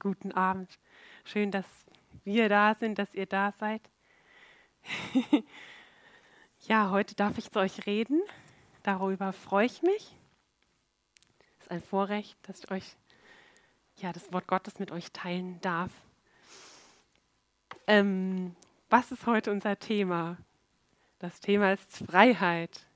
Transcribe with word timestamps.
Guten 0.00 0.32
Abend. 0.32 0.78
Schön, 1.24 1.50
dass 1.50 1.66
wir 2.24 2.48
da 2.48 2.74
sind, 2.74 2.98
dass 2.98 3.14
ihr 3.14 3.26
da 3.26 3.52
seid. 3.52 3.82
ja, 6.68 6.90
heute 6.90 7.14
darf 7.16 7.36
ich 7.36 7.50
zu 7.50 7.58
euch 7.58 7.84
reden. 7.86 8.20
Darüber 8.84 9.32
freue 9.32 9.66
ich 9.66 9.82
mich. 9.82 10.16
Es 11.58 11.64
ist 11.64 11.70
ein 11.70 11.82
Vorrecht, 11.82 12.36
dass 12.42 12.60
ich 12.60 12.70
euch 12.70 12.96
ja, 13.96 14.12
das 14.12 14.32
Wort 14.32 14.46
Gottes 14.46 14.78
mit 14.78 14.92
euch 14.92 15.10
teilen 15.10 15.60
darf. 15.60 15.90
Ähm, 17.88 18.54
was 18.90 19.10
ist 19.10 19.26
heute 19.26 19.50
unser 19.50 19.78
Thema? 19.78 20.36
Das 21.18 21.40
Thema 21.40 21.72
ist 21.72 22.04
Freiheit. 22.06 22.87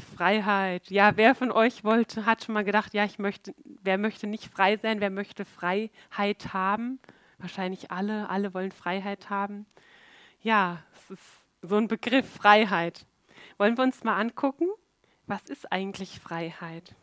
Freiheit. 0.00 0.90
Ja, 0.90 1.16
wer 1.16 1.34
von 1.34 1.52
euch 1.52 1.84
wollte, 1.84 2.24
hat 2.24 2.44
schon 2.44 2.54
mal 2.54 2.64
gedacht, 2.64 2.94
ja, 2.94 3.04
ich 3.04 3.18
möchte, 3.18 3.54
wer 3.64 3.98
möchte 3.98 4.26
nicht 4.26 4.46
frei 4.46 4.76
sein, 4.76 5.00
wer 5.00 5.10
möchte 5.10 5.44
Freiheit 5.44 6.54
haben? 6.54 6.98
Wahrscheinlich 7.38 7.90
alle, 7.90 8.30
alle 8.30 8.54
wollen 8.54 8.72
Freiheit 8.72 9.28
haben. 9.28 9.66
Ja, 10.40 10.82
es 10.94 11.10
ist 11.10 11.22
so 11.60 11.76
ein 11.76 11.88
Begriff 11.88 12.28
Freiheit. 12.28 13.04
Wollen 13.58 13.76
wir 13.76 13.84
uns 13.84 14.02
mal 14.02 14.16
angucken, 14.16 14.66
was 15.26 15.42
ist 15.44 15.70
eigentlich 15.70 16.18
Freiheit? 16.20 16.94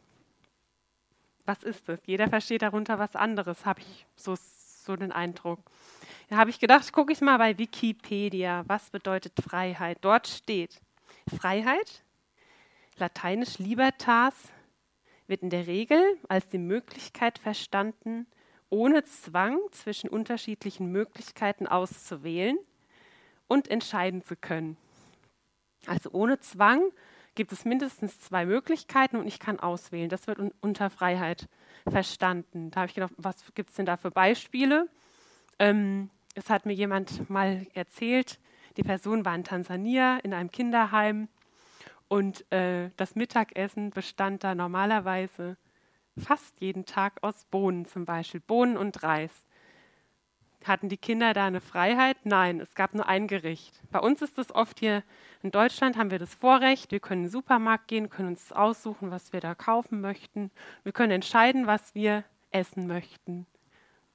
Was 1.45 1.63
ist 1.63 1.89
es? 1.89 1.99
Jeder 2.05 2.27
versteht 2.27 2.61
darunter 2.61 2.99
was 2.99 3.15
anderes, 3.15 3.65
habe 3.65 3.81
ich 3.81 4.05
so, 4.15 4.35
so 4.35 4.95
den 4.95 5.11
Eindruck. 5.11 5.59
Da 6.29 6.37
habe 6.37 6.49
ich 6.49 6.59
gedacht, 6.59 6.91
gucke 6.91 7.11
ich 7.11 7.21
mal 7.21 7.37
bei 7.37 7.57
Wikipedia, 7.57 8.63
was 8.67 8.89
bedeutet 8.89 9.33
Freiheit. 9.41 9.99
Dort 10.01 10.27
steht, 10.27 10.81
Freiheit 11.35 12.03
lateinisch 12.99 13.57
libertas, 13.59 14.33
wird 15.27 15.43
in 15.43 15.49
der 15.49 15.67
Regel 15.67 16.01
als 16.27 16.47
die 16.49 16.57
Möglichkeit 16.57 17.37
verstanden, 17.37 18.27
ohne 18.69 19.03
Zwang 19.03 19.59
zwischen 19.71 20.09
unterschiedlichen 20.09 20.91
Möglichkeiten 20.91 21.67
auszuwählen 21.67 22.57
und 23.47 23.67
entscheiden 23.67 24.21
zu 24.23 24.35
können. 24.35 24.77
Also 25.85 26.11
ohne 26.11 26.39
Zwang 26.39 26.81
gibt 27.35 27.51
es 27.51 27.65
mindestens 27.65 28.19
zwei 28.19 28.45
Möglichkeiten 28.45 29.15
und 29.15 29.27
ich 29.27 29.39
kann 29.39 29.59
auswählen. 29.59 30.09
Das 30.09 30.27
wird 30.27 30.39
un 30.39 30.51
unter 30.61 30.89
Freiheit 30.89 31.47
verstanden. 31.89 32.69
Da 32.71 32.81
habe 32.81 32.89
ich 32.89 32.95
gedacht, 32.95 33.13
was 33.17 33.37
gibt 33.55 33.69
es 33.69 33.75
denn 33.75 33.85
da 33.85 33.97
für 33.97 34.11
Beispiele? 34.11 34.89
Ähm, 35.57 36.09
es 36.35 36.49
hat 36.49 36.65
mir 36.65 36.73
jemand 36.73 37.29
mal 37.29 37.65
erzählt, 37.73 38.39
die 38.77 38.83
Person 38.83 39.25
war 39.25 39.35
in 39.35 39.43
Tansania 39.43 40.17
in 40.17 40.33
einem 40.33 40.51
Kinderheim 40.51 41.27
und 42.09 42.51
äh, 42.51 42.89
das 42.97 43.15
Mittagessen 43.15 43.91
bestand 43.91 44.43
da 44.43 44.55
normalerweise 44.55 45.57
fast 46.17 46.59
jeden 46.59 46.85
Tag 46.85 47.19
aus 47.21 47.45
Bohnen 47.45 47.85
zum 47.85 48.03
Beispiel, 48.03 48.41
Bohnen 48.41 48.75
und 48.75 49.03
Reis. 49.03 49.31
Hatten 50.65 50.89
die 50.89 50.97
Kinder 50.97 51.33
da 51.33 51.45
eine 51.45 51.61
Freiheit? 51.61 52.17
Nein, 52.25 52.59
es 52.59 52.75
gab 52.75 52.93
nur 52.93 53.07
ein 53.07 53.27
Gericht. 53.27 53.79
Bei 53.91 53.99
uns 53.99 54.21
ist 54.21 54.37
es 54.37 54.53
oft 54.53 54.79
hier 54.79 55.03
in 55.41 55.51
Deutschland, 55.51 55.95
haben 55.95 56.11
wir 56.11 56.19
das 56.19 56.33
Vorrecht, 56.33 56.91
wir 56.91 56.99
können 56.99 57.21
in 57.21 57.27
den 57.27 57.31
Supermarkt 57.31 57.87
gehen, 57.87 58.09
können 58.09 58.29
uns 58.29 58.51
aussuchen, 58.51 59.11
was 59.11 59.31
wir 59.31 59.39
da 59.39 59.55
kaufen 59.55 60.01
möchten. 60.01 60.51
Wir 60.83 60.91
können 60.91 61.13
entscheiden, 61.13 61.67
was 61.67 61.95
wir 61.95 62.25
essen 62.51 62.87
möchten. 62.87 63.45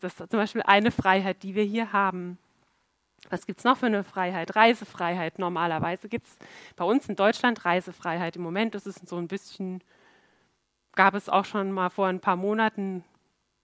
Das 0.01 0.21
ist 0.21 0.31
zum 0.31 0.41
Beispiel 0.41 0.63
eine 0.63 0.91
Freiheit, 0.91 1.43
die 1.45 1.55
wir 1.55 1.65
hier 1.65 1.93
haben. 1.93 2.39
Was 3.31 3.47
gibt 3.47 3.59
es 3.59 3.65
noch 3.65 3.79
für 3.79 3.87
eine 3.87 4.05
Freiheit? 4.05 4.55
Reisefreiheit. 4.55 5.39
Normalerweise 5.39 6.09
gibt 6.09 6.27
es 6.27 6.39
bei 6.77 6.85
uns 6.85 7.09
in 7.09 7.17
Deutschland 7.17 7.65
Reisefreiheit. 7.65 8.37
Im 8.37 8.43
Moment 8.43 8.75
ist 8.75 8.87
es 8.87 8.97
so 8.97 9.17
ein 9.17 9.29
bisschen, 9.29 9.83
gab 10.95 11.15
es 11.15 11.29
auch 11.29 11.45
schon 11.45 11.73
mal 11.73 11.91
vor 11.91 12.07
ein 12.07 12.21
paar 12.21 12.37
Monaten, 12.37 13.05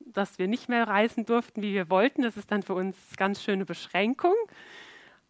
dass 0.01 0.39
wir 0.39 0.49
nicht 0.49 0.69
mehr 0.69 0.89
reisen 0.89 1.27
durften, 1.27 1.63
wie 1.63 1.75
wir 1.75 1.91
wollten. 1.91 2.23
Das 2.23 2.37
ist 2.37 2.51
dann 2.51 2.63
für 2.63 2.75
uns 2.75 2.97
ganz 3.17 3.43
schöne 3.43 3.65
Beschränkung. 3.65 4.35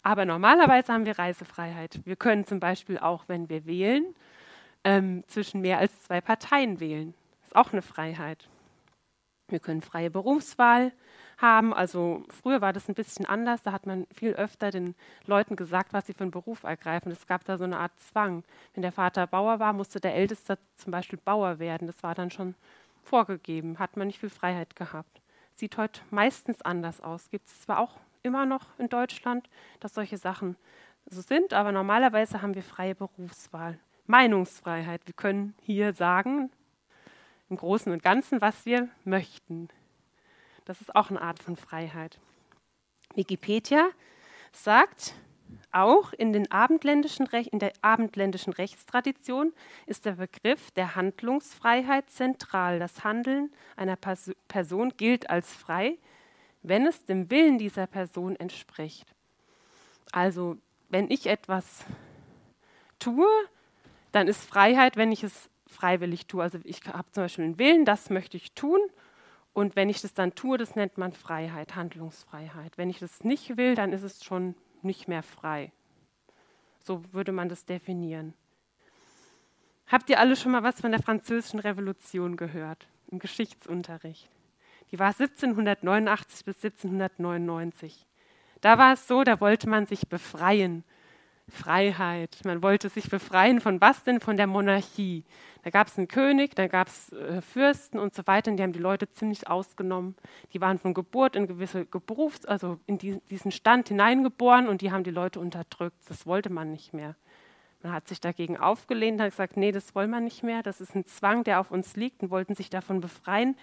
Aber 0.02 0.24
normalerweise 0.24 0.92
haben 0.92 1.04
wir 1.04 1.18
Reisefreiheit. 1.18 2.00
Wir 2.04 2.16
können 2.16 2.46
zum 2.46 2.60
Beispiel 2.60 2.98
auch, 2.98 3.24
wenn 3.26 3.48
wir 3.48 3.66
wählen, 3.66 4.14
ähm, 4.84 5.24
zwischen 5.26 5.60
mehr 5.60 5.78
als 5.78 6.04
zwei 6.04 6.20
Parteien 6.20 6.80
wählen. 6.80 7.14
Das 7.40 7.50
ist 7.50 7.56
auch 7.56 7.72
eine 7.72 7.82
Freiheit. 7.82 8.48
Wir 9.48 9.60
können 9.60 9.82
freie 9.82 10.10
Berufswahl 10.10 10.92
haben. 11.40 11.72
Also 11.72 12.24
früher 12.28 12.60
war 12.60 12.72
das 12.72 12.88
ein 12.88 12.94
bisschen 12.94 13.26
anders. 13.26 13.62
Da 13.62 13.72
hat 13.72 13.86
man 13.86 14.06
viel 14.12 14.32
öfter 14.32 14.70
den 14.70 14.94
Leuten 15.26 15.56
gesagt, 15.56 15.92
was 15.92 16.06
sie 16.06 16.14
für 16.14 16.22
einen 16.22 16.30
Beruf 16.30 16.62
ergreifen. 16.64 17.10
Es 17.10 17.26
gab 17.26 17.44
da 17.44 17.58
so 17.58 17.64
eine 17.64 17.78
Art 17.78 17.92
Zwang. 17.98 18.44
Wenn 18.74 18.82
der 18.82 18.92
Vater 18.92 19.26
Bauer 19.26 19.58
war, 19.58 19.72
musste 19.72 20.00
der 20.00 20.14
Älteste 20.14 20.58
zum 20.76 20.90
Beispiel 20.90 21.18
Bauer 21.22 21.58
werden. 21.58 21.86
Das 21.86 22.02
war 22.02 22.14
dann 22.14 22.30
schon 22.30 22.54
vorgegeben. 23.02 23.78
Hat 23.78 23.96
man 23.96 24.06
nicht 24.06 24.20
viel 24.20 24.30
Freiheit 24.30 24.76
gehabt. 24.76 25.20
Sieht 25.54 25.76
heute 25.76 26.00
meistens 26.10 26.62
anders 26.62 27.00
aus. 27.00 27.30
Gibt 27.30 27.48
es 27.48 27.62
zwar 27.62 27.80
auch 27.80 27.96
immer 28.22 28.46
noch 28.46 28.78
in 28.78 28.88
Deutschland, 28.88 29.48
dass 29.80 29.94
solche 29.94 30.18
Sachen 30.18 30.56
so 31.06 31.20
sind, 31.20 31.54
aber 31.54 31.72
normalerweise 31.72 32.42
haben 32.42 32.54
wir 32.54 32.62
freie 32.62 32.94
Berufswahl. 32.94 33.78
Meinungsfreiheit. 34.06 35.02
Wir 35.06 35.14
können 35.14 35.54
hier 35.62 35.92
sagen, 35.92 36.50
im 37.48 37.56
Großen 37.56 37.90
und 37.92 38.02
Ganzen, 38.02 38.40
was 38.40 38.64
wir 38.64 38.88
möchten. 39.04 39.68
Das 40.64 40.80
ist 40.80 40.94
auch 40.94 41.10
eine 41.10 41.20
Art 41.20 41.42
von 41.42 41.56
Freiheit. 41.56 42.18
Wikipedia 43.14 43.88
sagt, 44.52 45.14
auch 45.72 46.12
in, 46.12 46.32
den 46.32 46.50
abendländischen 46.50 47.26
in 47.26 47.58
der 47.58 47.72
abendländischen 47.82 48.52
Rechtstradition 48.52 49.52
ist 49.86 50.04
der 50.04 50.12
Begriff 50.12 50.70
der 50.72 50.96
Handlungsfreiheit 50.96 52.10
zentral. 52.10 52.78
Das 52.78 53.04
Handeln 53.04 53.52
einer 53.76 53.96
Person 53.96 54.92
gilt 54.96 55.30
als 55.30 55.52
frei, 55.52 55.98
wenn 56.62 56.86
es 56.86 57.04
dem 57.04 57.30
Willen 57.30 57.58
dieser 57.58 57.86
Person 57.86 58.36
entspricht. 58.36 59.06
Also, 60.12 60.56
wenn 60.88 61.10
ich 61.10 61.26
etwas 61.26 61.84
tue, 62.98 63.28
dann 64.12 64.26
ist 64.26 64.44
Freiheit, 64.44 64.96
wenn 64.96 65.12
ich 65.12 65.22
es 65.22 65.48
freiwillig 65.66 66.26
tue. 66.26 66.42
Also 66.42 66.58
ich 66.64 66.82
habe 66.86 67.10
zum 67.12 67.24
Beispiel 67.24 67.44
einen 67.44 67.58
Willen, 67.58 67.84
das 67.84 68.10
möchte 68.10 68.36
ich 68.36 68.52
tun. 68.52 68.80
Und 69.52 69.76
wenn 69.76 69.90
ich 69.90 70.00
das 70.00 70.14
dann 70.14 70.34
tue, 70.34 70.58
das 70.58 70.76
nennt 70.76 70.96
man 70.96 71.12
Freiheit, 71.12 71.74
Handlungsfreiheit. 71.74 72.78
Wenn 72.78 72.90
ich 72.90 73.00
das 73.00 73.24
nicht 73.24 73.56
will, 73.56 73.74
dann 73.74 73.92
ist 73.92 74.02
es 74.02 74.24
schon 74.24 74.54
nicht 74.82 75.08
mehr 75.08 75.22
frei. 75.22 75.72
So 76.82 77.12
würde 77.12 77.32
man 77.32 77.48
das 77.48 77.64
definieren. 77.64 78.34
Habt 79.86 80.08
ihr 80.08 80.20
alle 80.20 80.36
schon 80.36 80.52
mal 80.52 80.62
was 80.62 80.80
von 80.80 80.92
der 80.92 81.02
Französischen 81.02 81.58
Revolution 81.58 82.36
gehört 82.36 82.86
im 83.08 83.18
Geschichtsunterricht? 83.18 84.30
Die 84.92 84.98
war 84.98 85.08
1789 85.08 86.44
bis 86.44 86.56
1799. 86.64 88.06
Da 88.60 88.78
war 88.78 88.92
es 88.92 89.08
so, 89.08 89.24
da 89.24 89.40
wollte 89.40 89.68
man 89.68 89.86
sich 89.86 90.08
befreien 90.08 90.84
Freiheit. 91.50 92.38
Man 92.44 92.62
wollte 92.62 92.88
sich 92.88 93.08
befreien 93.08 93.60
von 93.60 93.80
was 93.80 94.04
denn? 94.04 94.20
Von 94.20 94.36
der 94.36 94.46
Monarchie. 94.46 95.24
Da 95.62 95.70
gab 95.70 95.88
es 95.88 95.98
einen 95.98 96.08
König, 96.08 96.54
da 96.56 96.66
gab 96.68 96.88
es 96.88 97.12
äh, 97.12 97.42
Fürsten 97.42 97.98
und 97.98 98.14
so 98.14 98.26
weiter, 98.26 98.50
und 98.50 98.56
die 98.56 98.62
haben 98.62 98.72
die 98.72 98.78
Leute 98.78 99.10
ziemlich 99.10 99.48
ausgenommen. 99.48 100.16
Die 100.52 100.60
waren 100.60 100.78
von 100.78 100.94
Geburt 100.94 101.36
in 101.36 101.46
gewisse 101.46 101.84
Berufs-, 101.84 102.46
also 102.46 102.78
in 102.86 102.98
die, 102.98 103.20
diesen 103.30 103.52
Stand 103.52 103.88
hineingeboren 103.88 104.68
und 104.68 104.80
die 104.80 104.90
haben 104.90 105.04
die 105.04 105.10
Leute 105.10 105.38
unterdrückt. 105.38 105.98
Das 106.08 106.26
wollte 106.26 106.50
man 106.50 106.70
nicht 106.70 106.94
mehr. 106.94 107.14
Man 107.82 107.92
hat 107.92 108.08
sich 108.08 108.20
dagegen 108.20 108.58
aufgelehnt, 108.58 109.20
hat 109.20 109.30
gesagt, 109.30 109.56
nee, 109.56 109.72
das 109.72 109.94
wollen 109.94 110.10
wir 110.10 110.20
nicht 110.20 110.42
mehr. 110.42 110.62
Das 110.62 110.80
ist 110.80 110.94
ein 110.94 111.06
Zwang, 111.06 111.44
der 111.44 111.60
auf 111.60 111.70
uns 111.70 111.96
liegt 111.96 112.22
und 112.22 112.30
wollten 112.30 112.54
sich 112.54 112.70
davon 112.70 113.00
befreien. 113.00 113.56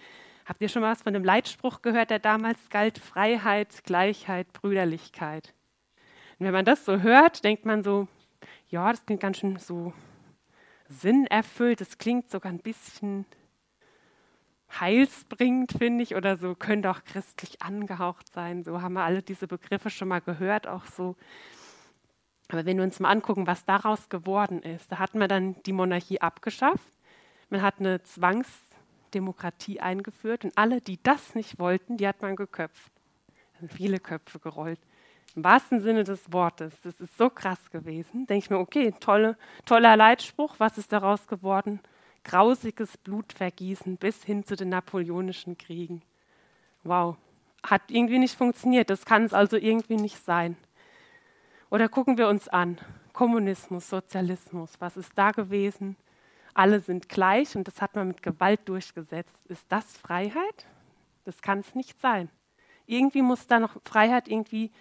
Habt 0.45 0.61
ihr 0.61 0.69
schon 0.69 0.81
mal 0.81 0.91
was 0.91 1.01
von 1.01 1.13
dem 1.13 1.23
Leitspruch 1.23 1.81
gehört, 1.81 2.09
der 2.09 2.19
damals 2.19 2.69
galt? 2.69 2.97
Freiheit, 2.97 3.83
Gleichheit, 3.83 4.53
Brüderlichkeit. 4.53 5.53
Und 6.39 6.45
wenn 6.45 6.53
man 6.53 6.65
das 6.65 6.85
so 6.85 7.01
hört, 7.01 7.43
denkt 7.43 7.65
man 7.65 7.83
so, 7.83 8.07
ja, 8.69 8.91
das 8.91 9.05
klingt 9.05 9.21
ganz 9.21 9.37
schön 9.37 9.57
so 9.57 9.93
sinnerfüllt, 10.89 11.81
das 11.81 11.97
klingt 11.97 12.29
sogar 12.29 12.51
ein 12.51 12.59
bisschen 12.59 13.25
heilsbringend, 14.79 15.71
finde 15.71 16.03
ich, 16.03 16.15
oder 16.15 16.37
so, 16.37 16.53
könnte 16.55 16.91
auch 16.91 17.03
christlich 17.03 17.61
angehaucht 17.61 18.31
sein. 18.31 18.63
So 18.63 18.81
haben 18.81 18.93
wir 18.93 19.03
alle 19.03 19.23
diese 19.23 19.47
Begriffe 19.47 19.89
schon 19.89 20.09
mal 20.09 20.21
gehört, 20.21 20.67
auch 20.67 20.85
so. 20.85 21.15
Aber 22.49 22.65
wenn 22.65 22.77
wir 22.77 22.83
uns 22.83 22.99
mal 22.99 23.09
angucken, 23.09 23.47
was 23.47 23.65
daraus 23.65 24.09
geworden 24.09 24.61
ist, 24.61 24.91
da 24.91 24.99
hat 24.99 25.15
man 25.15 25.27
dann 25.27 25.61
die 25.63 25.73
Monarchie 25.73 26.21
abgeschafft, 26.21 26.93
man 27.49 27.61
hat 27.61 27.79
eine 27.79 28.03
Zwangsdemokratie 28.03 29.79
eingeführt 29.79 30.43
und 30.43 30.57
alle, 30.57 30.81
die 30.81 31.01
das 31.01 31.35
nicht 31.35 31.59
wollten, 31.59 31.97
die 31.97 32.07
hat 32.07 32.21
man 32.21 32.35
geköpft. 32.35 32.91
Da 33.53 33.59
sind 33.59 33.73
viele 33.73 33.99
Köpfe 33.99 34.39
gerollt. 34.39 34.79
Im 35.35 35.43
wahrsten 35.43 35.81
Sinne 35.81 36.03
des 36.03 36.31
Wortes. 36.31 36.73
Das 36.81 36.99
ist 36.99 37.17
so 37.17 37.29
krass 37.29 37.69
gewesen. 37.69 38.25
Denke 38.25 38.45
ich 38.45 38.49
mir, 38.49 38.57
okay, 38.57 38.93
tolle, 38.99 39.37
toller 39.65 39.95
Leitspruch. 39.95 40.55
Was 40.57 40.77
ist 40.77 40.91
daraus 40.91 41.27
geworden? 41.27 41.79
Grausiges 42.23 42.97
Blutvergießen 42.97 43.97
bis 43.97 44.23
hin 44.23 44.43
zu 44.45 44.55
den 44.55 44.69
napoleonischen 44.69 45.57
Kriegen. 45.57 46.01
Wow. 46.83 47.17
Hat 47.63 47.83
irgendwie 47.89 48.19
nicht 48.19 48.35
funktioniert. 48.35 48.89
Das 48.89 49.05
kann 49.05 49.23
es 49.23 49.33
also 49.33 49.57
irgendwie 49.57 49.97
nicht 49.97 50.23
sein. 50.23 50.57
Oder 51.69 51.89
gucken 51.89 52.17
wir 52.17 52.27
uns 52.27 52.47
an. 52.47 52.79
Kommunismus, 53.13 53.89
Sozialismus. 53.89 54.73
Was 54.79 54.95
ist 54.97 55.11
da 55.15 55.31
gewesen? 55.31 55.97
Alle 56.53 56.79
sind 56.79 57.09
gleich 57.09 57.55
und 57.55 57.67
das 57.67 57.81
hat 57.81 57.95
man 57.95 58.07
mit 58.07 58.23
Gewalt 58.23 58.61
durchgesetzt. 58.65 59.45
Ist 59.47 59.65
das 59.69 59.97
Freiheit? 59.97 60.65
Das 61.23 61.41
kann 61.41 61.59
es 61.59 61.75
nicht 61.75 61.99
sein. 61.99 62.29
Irgendwie 62.85 63.21
muss 63.21 63.47
da 63.47 63.59
noch 63.59 63.77
Freiheit 63.83 64.27
irgendwie 64.27 64.71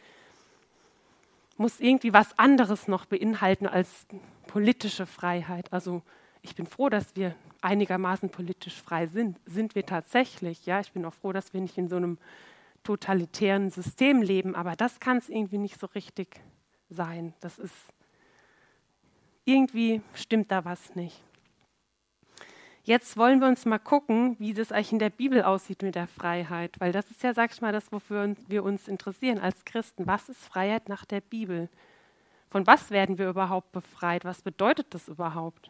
muss 1.57 1.81
irgendwie 1.81 2.13
was 2.13 2.39
anderes 2.39 2.89
noch 2.89 3.07
beinhalten 3.07 3.67
als 3.67 4.07
politische 4.47 5.07
Freiheit. 5.07 5.73
Also 5.73 6.03
ich 6.43 6.55
bin 6.55 6.67
froh, 6.67 6.89
dass 6.89 7.17
wir 7.17 7.35
einigermaßen 7.61 8.31
politisch 8.31 8.81
frei 8.81 9.07
sind. 9.07 9.39
Sind 9.47 9.75
wir 9.75 9.85
tatsächlich? 9.85 10.67
Ja, 10.67 10.81
ich 10.81 10.93
bin 10.93 11.05
auch 11.05 11.15
froh, 11.15 11.33
dass 11.33 11.53
wir 11.53 11.61
nicht 11.61 11.79
in 11.79 11.89
so 11.89 11.97
einem 11.97 12.19
totalitären 12.85 13.71
System 13.71 14.23
leben, 14.23 14.55
aber 14.55 14.77
das 14.77 15.01
kann 15.01 15.17
es 15.17 15.29
irgendwie 15.29 15.59
nicht 15.59 15.81
so 15.81 15.87
richtig 15.89 16.41
sein. 16.89 17.35
Das 17.41 17.59
ist 17.59 17.75
irgendwie 19.45 20.01
stimmt 20.15 20.51
da 20.53 20.65
was 20.65 20.95
nicht. 20.95 21.21
Jetzt 22.87 23.17
wollen 23.17 23.41
wir 23.41 23.49
uns 23.49 23.65
mal 23.65 23.81
gucken, 23.81 24.37
wie 24.39 24.55
das 24.55 24.71
eigentlich 24.71 24.93
in 24.93 25.01
der 25.01 25.11
Bibel 25.11 25.43
aussieht 25.43 25.83
mit 25.83 25.97
der 25.97 26.07
Freiheit, 26.07 26.79
weil 26.79 26.93
das 26.93 27.11
ist 27.11 27.21
ja, 27.25 27.35
sag 27.35 27.53
ich 27.53 27.61
mal, 27.61 27.73
das, 27.73 27.91
wofür 27.91 28.37
wir 28.47 28.63
uns 28.63 28.87
interessieren 28.87 29.41
als 29.41 29.65
Christen. 29.65 30.07
Was 30.07 30.29
ist 30.29 30.45
Freiheit 30.45 30.89
nach 30.89 31.05
der 31.05 31.21
Bibel? 31.21 31.69
Von 32.49 32.65
was 32.69 32.93
werden 32.93 33.19
wir 33.19 33.29
überhaupt 33.29 33.73
befreit? 33.73 34.25
Was 34.25 34.41
bedeutet 34.41 34.87
das 34.95 35.09
überhaupt? 35.09 35.69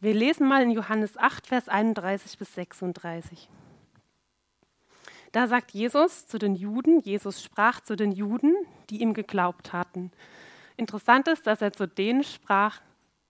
Wir 0.00 0.12
lesen 0.12 0.48
mal 0.48 0.60
in 0.60 0.72
Johannes 0.72 1.16
8, 1.16 1.46
Vers 1.46 1.68
31 1.68 2.36
bis 2.36 2.52
36. 2.56 3.48
Da 5.30 5.46
sagt 5.46 5.70
Jesus 5.70 6.26
zu 6.26 6.36
den 6.36 6.56
Juden, 6.56 6.98
Jesus 6.98 7.44
sprach 7.44 7.80
zu 7.80 7.94
den 7.94 8.10
Juden, 8.10 8.56
die 8.90 9.02
ihm 9.02 9.14
geglaubt 9.14 9.72
hatten. 9.72 10.10
Interessant 10.76 11.28
ist, 11.28 11.46
dass 11.46 11.62
er 11.62 11.72
zu 11.72 11.86
denen 11.86 12.24
sprach, 12.24 12.80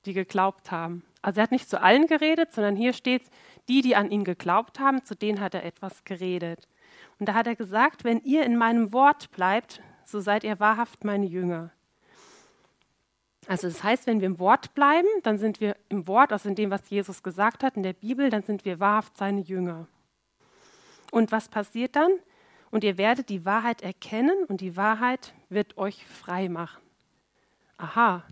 die 0.07 0.15
geglaubt 0.15 0.71
haben. 0.71 1.05
Also 1.23 1.41
er 1.41 1.45
hat 1.45 1.53
nicht 1.53 1.69
zu 1.69 1.81
allen 1.81 2.07
geredet, 2.07 2.53
sondern 2.53 2.77
hier 2.77 2.93
steht, 2.93 3.23
die, 3.69 3.83
die 3.83 3.97
an 3.97 4.11
ihn 4.11 4.25
geglaubt 4.25 4.81
haben, 4.81 5.05
zu 5.05 5.15
denen 5.15 5.41
hat 5.41 5.55
er 5.55 5.65
etwas 5.65 6.05
geredet. 6.05 6.69
Und 7.19 7.29
da 7.29 7.35
hat 7.35 7.47
er 7.47 7.57
gesagt, 7.57 8.05
wenn 8.05 8.21
ihr 8.23 8.45
in 8.45 8.57
meinem 8.57 8.93
Wort 8.93 9.31
bleibt, 9.33 9.83
so 10.05 10.21
seid 10.21 10.45
ihr 10.45 10.59
wahrhaft 10.59 11.05
meine 11.05 11.27
Jünger. 11.27 11.71
Also 13.47 13.69
das 13.69 13.83
heißt, 13.83 14.07
wenn 14.07 14.21
wir 14.21 14.27
im 14.27 14.39
Wort 14.39 14.75
bleiben, 14.75 15.09
dann 15.23 15.39
sind 15.39 15.61
wir 15.61 15.77
im 15.89 16.07
Wort, 16.07 16.33
also 16.33 16.49
in 16.49 16.55
dem, 16.55 16.71
was 16.71 16.89
Jesus 16.89 17.23
gesagt 17.23 17.63
hat 17.63 17.77
in 17.77 17.83
der 17.83 17.93
Bibel, 17.93 18.31
dann 18.31 18.43
sind 18.43 18.65
wir 18.65 18.81
wahrhaft 18.81 19.17
seine 19.17 19.41
Jünger. 19.41 19.87
Und 21.11 21.33
was 21.33 21.49
passiert 21.49 21.97
dann? 21.97 22.13
Und 22.71 22.85
ihr 22.85 22.97
werdet 22.99 23.29
die 23.29 23.45
Wahrheit 23.45 23.83
erkennen 23.83 24.45
und 24.47 24.61
die 24.61 24.77
Wahrheit 24.77 25.35
wird 25.49 25.77
euch 25.77 26.07
frei 26.07 26.49
machen. 26.49 26.81
Aha, 27.79 28.23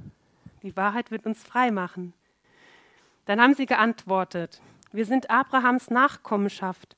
die 0.63 0.77
Wahrheit 0.77 1.11
wird 1.11 1.27
uns 1.27 1.43
frei 1.43 1.71
machen. 1.71 2.13
Dann 3.29 3.43
haben 3.43 3.53
sie 3.53 3.67
geantwortet, 3.67 4.63
wir 4.91 5.05
sind 5.05 5.29
Abrahams 5.29 5.91
Nachkommenschaft 5.91 6.97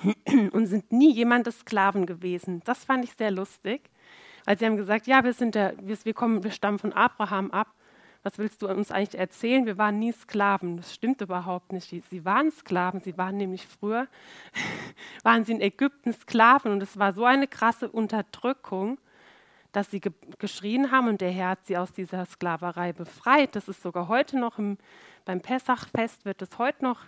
und 0.52 0.66
sind 0.66 0.92
nie 0.92 1.12
jemandes 1.12 1.58
Sklaven 1.58 2.06
gewesen. 2.06 2.62
Das 2.64 2.84
fand 2.84 3.02
ich 3.02 3.14
sehr 3.14 3.32
lustig, 3.32 3.90
weil 4.44 4.56
sie 4.56 4.64
haben 4.64 4.76
gesagt, 4.76 5.08
ja, 5.08 5.24
wir, 5.24 5.32
sind 5.32 5.56
der, 5.56 5.74
wir, 5.82 5.98
wir, 6.04 6.14
kommen, 6.14 6.44
wir 6.44 6.52
stammen 6.52 6.78
von 6.78 6.92
Abraham 6.92 7.50
ab. 7.50 7.74
Was 8.22 8.38
willst 8.38 8.62
du 8.62 8.68
uns 8.68 8.92
eigentlich 8.92 9.18
erzählen? 9.18 9.66
Wir 9.66 9.76
waren 9.76 9.98
nie 9.98 10.12
Sklaven. 10.12 10.76
Das 10.76 10.94
stimmt 10.94 11.20
überhaupt 11.20 11.72
nicht. 11.72 11.88
Sie 12.08 12.24
waren 12.24 12.52
Sklaven. 12.52 13.00
Sie 13.00 13.18
waren 13.18 13.38
nämlich 13.38 13.66
früher, 13.66 14.06
waren 15.24 15.44
sie 15.44 15.50
in 15.50 15.60
Ägypten 15.60 16.12
Sklaven 16.12 16.70
und 16.70 16.80
es 16.80 16.96
war 16.96 17.12
so 17.12 17.24
eine 17.24 17.48
krasse 17.48 17.90
Unterdrückung 17.90 18.98
dass 19.78 19.92
sie 19.92 20.00
ge 20.00 20.12
geschrien 20.38 20.90
haben 20.90 21.06
und 21.06 21.20
der 21.20 21.30
Herr 21.30 21.50
hat 21.50 21.66
sie 21.66 21.76
aus 21.76 21.92
dieser 21.92 22.26
Sklaverei 22.26 22.92
befreit. 22.92 23.54
Das 23.54 23.68
ist 23.68 23.80
sogar 23.80 24.08
heute 24.08 24.36
noch 24.36 24.58
im, 24.58 24.76
beim 25.24 25.40
Pessachfest, 25.40 26.24
wird 26.24 26.42
es 26.42 26.58
heute 26.58 26.82
noch 26.82 27.02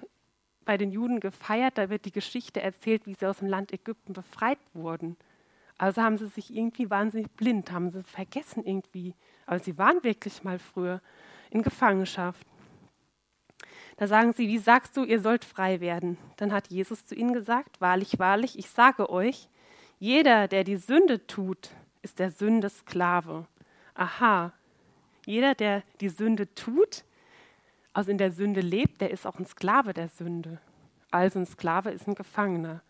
bei 0.65 0.77
den 0.77 0.93
Juden 0.93 1.19
gefeiert. 1.19 1.79
Da 1.79 1.91
wird 1.91 2.05
die 2.05 2.13
Geschichte 2.13 2.63
erzählt, 2.63 3.07
wie 3.07 3.15
sie 3.15 3.27
aus 3.27 3.39
dem 3.39 3.49
Land 3.49 3.73
Ägypten 3.73 4.13
befreit 4.13 4.61
wurden. 4.73 5.17
Also 5.79 6.01
haben 6.01 6.17
sie 6.17 6.29
sich 6.29 6.55
irgendwie 6.55 6.89
wahnsinnig 6.91 7.29
blind, 7.33 7.73
haben 7.73 7.91
sie 7.91 8.05
vergessen 8.05 8.65
irgendwie. 8.65 9.17
Aber 9.47 9.59
sie 9.59 9.77
waren 9.77 10.05
wirklich 10.05 10.45
mal 10.45 10.61
früher 10.61 11.01
in 11.51 11.63
Gefangenschaft. 11.63 12.47
Da 13.97 14.07
sagen 14.07 14.33
sie, 14.33 14.47
wie 14.47 14.59
sagst 14.59 14.97
du, 14.97 15.03
ihr 15.03 15.21
sollt 15.21 15.45
frei 15.45 15.81
werden? 15.81 16.19
Dann 16.37 16.53
hat 16.53 16.69
Jesus 16.69 17.05
zu 17.05 17.17
ihnen 17.17 17.33
gesagt, 17.33 17.81
wahrlich, 17.81 18.21
wahrlich, 18.21 18.57
ich 18.57 18.71
sage 18.71 19.11
euch, 19.11 19.49
jeder, 19.99 20.47
der 20.47 20.63
die 20.63 20.77
Sünde 20.77 21.27
tut, 21.27 21.71
ist 22.03 22.19
der 22.19 22.31
Sünde 22.31 22.71
Sklave. 22.71 23.47
Aha, 23.95 24.53
jeder, 25.27 25.55
der 25.55 25.83
die 26.01 26.09
Sünde 26.09 26.55
tut, 26.55 27.05
also 27.93 28.11
in 28.11 28.19
der 28.19 28.33
Sünde 28.33 28.61
lebt, 28.61 29.01
der 29.01 29.11
ist 29.11 29.27
auch 29.27 29.39
ein 29.39 29.47
Sklave 29.47 29.93
der 29.93 30.09
Sünde. 30.09 30.61
Also 31.11 31.39
ein 31.39 31.47
Sklave 31.47 31.91
ist 31.91 32.07
ein 32.07 32.15
Gefangener. 32.15 32.83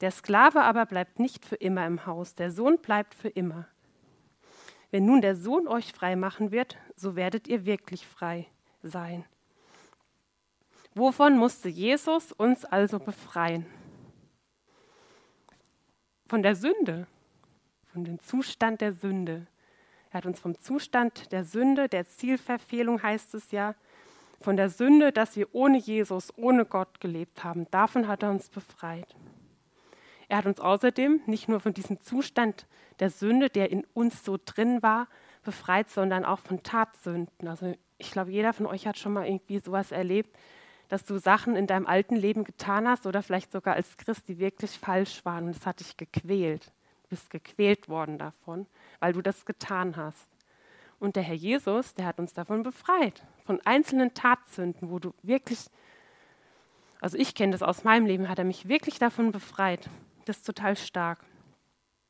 Der 0.00 0.10
Sklave 0.10 0.62
aber 0.62 0.86
bleibt 0.86 1.18
nicht 1.18 1.44
für 1.44 1.56
immer 1.56 1.86
im 1.86 2.06
Haus, 2.06 2.34
der 2.34 2.50
Sohn 2.50 2.78
bleibt 2.78 3.14
für 3.14 3.28
immer. 3.28 3.66
Wenn 4.90 5.06
nun 5.06 5.20
der 5.20 5.36
Sohn 5.36 5.66
euch 5.66 5.92
frei 5.92 6.16
machen 6.16 6.52
wird, 6.52 6.76
so 6.94 7.16
werdet 7.16 7.48
ihr 7.48 7.66
wirklich 7.66 8.06
frei 8.06 8.46
sein. 8.82 9.24
Wovon 10.94 11.36
musste 11.36 11.68
Jesus 11.68 12.32
uns 12.32 12.64
also 12.64 12.98
befreien? 12.98 13.66
Von 16.28 16.42
der 16.42 16.56
Sünde 16.56 17.06
von 17.96 18.04
dem 18.04 18.18
Zustand 18.18 18.82
der 18.82 18.92
Sünde. 18.92 19.46
Er 20.10 20.18
hat 20.18 20.26
uns 20.26 20.38
vom 20.38 20.60
Zustand 20.60 21.32
der 21.32 21.44
Sünde, 21.44 21.88
der 21.88 22.06
Zielverfehlung 22.06 23.02
heißt 23.02 23.32
es 23.32 23.50
ja, 23.52 23.74
von 24.38 24.58
der 24.58 24.68
Sünde, 24.68 25.12
dass 25.12 25.34
wir 25.34 25.54
ohne 25.54 25.78
Jesus, 25.78 26.30
ohne 26.36 26.66
Gott 26.66 27.00
gelebt 27.00 27.42
haben. 27.42 27.66
Davon 27.70 28.06
hat 28.06 28.22
er 28.22 28.28
uns 28.28 28.50
befreit. 28.50 29.16
Er 30.28 30.36
hat 30.36 30.44
uns 30.44 30.60
außerdem 30.60 31.22
nicht 31.24 31.48
nur 31.48 31.58
von 31.58 31.72
diesem 31.72 31.98
Zustand 32.02 32.66
der 33.00 33.08
Sünde, 33.08 33.48
der 33.48 33.72
in 33.72 33.86
uns 33.94 34.22
so 34.22 34.36
drin 34.44 34.82
war, 34.82 35.08
befreit, 35.42 35.88
sondern 35.88 36.26
auch 36.26 36.40
von 36.40 36.62
Tatsünden. 36.62 37.48
Also 37.48 37.72
ich 37.96 38.10
glaube, 38.10 38.30
jeder 38.30 38.52
von 38.52 38.66
euch 38.66 38.86
hat 38.86 38.98
schon 38.98 39.14
mal 39.14 39.26
irgendwie 39.26 39.58
sowas 39.60 39.90
erlebt, 39.90 40.36
dass 40.88 41.06
du 41.06 41.16
Sachen 41.16 41.56
in 41.56 41.66
deinem 41.66 41.86
alten 41.86 42.16
Leben 42.16 42.44
getan 42.44 42.86
hast 42.86 43.06
oder 43.06 43.22
vielleicht 43.22 43.52
sogar 43.52 43.74
als 43.74 43.96
Christ, 43.96 44.28
die 44.28 44.38
wirklich 44.38 44.72
falsch 44.72 45.24
waren 45.24 45.44
und 45.44 45.56
es 45.56 45.64
hat 45.64 45.80
dich 45.80 45.96
gequält 45.96 46.74
bist 47.08 47.30
gequält 47.30 47.88
worden 47.88 48.18
davon, 48.18 48.66
weil 49.00 49.12
du 49.12 49.22
das 49.22 49.44
getan 49.44 49.96
hast. 49.96 50.28
Und 50.98 51.16
der 51.16 51.22
Herr 51.22 51.34
Jesus, 51.34 51.94
der 51.94 52.06
hat 52.06 52.18
uns 52.18 52.32
davon 52.32 52.62
befreit, 52.62 53.22
von 53.44 53.60
einzelnen 53.64 54.14
Tatsünden, 54.14 54.90
wo 54.90 54.98
du 54.98 55.12
wirklich, 55.22 55.60
also 57.00 57.18
ich 57.18 57.34
kenne 57.34 57.52
das 57.52 57.62
aus 57.62 57.84
meinem 57.84 58.06
Leben, 58.06 58.28
hat 58.28 58.38
er 58.38 58.44
mich 58.44 58.68
wirklich 58.68 58.98
davon 58.98 59.30
befreit. 59.30 59.88
Das 60.24 60.38
ist 60.38 60.46
total 60.46 60.76
stark. 60.76 61.20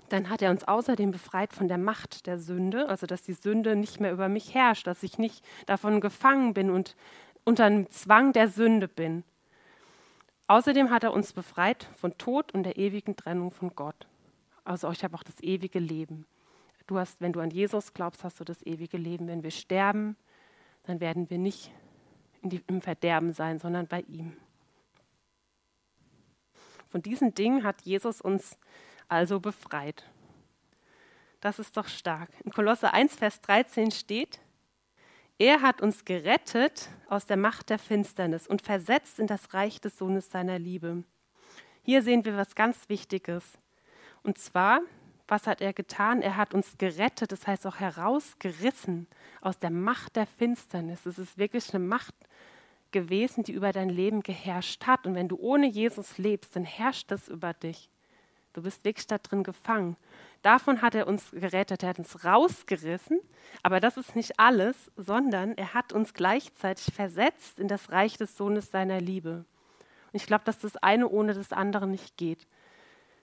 Dann 0.09 0.31
hat 0.31 0.41
er 0.41 0.53
uns 0.53 0.67
außerdem 0.67 1.11
befreit 1.11 1.53
von 1.53 1.67
der 1.67 1.79
Macht 1.79 2.27
der 2.27 2.39
Sünde, 2.39 2.89
also 2.89 3.07
dass 3.07 3.23
die 3.23 3.33
Sünde 3.33 3.75
nicht 3.75 4.01
mehr 4.01 4.13
über 4.13 4.29
mich 4.29 4.55
herrscht, 4.55 4.87
dass 4.87 5.03
ich 5.03 5.19
nicht 5.19 5.45
davon 5.67 6.01
gefangen 6.01 6.55
bin 6.55 6.71
und 6.71 6.95
unter 7.45 7.65
einem 7.65 7.91
Zwang 7.91 8.33
der 8.33 8.49
Sünde 8.49 8.87
bin. 8.87 9.25
Außerdem 10.47 10.91
hat 10.91 11.03
er 11.03 11.13
uns 11.13 11.33
befreit 11.33 11.89
von 11.99 12.17
Tod 12.19 12.55
und 12.55 12.63
der 12.63 12.77
ewigen 12.77 13.17
Trennung 13.17 13.51
von 13.51 13.75
Gott. 13.75 14.07
Also 14.67 14.91
ich 14.91 15.05
habe 15.05 15.15
auch 15.15 15.23
das 15.23 15.41
ewige 15.41 15.79
Leben. 15.79 16.27
Du 16.89 16.99
hast, 16.99 17.21
wenn 17.21 17.33
du 17.33 17.41
an 17.41 17.51
Jesus 17.51 17.95
glaubst, 17.95 18.25
hast 18.25 18.41
du 18.41 18.45
das 18.45 18.63
ewige 18.67 18.97
Leben. 18.97 19.29
Wenn 19.29 19.45
wir 19.45 19.53
sterben, 19.53 20.17
dann 20.83 21.01
werden 21.01 21.31
wir 21.31 21.39
nicht 21.39 21.71
die, 22.43 22.63
im 22.67 22.83
Verderben 22.83 23.33
sein, 23.33 23.61
sondern 23.61 23.87
bei 23.87 24.01
ihm. 24.03 24.37
Von 26.89 27.01
diesen 27.01 27.33
Dingen 27.33 27.63
hat 27.63 27.83
Jesus 27.83 28.21
uns 28.21 28.59
also 29.09 29.39
befreit. 29.39 30.05
Das 31.41 31.61
ist 31.61 31.77
doch 31.77 31.87
stark. 31.87 32.31
In 32.45 32.51
Kolosse 32.51 32.93
1, 32.93 33.15
Vers 33.15 33.41
13 33.43 33.93
steht, 33.93 34.41
er 35.39 35.63
hat 35.63 35.81
uns 35.81 36.05
gerettet 36.05 36.89
aus 37.09 37.27
der 37.27 37.37
Macht 37.37 37.71
der 37.71 37.79
Finsternis 37.79 38.49
und 38.49 38.63
versetzt 38.63 39.21
in 39.21 39.29
das 39.29 39.55
Reich 39.55 39.81
des 39.81 39.97
Sohnes 39.97 40.31
seiner 40.31 40.59
Liebe. 40.59 41.05
Hier 41.83 42.03
sehen 42.03 42.25
wir 42.25 42.37
was 42.37 42.57
ganz 42.57 42.89
Wichtiges. 42.89 43.59
Und 44.27 44.39
zwar, 44.39 44.81
was 45.29 45.47
hat 45.47 45.61
er 45.61 45.73
getan? 45.73 46.21
Er 46.21 46.37
hat 46.37 46.53
uns 46.53 46.79
gerettet, 46.79 47.31
das 47.31 47.47
heißt 47.47 47.65
auch 47.65 47.77
herausgerissen 47.77 49.07
aus 49.41 49.57
der 49.61 49.71
Macht 49.71 50.17
der 50.17 50.27
Finsternis. 50.27 51.07
Es 51.07 51.17
ist 51.17 51.39
wirklich 51.39 51.73
eine 51.73 51.85
Macht 51.85 52.13
gewesen, 52.91 53.45
die 53.45 53.53
über 53.53 53.71
dein 53.71 53.89
Leben 53.89 54.25
geherrscht 54.25 54.85
hat. 54.85 55.07
Und 55.07 55.15
wenn 55.15 55.29
du 55.29 55.37
ohne 55.37 55.69
Jesus 55.69 56.19
lebst, 56.19 56.57
dann 56.57 56.65
herrscht 56.65 57.13
das 57.13 57.29
über 57.29 57.55
dich. 57.55 57.89
Du 58.53 58.63
bist 58.63 58.85
wirklich 58.85 59.07
da 59.07 59.19
drin 59.19 59.45
gefangen. 59.45 59.97
Davon 60.43 60.83
hat 60.83 60.97
er 60.97 61.07
uns 61.07 61.31
gerettet, 61.31 61.85
er 61.85 61.91
hat 61.91 62.01
uns 62.01 62.25
rausgerissen. 62.25 63.21
Aber 63.63 63.79
das 63.79 63.97
ist 63.97 64.17
nicht 64.17 64.41
alles, 64.41 64.91
sondern 64.97 65.57
er 65.57 65.73
hat 65.73 65.93
uns 65.93 66.15
gleichzeitig 66.15 66.93
versetzt 66.93 67.61
in 67.61 67.69
das 67.69 67.93
Reich 67.93 68.17
des 68.17 68.37
Sohnes 68.37 68.73
seiner 68.73 69.01
Liebe. 69.01 69.45
Und 70.13 70.15
ich 70.15 70.27
glaube, 70.27 70.43
dass 70.45 70.59
das 70.59 70.77
eine 70.79 71.09
ohne 71.09 71.33
das 71.33 71.53
andere 71.53 71.87
nicht 71.87 72.17
geht. 72.17 72.49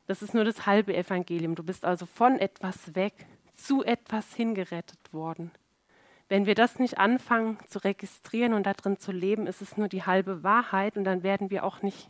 Das 0.07 0.21
ist 0.21 0.33
nur 0.33 0.43
das 0.43 0.65
halbe 0.65 0.95
Evangelium. 0.95 1.55
Du 1.55 1.63
bist 1.63 1.85
also 1.85 2.05
von 2.05 2.37
etwas 2.39 2.95
weg 2.95 3.13
zu 3.55 3.83
etwas 3.83 4.33
hingerettet 4.33 5.13
worden. 5.13 5.51
Wenn 6.29 6.45
wir 6.45 6.55
das 6.55 6.79
nicht 6.79 6.97
anfangen 6.97 7.57
zu 7.67 7.79
registrieren 7.79 8.53
und 8.53 8.65
darin 8.65 8.97
zu 8.97 9.11
leben, 9.11 9.45
ist 9.47 9.61
es 9.61 9.77
nur 9.77 9.87
die 9.87 10.03
halbe 10.03 10.43
Wahrheit 10.43 10.97
und 10.97 11.03
dann 11.03 11.23
werden 11.23 11.49
wir 11.49 11.63
auch 11.63 11.81
nicht 11.81 12.09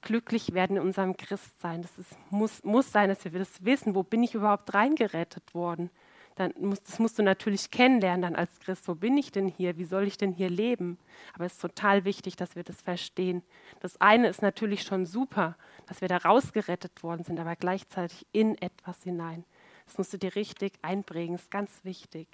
glücklich 0.00 0.54
werden 0.54 0.76
in 0.76 0.82
unserem 0.82 1.16
Christsein. 1.16 1.82
Das 1.82 1.98
ist, 1.98 2.16
muss, 2.30 2.64
muss 2.64 2.90
sein, 2.90 3.08
dass 3.08 3.24
wir 3.24 3.38
das 3.38 3.64
wissen. 3.64 3.94
Wo 3.94 4.02
bin 4.02 4.22
ich 4.22 4.34
überhaupt 4.34 4.72
reingerettet 4.74 5.54
worden? 5.54 5.90
Dann 6.34 6.54
muss, 6.58 6.82
das 6.82 6.98
musst 6.98 7.18
du 7.18 7.22
natürlich 7.22 7.70
kennenlernen 7.70 8.22
dann 8.22 8.36
als 8.36 8.58
Christ. 8.58 8.88
Wo 8.88 8.94
bin 8.94 9.18
ich 9.18 9.32
denn 9.32 9.48
hier? 9.48 9.76
Wie 9.76 9.84
soll 9.84 10.06
ich 10.06 10.16
denn 10.16 10.32
hier 10.32 10.48
leben? 10.48 10.98
Aber 11.34 11.44
es 11.44 11.52
ist 11.52 11.60
total 11.60 12.04
wichtig, 12.04 12.36
dass 12.36 12.56
wir 12.56 12.64
das 12.64 12.80
verstehen. 12.80 13.42
Das 13.80 14.00
eine 14.00 14.28
ist 14.28 14.40
natürlich 14.40 14.82
schon 14.82 15.04
super, 15.04 15.56
dass 15.86 16.00
wir 16.00 16.08
da 16.08 16.18
rausgerettet 16.18 17.02
worden 17.02 17.24
sind, 17.24 17.38
aber 17.38 17.56
gleichzeitig 17.56 18.26
in 18.32 18.60
etwas 18.60 19.02
hinein. 19.02 19.44
Das 19.86 19.98
musst 19.98 20.12
du 20.12 20.18
dir 20.18 20.34
richtig 20.34 20.72
einprägen, 20.82 21.34
ist 21.34 21.50
ganz 21.50 21.70
wichtig. 21.84 22.28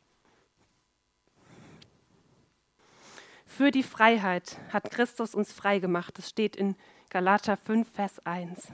Für 3.46 3.70
die 3.70 3.82
Freiheit 3.82 4.58
hat 4.72 4.90
Christus 4.90 5.34
uns 5.34 5.52
frei 5.52 5.78
gemacht. 5.78 6.16
Das 6.18 6.28
steht 6.28 6.54
in 6.54 6.76
Galater 7.10 7.56
5, 7.56 7.90
Vers 7.90 8.24
1. 8.24 8.68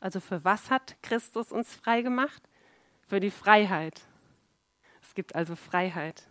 Also 0.00 0.20
für 0.20 0.44
was 0.44 0.70
hat 0.70 0.96
Christus 1.02 1.50
uns 1.50 1.74
frei 1.74 2.02
gemacht? 2.02 2.42
Für 3.08 3.20
die 3.20 3.30
Freiheit. 3.30 4.00
Es 5.02 5.14
gibt 5.14 5.34
also 5.34 5.56
Freiheit. 5.56 6.28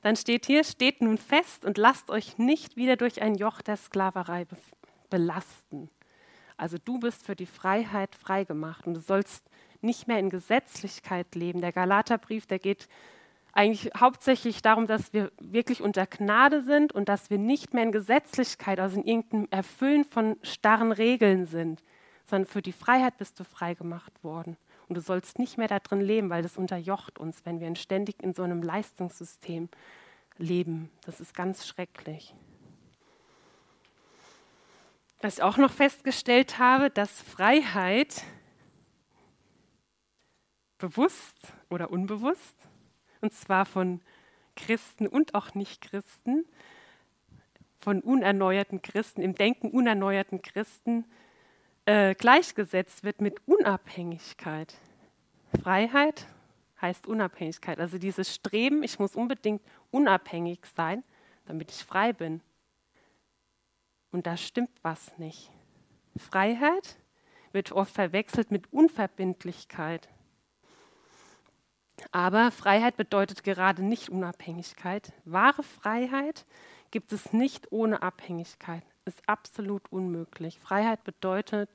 Dann 0.00 0.16
steht 0.16 0.46
hier, 0.46 0.64
steht 0.64 1.00
nun 1.00 1.18
fest 1.18 1.64
und 1.64 1.78
lasst 1.78 2.10
euch 2.10 2.38
nicht 2.38 2.76
wieder 2.76 2.96
durch 2.96 3.22
ein 3.22 3.36
Joch 3.36 3.62
der 3.62 3.76
Sklaverei 3.76 4.46
belasten. 5.10 5.90
Also 6.62 6.76
du 6.78 7.00
bist 7.00 7.26
für 7.26 7.34
die 7.34 7.46
Freiheit 7.46 8.14
freigemacht 8.14 8.86
und 8.86 8.94
du 8.94 9.00
sollst 9.00 9.42
nicht 9.80 10.06
mehr 10.06 10.20
in 10.20 10.30
Gesetzlichkeit 10.30 11.34
leben. 11.34 11.60
Der 11.60 11.72
Galaterbrief, 11.72 12.46
der 12.46 12.60
geht 12.60 12.88
eigentlich 13.52 13.90
hauptsächlich 13.98 14.62
darum, 14.62 14.86
dass 14.86 15.12
wir 15.12 15.32
wirklich 15.40 15.82
unter 15.82 16.06
Gnade 16.06 16.62
sind 16.62 16.92
und 16.92 17.08
dass 17.08 17.30
wir 17.30 17.38
nicht 17.38 17.74
mehr 17.74 17.82
in 17.82 17.90
Gesetzlichkeit, 17.90 18.78
also 18.78 19.00
in 19.00 19.04
irgendeinem 19.04 19.48
Erfüllen 19.50 20.04
von 20.04 20.36
starren 20.42 20.92
Regeln 20.92 21.46
sind, 21.46 21.82
sondern 22.26 22.46
für 22.46 22.62
die 22.62 22.70
Freiheit 22.70 23.18
bist 23.18 23.40
du 23.40 23.44
freigemacht 23.44 24.22
worden. 24.22 24.56
Und 24.88 24.94
du 24.94 25.00
sollst 25.00 25.40
nicht 25.40 25.58
mehr 25.58 25.66
da 25.66 25.80
drin 25.80 26.00
leben, 26.00 26.30
weil 26.30 26.42
das 26.42 26.56
unterjocht 26.56 27.18
uns, 27.18 27.44
wenn 27.44 27.58
wir 27.58 27.74
ständig 27.74 28.22
in 28.22 28.34
so 28.34 28.44
einem 28.44 28.62
Leistungssystem 28.62 29.68
leben. 30.38 30.90
Das 31.04 31.20
ist 31.20 31.34
ganz 31.34 31.66
schrecklich. 31.66 32.36
Was 35.22 35.38
ich 35.38 35.42
auch 35.44 35.56
noch 35.56 35.70
festgestellt 35.70 36.58
habe, 36.58 36.90
dass 36.90 37.22
Freiheit 37.22 38.24
bewusst 40.78 41.36
oder 41.70 41.92
unbewusst 41.92 42.56
und 43.20 43.32
zwar 43.32 43.64
von 43.64 44.00
Christen 44.56 45.06
und 45.06 45.36
auch 45.36 45.54
Nichtchristen, 45.54 46.44
von 47.78 48.00
unerneuerten 48.00 48.82
Christen, 48.82 49.22
im 49.22 49.36
Denken 49.36 49.70
unerneuerten 49.70 50.42
Christen, 50.42 51.04
äh, 51.86 52.16
gleichgesetzt 52.16 53.04
wird 53.04 53.20
mit 53.20 53.46
Unabhängigkeit. 53.46 54.74
Freiheit 55.62 56.26
heißt 56.80 57.06
Unabhängigkeit. 57.06 57.78
Also 57.78 57.98
dieses 57.98 58.34
Streben, 58.34 58.82
ich 58.82 58.98
muss 58.98 59.14
unbedingt 59.14 59.62
unabhängig 59.92 60.66
sein, 60.74 61.04
damit 61.46 61.70
ich 61.70 61.84
frei 61.84 62.12
bin. 62.12 62.40
Und 64.12 64.26
da 64.26 64.36
stimmt 64.36 64.70
was 64.82 65.16
nicht. 65.18 65.50
Freiheit 66.16 66.98
wird 67.52 67.72
oft 67.72 67.94
verwechselt 67.94 68.50
mit 68.50 68.72
Unverbindlichkeit. 68.72 70.08
Aber 72.10 72.50
Freiheit 72.50 72.96
bedeutet 72.96 73.42
gerade 73.44 73.82
nicht 73.82 74.08
Unabhängigkeit. 74.08 75.12
Wahre 75.24 75.62
Freiheit 75.62 76.46
gibt 76.90 77.12
es 77.12 77.32
nicht 77.32 77.72
ohne 77.72 78.02
Abhängigkeit. 78.02 78.82
Ist 79.04 79.26
absolut 79.28 79.90
unmöglich. 79.90 80.58
Freiheit 80.58 81.04
bedeutet, 81.04 81.70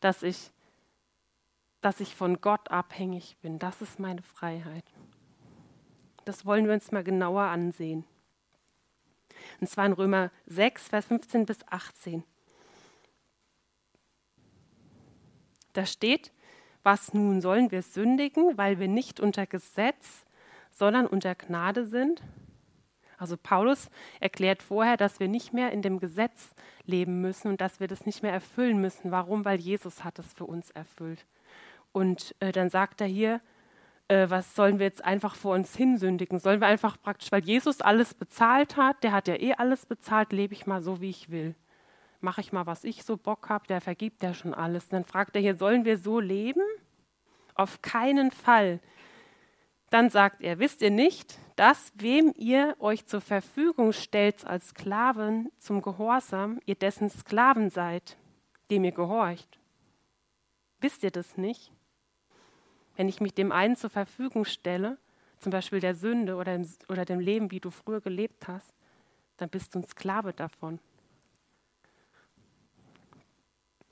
dass 0.00 0.22
ich, 0.22 0.50
dass 1.80 2.00
ich 2.00 2.14
von 2.14 2.40
Gott 2.40 2.70
abhängig 2.70 3.36
bin. 3.40 3.58
Das 3.58 3.80
ist 3.80 3.98
meine 3.98 4.22
Freiheit. 4.22 4.84
Das 6.24 6.44
wollen 6.44 6.66
wir 6.66 6.74
uns 6.74 6.90
mal 6.90 7.04
genauer 7.04 7.42
ansehen. 7.42 8.04
Und 9.60 9.68
zwar 9.68 9.86
in 9.86 9.92
Römer 9.92 10.30
6, 10.46 10.88
Vers 10.88 11.06
15 11.06 11.46
bis 11.46 11.58
18. 11.68 12.24
Da 15.72 15.84
steht, 15.84 16.32
was 16.82 17.12
nun 17.12 17.40
sollen 17.40 17.70
wir 17.70 17.82
sündigen, 17.82 18.56
weil 18.56 18.78
wir 18.78 18.88
nicht 18.88 19.20
unter 19.20 19.46
Gesetz, 19.46 20.24
sondern 20.70 21.06
unter 21.06 21.34
Gnade 21.34 21.86
sind? 21.86 22.22
Also 23.18 23.36
Paulus 23.36 23.88
erklärt 24.20 24.62
vorher, 24.62 24.96
dass 24.96 25.20
wir 25.20 25.28
nicht 25.28 25.52
mehr 25.52 25.72
in 25.72 25.82
dem 25.82 25.98
Gesetz 25.98 26.54
leben 26.84 27.20
müssen 27.20 27.48
und 27.48 27.60
dass 27.60 27.80
wir 27.80 27.88
das 27.88 28.04
nicht 28.06 28.22
mehr 28.22 28.32
erfüllen 28.32 28.80
müssen. 28.80 29.10
Warum? 29.10 29.44
Weil 29.44 29.58
Jesus 29.58 30.04
hat 30.04 30.18
es 30.18 30.32
für 30.32 30.44
uns 30.44 30.70
erfüllt. 30.70 31.24
Und 31.92 32.34
äh, 32.40 32.52
dann 32.52 32.68
sagt 32.68 33.00
er 33.00 33.06
hier, 33.06 33.40
äh, 34.08 34.30
was 34.30 34.54
sollen 34.54 34.78
wir 34.78 34.86
jetzt 34.86 35.04
einfach 35.04 35.34
vor 35.34 35.54
uns 35.54 35.76
hinsündigen? 35.76 36.38
Sollen 36.38 36.60
wir 36.60 36.68
einfach 36.68 37.00
praktisch, 37.00 37.32
weil 37.32 37.44
Jesus 37.44 37.80
alles 37.80 38.14
bezahlt 38.14 38.76
hat, 38.76 39.02
der 39.02 39.12
hat 39.12 39.28
ja 39.28 39.34
eh 39.34 39.54
alles 39.54 39.86
bezahlt, 39.86 40.32
lebe 40.32 40.54
ich 40.54 40.66
mal 40.66 40.82
so, 40.82 41.00
wie 41.00 41.10
ich 41.10 41.30
will 41.30 41.54
mache 42.20 42.40
ich 42.40 42.52
mal, 42.52 42.66
was 42.66 42.84
ich 42.84 43.04
so 43.04 43.16
Bock 43.16 43.48
habe, 43.48 43.66
der 43.66 43.80
vergibt 43.80 44.22
ja 44.22 44.34
schon 44.34 44.54
alles. 44.54 44.84
Und 44.84 44.92
dann 44.92 45.04
fragt 45.04 45.36
er 45.36 45.42
hier, 45.42 45.56
sollen 45.56 45.84
wir 45.84 45.98
so 45.98 46.20
leben? 46.20 46.62
Auf 47.54 47.82
keinen 47.82 48.30
Fall. 48.30 48.80
Dann 49.90 50.10
sagt 50.10 50.42
er, 50.42 50.58
wisst 50.58 50.82
ihr 50.82 50.90
nicht, 50.90 51.38
dass 51.54 51.92
wem 51.94 52.32
ihr 52.36 52.76
euch 52.80 53.06
zur 53.06 53.20
Verfügung 53.20 53.92
stellt 53.92 54.44
als 54.44 54.70
Sklaven 54.70 55.50
zum 55.58 55.80
Gehorsam, 55.80 56.60
ihr 56.66 56.74
dessen 56.74 57.08
Sklaven 57.08 57.70
seid, 57.70 58.16
dem 58.70 58.84
ihr 58.84 58.92
gehorcht? 58.92 59.58
Wisst 60.80 61.02
ihr 61.02 61.10
das 61.10 61.38
nicht? 61.38 61.72
Wenn 62.96 63.08
ich 63.08 63.20
mich 63.20 63.34
dem 63.34 63.52
einen 63.52 63.76
zur 63.76 63.90
Verfügung 63.90 64.44
stelle, 64.44 64.98
zum 65.38 65.52
Beispiel 65.52 65.80
der 65.80 65.94
Sünde 65.94 66.36
oder 66.36 66.56
dem, 66.56 66.68
oder 66.88 67.04
dem 67.04 67.20
Leben, 67.20 67.50
wie 67.50 67.60
du 67.60 67.70
früher 67.70 68.00
gelebt 68.00 68.48
hast, 68.48 68.72
dann 69.36 69.50
bist 69.50 69.74
du 69.74 69.80
ein 69.80 69.84
Sklave 69.84 70.32
davon 70.32 70.80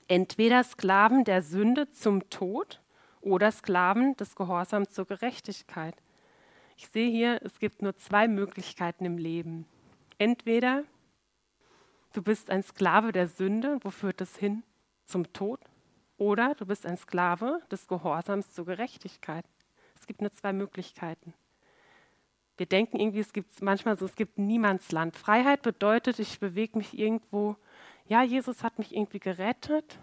entweder 0.07 0.63
Sklaven 0.63 1.23
der 1.23 1.41
Sünde 1.41 1.89
zum 1.91 2.29
Tod 2.29 2.81
oder 3.21 3.51
Sklaven 3.51 4.15
des 4.17 4.35
Gehorsams 4.35 4.91
zur 4.91 5.05
Gerechtigkeit. 5.05 5.95
Ich 6.77 6.87
sehe 6.87 7.09
hier, 7.09 7.39
es 7.43 7.59
gibt 7.59 7.81
nur 7.81 7.95
zwei 7.97 8.27
Möglichkeiten 8.27 9.05
im 9.05 9.17
Leben. 9.17 9.65
Entweder 10.17 10.83
du 12.13 12.21
bist 12.21 12.49
ein 12.49 12.63
Sklave 12.63 13.11
der 13.11 13.27
Sünde, 13.27 13.79
wo 13.81 13.89
führt 13.89 14.21
das 14.21 14.35
hin? 14.35 14.63
Zum 15.05 15.31
Tod. 15.33 15.59
Oder 16.17 16.55
du 16.55 16.65
bist 16.65 16.85
ein 16.85 16.97
Sklave 16.97 17.61
des 17.71 17.87
Gehorsams 17.87 18.51
zur 18.51 18.65
Gerechtigkeit. 18.65 19.45
Es 19.97 20.07
gibt 20.07 20.21
nur 20.21 20.31
zwei 20.33 20.53
Möglichkeiten. 20.53 21.33
Wir 22.57 22.65
denken 22.65 22.99
irgendwie, 22.99 23.19
es 23.19 23.33
gibt 23.33 23.61
manchmal 23.61 23.97
so, 23.97 24.05
es 24.05 24.15
gibt 24.15 24.37
Niemandsland. 24.37 25.17
Freiheit 25.17 25.61
bedeutet, 25.61 26.19
ich 26.19 26.39
bewege 26.39 26.77
mich 26.77 26.97
irgendwo 26.97 27.57
ja, 28.07 28.21
Jesus 28.21 28.63
hat 28.63 28.77
mich 28.77 28.95
irgendwie 28.95 29.19
gerettet, 29.19 29.97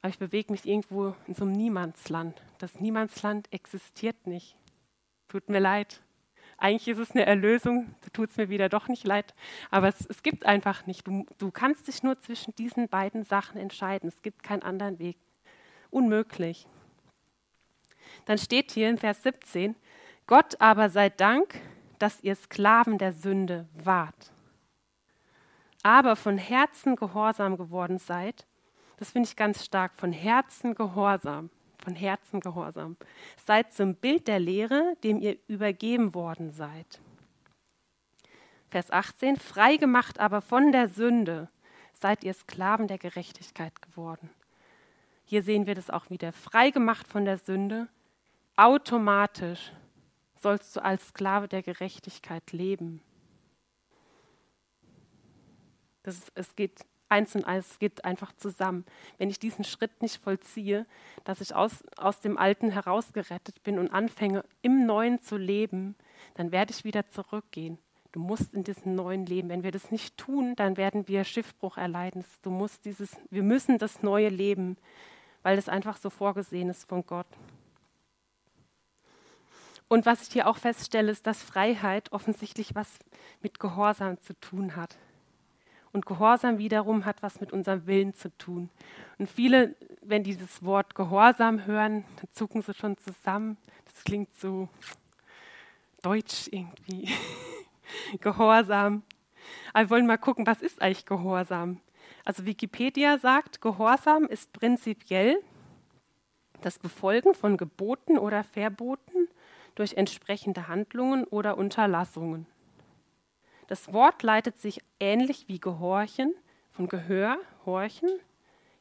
aber 0.00 0.10
ich 0.10 0.18
bewege 0.18 0.52
mich 0.52 0.64
irgendwo 0.64 1.14
in 1.26 1.34
so 1.34 1.44
einem 1.44 1.52
Niemandsland. 1.52 2.40
Das 2.58 2.80
Niemandsland 2.80 3.52
existiert 3.52 4.26
nicht. 4.26 4.56
Tut 5.28 5.48
mir 5.48 5.58
leid. 5.58 6.02
Eigentlich 6.56 6.88
ist 6.88 6.98
es 6.98 7.10
eine 7.12 7.26
Erlösung, 7.26 7.94
da 8.00 8.08
tut 8.10 8.30
es 8.30 8.36
mir 8.36 8.48
wieder 8.48 8.68
doch 8.68 8.88
nicht 8.88 9.06
leid, 9.06 9.34
aber 9.70 9.88
es, 9.88 10.06
es 10.06 10.24
gibt 10.24 10.44
einfach 10.44 10.86
nicht. 10.86 11.06
Du, 11.06 11.24
du 11.36 11.52
kannst 11.52 11.86
dich 11.86 12.02
nur 12.02 12.18
zwischen 12.18 12.54
diesen 12.56 12.88
beiden 12.88 13.24
Sachen 13.24 13.60
entscheiden. 13.60 14.08
Es 14.08 14.22
gibt 14.22 14.42
keinen 14.42 14.62
anderen 14.62 14.98
Weg. 14.98 15.18
Unmöglich. 15.90 16.66
Dann 18.24 18.38
steht 18.38 18.72
hier 18.72 18.90
in 18.90 18.98
Vers 18.98 19.22
17, 19.22 19.74
Gott 20.26 20.60
aber 20.60 20.90
sei 20.90 21.08
Dank, 21.08 21.60
dass 21.98 22.22
ihr 22.22 22.34
Sklaven 22.34 22.98
der 22.98 23.12
Sünde 23.12 23.68
wart 23.74 24.32
aber 25.82 26.16
von 26.16 26.38
Herzen 26.38 26.96
gehorsam 26.96 27.56
geworden 27.56 27.98
seid, 27.98 28.46
das 28.98 29.10
finde 29.10 29.28
ich 29.28 29.36
ganz 29.36 29.64
stark, 29.64 29.92
von 29.96 30.12
Herzen 30.12 30.74
gehorsam, 30.74 31.50
von 31.78 31.94
Herzen 31.94 32.40
gehorsam, 32.40 32.96
seid 33.46 33.72
zum 33.72 33.94
Bild 33.94 34.28
der 34.28 34.40
Lehre, 34.40 34.96
dem 35.04 35.20
ihr 35.20 35.38
übergeben 35.46 36.14
worden 36.14 36.50
seid. 36.50 37.00
Vers 38.70 38.90
18, 38.90 39.36
frei 39.36 39.76
gemacht 39.76 40.18
aber 40.18 40.42
von 40.42 40.72
der 40.72 40.88
Sünde, 40.88 41.48
seid 41.94 42.22
ihr 42.22 42.34
Sklaven 42.34 42.86
der 42.86 42.98
Gerechtigkeit 42.98 43.80
geworden. 43.80 44.30
Hier 45.28 45.42
sehen 45.42 45.66
wir 45.66 45.74
das 45.74 45.90
auch 45.90 46.08
wieder, 46.08 46.32
frei 46.32 46.70
gemacht 46.70 47.06
von 47.06 47.26
der 47.26 47.36
Sünde, 47.36 47.86
automatisch 48.56 49.72
sollst 50.40 50.74
du 50.74 50.82
als 50.82 51.08
Sklave 51.08 51.48
der 51.48 51.62
Gerechtigkeit 51.62 52.50
leben. 52.52 53.02
Das, 56.02 56.32
es 56.34 56.56
geht 56.56 56.80
eins 57.10 57.34
und 57.34 57.44
eins, 57.44 57.72
es 57.72 57.78
geht 57.78 58.06
einfach 58.06 58.32
zusammen. 58.38 58.86
Wenn 59.18 59.28
ich 59.28 59.38
diesen 59.38 59.64
Schritt 59.64 60.00
nicht 60.00 60.16
vollziehe, 60.16 60.86
dass 61.24 61.42
ich 61.42 61.54
aus, 61.54 61.84
aus 61.98 62.20
dem 62.20 62.38
Alten 62.38 62.70
herausgerettet 62.70 63.62
bin 63.62 63.78
und 63.78 63.90
anfange, 63.90 64.46
im 64.62 64.86
Neuen 64.86 65.20
zu 65.20 65.36
leben, 65.36 65.94
dann 66.36 66.52
werde 66.52 66.72
ich 66.72 66.84
wieder 66.84 67.06
zurückgehen. 67.10 67.76
Du 68.12 68.20
musst 68.20 68.54
in 68.54 68.64
diesem 68.64 68.94
neuen 68.94 69.26
Leben. 69.26 69.50
Wenn 69.50 69.62
wir 69.62 69.72
das 69.72 69.90
nicht 69.90 70.16
tun, 70.16 70.56
dann 70.56 70.78
werden 70.78 71.06
wir 71.06 71.24
Schiffbruch 71.24 71.76
erleiden. 71.76 72.24
Du 72.40 72.48
musst 72.48 72.86
dieses, 72.86 73.14
wir 73.28 73.42
müssen 73.42 73.76
das 73.76 74.02
neue 74.02 74.30
Leben, 74.30 74.78
weil 75.42 75.58
es 75.58 75.68
einfach 75.68 75.96
so 75.96 76.10
vorgesehen 76.10 76.68
ist 76.68 76.88
von 76.88 77.04
Gott. 77.06 77.26
Und 79.88 80.04
was 80.04 80.22
ich 80.22 80.32
hier 80.32 80.46
auch 80.46 80.58
feststelle, 80.58 81.10
ist, 81.10 81.26
dass 81.26 81.42
Freiheit 81.42 82.12
offensichtlich 82.12 82.74
was 82.74 82.98
mit 83.42 83.58
Gehorsam 83.58 84.20
zu 84.20 84.38
tun 84.38 84.76
hat. 84.76 84.96
Und 85.92 86.04
Gehorsam 86.04 86.58
wiederum 86.58 87.06
hat 87.06 87.22
was 87.22 87.40
mit 87.40 87.52
unserem 87.52 87.86
Willen 87.86 88.14
zu 88.14 88.36
tun. 88.36 88.68
Und 89.18 89.30
viele, 89.30 89.74
wenn 90.02 90.22
die 90.22 90.36
das 90.36 90.62
Wort 90.62 90.94
Gehorsam 90.94 91.64
hören, 91.64 92.04
dann 92.16 92.28
zucken 92.32 92.60
sie 92.60 92.74
schon 92.74 92.98
zusammen. 92.98 93.56
Das 93.86 94.04
klingt 94.04 94.32
so 94.38 94.68
deutsch 96.02 96.48
irgendwie. 96.50 97.08
Gehorsam. 98.20 99.02
Aber 99.72 99.84
wir 99.84 99.90
wollen 99.90 100.06
mal 100.06 100.18
gucken, 100.18 100.46
was 100.46 100.60
ist 100.60 100.82
eigentlich 100.82 101.06
Gehorsam? 101.06 101.80
Also 102.28 102.44
Wikipedia 102.44 103.16
sagt, 103.16 103.62
Gehorsam 103.62 104.26
ist 104.26 104.52
prinzipiell 104.52 105.40
das 106.60 106.78
Befolgen 106.78 107.32
von 107.32 107.56
Geboten 107.56 108.18
oder 108.18 108.44
Verboten 108.44 109.28
durch 109.76 109.94
entsprechende 109.94 110.68
Handlungen 110.68 111.24
oder 111.24 111.56
Unterlassungen. 111.56 112.46
Das 113.66 113.94
Wort 113.94 114.22
leitet 114.22 114.58
sich 114.58 114.84
ähnlich 115.00 115.48
wie 115.48 115.58
Gehorchen 115.58 116.34
von 116.70 116.86
Gehör, 116.86 117.38
Horchen, 117.64 118.10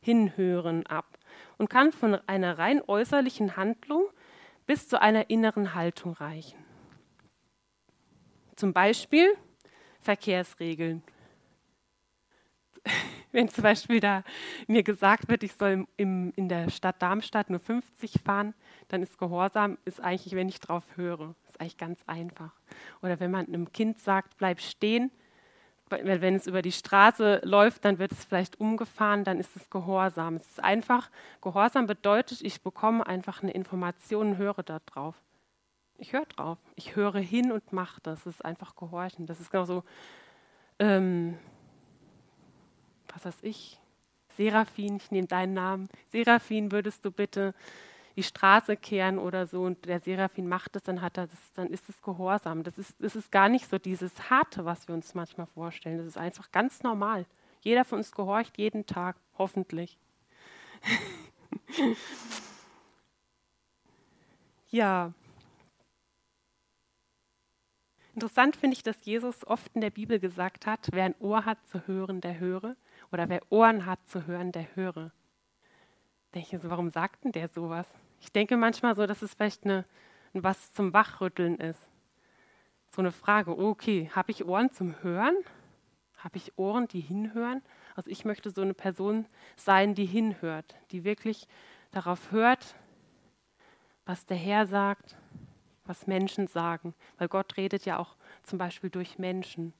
Hinhören 0.01 0.85
ab 0.85 1.17
und 1.57 1.69
kann 1.69 1.93
von 1.93 2.15
einer 2.27 2.57
rein 2.57 2.81
äußerlichen 2.85 3.55
Handlung 3.55 4.03
bis 4.65 4.89
zu 4.89 4.99
einer 5.01 5.29
inneren 5.29 5.73
Haltung 5.73 6.11
reichen. 6.11 6.59
Zum 8.57 8.73
Beispiel 8.73 9.37
Verkehrsregeln. 10.01 11.01
Wenn 13.31 13.49
zum 13.49 13.63
Beispiel 13.63 13.99
da 13.99 14.23
mir 14.67 14.83
gesagt 14.83 15.27
wird, 15.27 15.43
ich 15.43 15.53
soll 15.53 15.85
im, 15.97 16.31
in 16.35 16.49
der 16.49 16.69
Stadt 16.69 17.01
Darmstadt 17.01 17.49
nur 17.49 17.59
50 17.59 18.21
fahren, 18.23 18.53
dann 18.87 19.03
ist 19.03 19.17
Gehorsam, 19.17 19.77
ist 19.85 20.01
eigentlich, 20.01 20.33
wenn 20.35 20.49
ich 20.49 20.59
drauf 20.59 20.83
höre, 20.95 21.35
ist 21.47 21.59
eigentlich 21.59 21.77
ganz 21.77 21.99
einfach. 22.07 22.51
Oder 23.01 23.19
wenn 23.19 23.31
man 23.31 23.47
einem 23.47 23.71
Kind 23.71 23.99
sagt, 23.99 24.37
bleib 24.37 24.61
stehen, 24.61 25.11
wenn 25.89 26.35
es 26.35 26.47
über 26.47 26.61
die 26.61 26.71
Straße 26.71 27.41
läuft, 27.43 27.85
dann 27.85 27.97
wird 27.97 28.11
es 28.11 28.25
vielleicht 28.25 28.59
umgefahren, 28.59 29.23
dann 29.23 29.39
ist 29.39 29.55
es 29.55 29.69
Gehorsam. 29.69 30.35
Es 30.35 30.47
ist 30.47 30.63
einfach, 30.63 31.09
Gehorsam 31.41 31.87
bedeutet, 31.87 32.41
ich 32.41 32.61
bekomme 32.61 33.07
einfach 33.07 33.41
eine 33.41 33.51
Information 33.51 34.31
und 34.31 34.37
höre 34.37 34.63
da 34.63 34.79
drauf. 34.85 35.15
Ich 35.97 36.13
höre 36.13 36.25
drauf. 36.25 36.57
Ich 36.75 36.95
höre 36.95 37.19
hin 37.19 37.51
und 37.51 37.73
mache 37.73 37.99
das. 38.03 38.23
Das 38.23 38.35
ist 38.35 38.45
einfach 38.45 38.75
Gehorchen. 38.75 39.25
Das 39.25 39.39
ist 39.39 39.49
genauso, 39.49 39.83
ähm, 40.79 41.37
was 43.17 43.25
weiß 43.25 43.43
ich, 43.43 43.79
Seraphin, 44.35 44.97
ich 44.97 45.09
nehme 45.09 45.27
deinen 45.27 45.53
Namen. 45.53 45.89
Seraphin, 46.11 46.71
würdest 46.71 47.03
du 47.03 47.11
bitte 47.11 47.55
die 48.15 48.23
Straße 48.23 48.77
kehren 48.77 49.17
oder 49.17 49.47
so 49.47 49.63
und 49.63 49.85
der 49.85 49.99
Seraphin 49.99 50.47
macht 50.47 50.75
es, 50.75 50.83
dann 50.83 51.01
hat 51.01 51.17
er 51.17 51.27
das, 51.27 51.39
dann 51.53 51.69
ist 51.69 51.89
es 51.89 52.01
Gehorsam. 52.01 52.63
Das 52.63 52.77
ist, 52.77 52.95
das 52.99 53.15
ist 53.15 53.31
gar 53.31 53.49
nicht 53.49 53.69
so 53.69 53.77
dieses 53.77 54.29
Harte, 54.29 54.65
was 54.65 54.87
wir 54.87 54.95
uns 54.95 55.15
manchmal 55.15 55.47
vorstellen. 55.47 55.97
Das 55.97 56.07
ist 56.07 56.17
einfach 56.17 56.51
ganz 56.51 56.83
normal. 56.83 57.25
Jeder 57.61 57.85
von 57.85 57.99
uns 57.99 58.11
gehorcht 58.11 58.57
jeden 58.57 58.85
Tag, 58.85 59.17
hoffentlich. 59.37 59.97
ja. 64.69 65.13
Interessant 68.15 68.55
finde 68.55 68.75
ich, 68.75 68.83
dass 68.83 69.05
Jesus 69.05 69.45
oft 69.45 69.71
in 69.75 69.81
der 69.81 69.91
Bibel 69.91 70.19
gesagt 70.19 70.65
hat, 70.65 70.89
wer 70.91 71.05
ein 71.05 71.15
Ohr 71.19 71.45
hat 71.45 71.63
zu 71.67 71.85
hören, 71.87 72.21
der 72.21 72.39
höre. 72.39 72.75
Oder 73.11 73.29
wer 73.29 73.41
Ohren 73.49 73.85
hat 73.85 73.99
zu 74.07 74.27
hören, 74.27 74.51
der 74.51 74.75
höre. 74.75 75.11
Denke 76.33 76.55
ich 76.55 76.61
so, 76.61 76.69
warum 76.69 76.89
sagt 76.89 77.23
denn 77.23 77.31
der 77.31 77.47
sowas? 77.47 77.87
Ich 78.19 78.31
denke 78.31 78.57
manchmal 78.57 78.95
so, 78.95 79.05
dass 79.05 79.21
es 79.21 79.33
vielleicht 79.33 79.63
eine, 79.63 79.85
was 80.33 80.73
zum 80.73 80.93
Wachrütteln 80.93 81.57
ist. 81.57 81.87
So 82.91 83.01
eine 83.01 83.11
Frage, 83.11 83.57
okay, 83.57 84.09
habe 84.13 84.31
ich 84.31 84.45
Ohren 84.45 84.71
zum 84.71 85.01
Hören? 85.03 85.35
Habe 86.17 86.37
ich 86.37 86.57
Ohren, 86.57 86.87
die 86.87 86.99
hinhören? 86.99 87.61
Also 87.95 88.09
ich 88.09 88.25
möchte 88.25 88.49
so 88.49 88.61
eine 88.61 88.73
Person 88.73 89.25
sein, 89.55 89.95
die 89.95 90.05
hinhört, 90.05 90.75
die 90.91 91.03
wirklich 91.03 91.47
darauf 91.91 92.31
hört, 92.31 92.75
was 94.05 94.25
der 94.25 94.37
Herr 94.37 94.67
sagt, 94.67 95.15
was 95.85 96.07
Menschen 96.07 96.47
sagen. 96.47 96.93
Weil 97.17 97.27
Gott 97.27 97.57
redet 97.57 97.85
ja 97.85 97.97
auch 97.97 98.15
zum 98.43 98.57
Beispiel 98.57 98.89
durch 98.89 99.17
Menschen. 99.17 99.73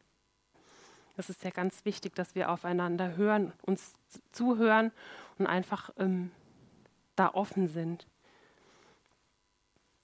Das 1.18 1.32
ist 1.32 1.44
ja 1.44 1.50
ganz 1.50 1.84
wichtig, 1.84 2.14
dass 2.14 2.36
wir 2.36 2.52
aufeinander 2.52 3.18
hören, 3.18 3.52
uns 3.64 3.96
zuhören 4.32 4.92
und 5.40 5.48
einfach 5.48 5.90
ähm, 5.98 6.30
da 7.16 7.34
offen 7.34 7.68
sind. 7.68 8.06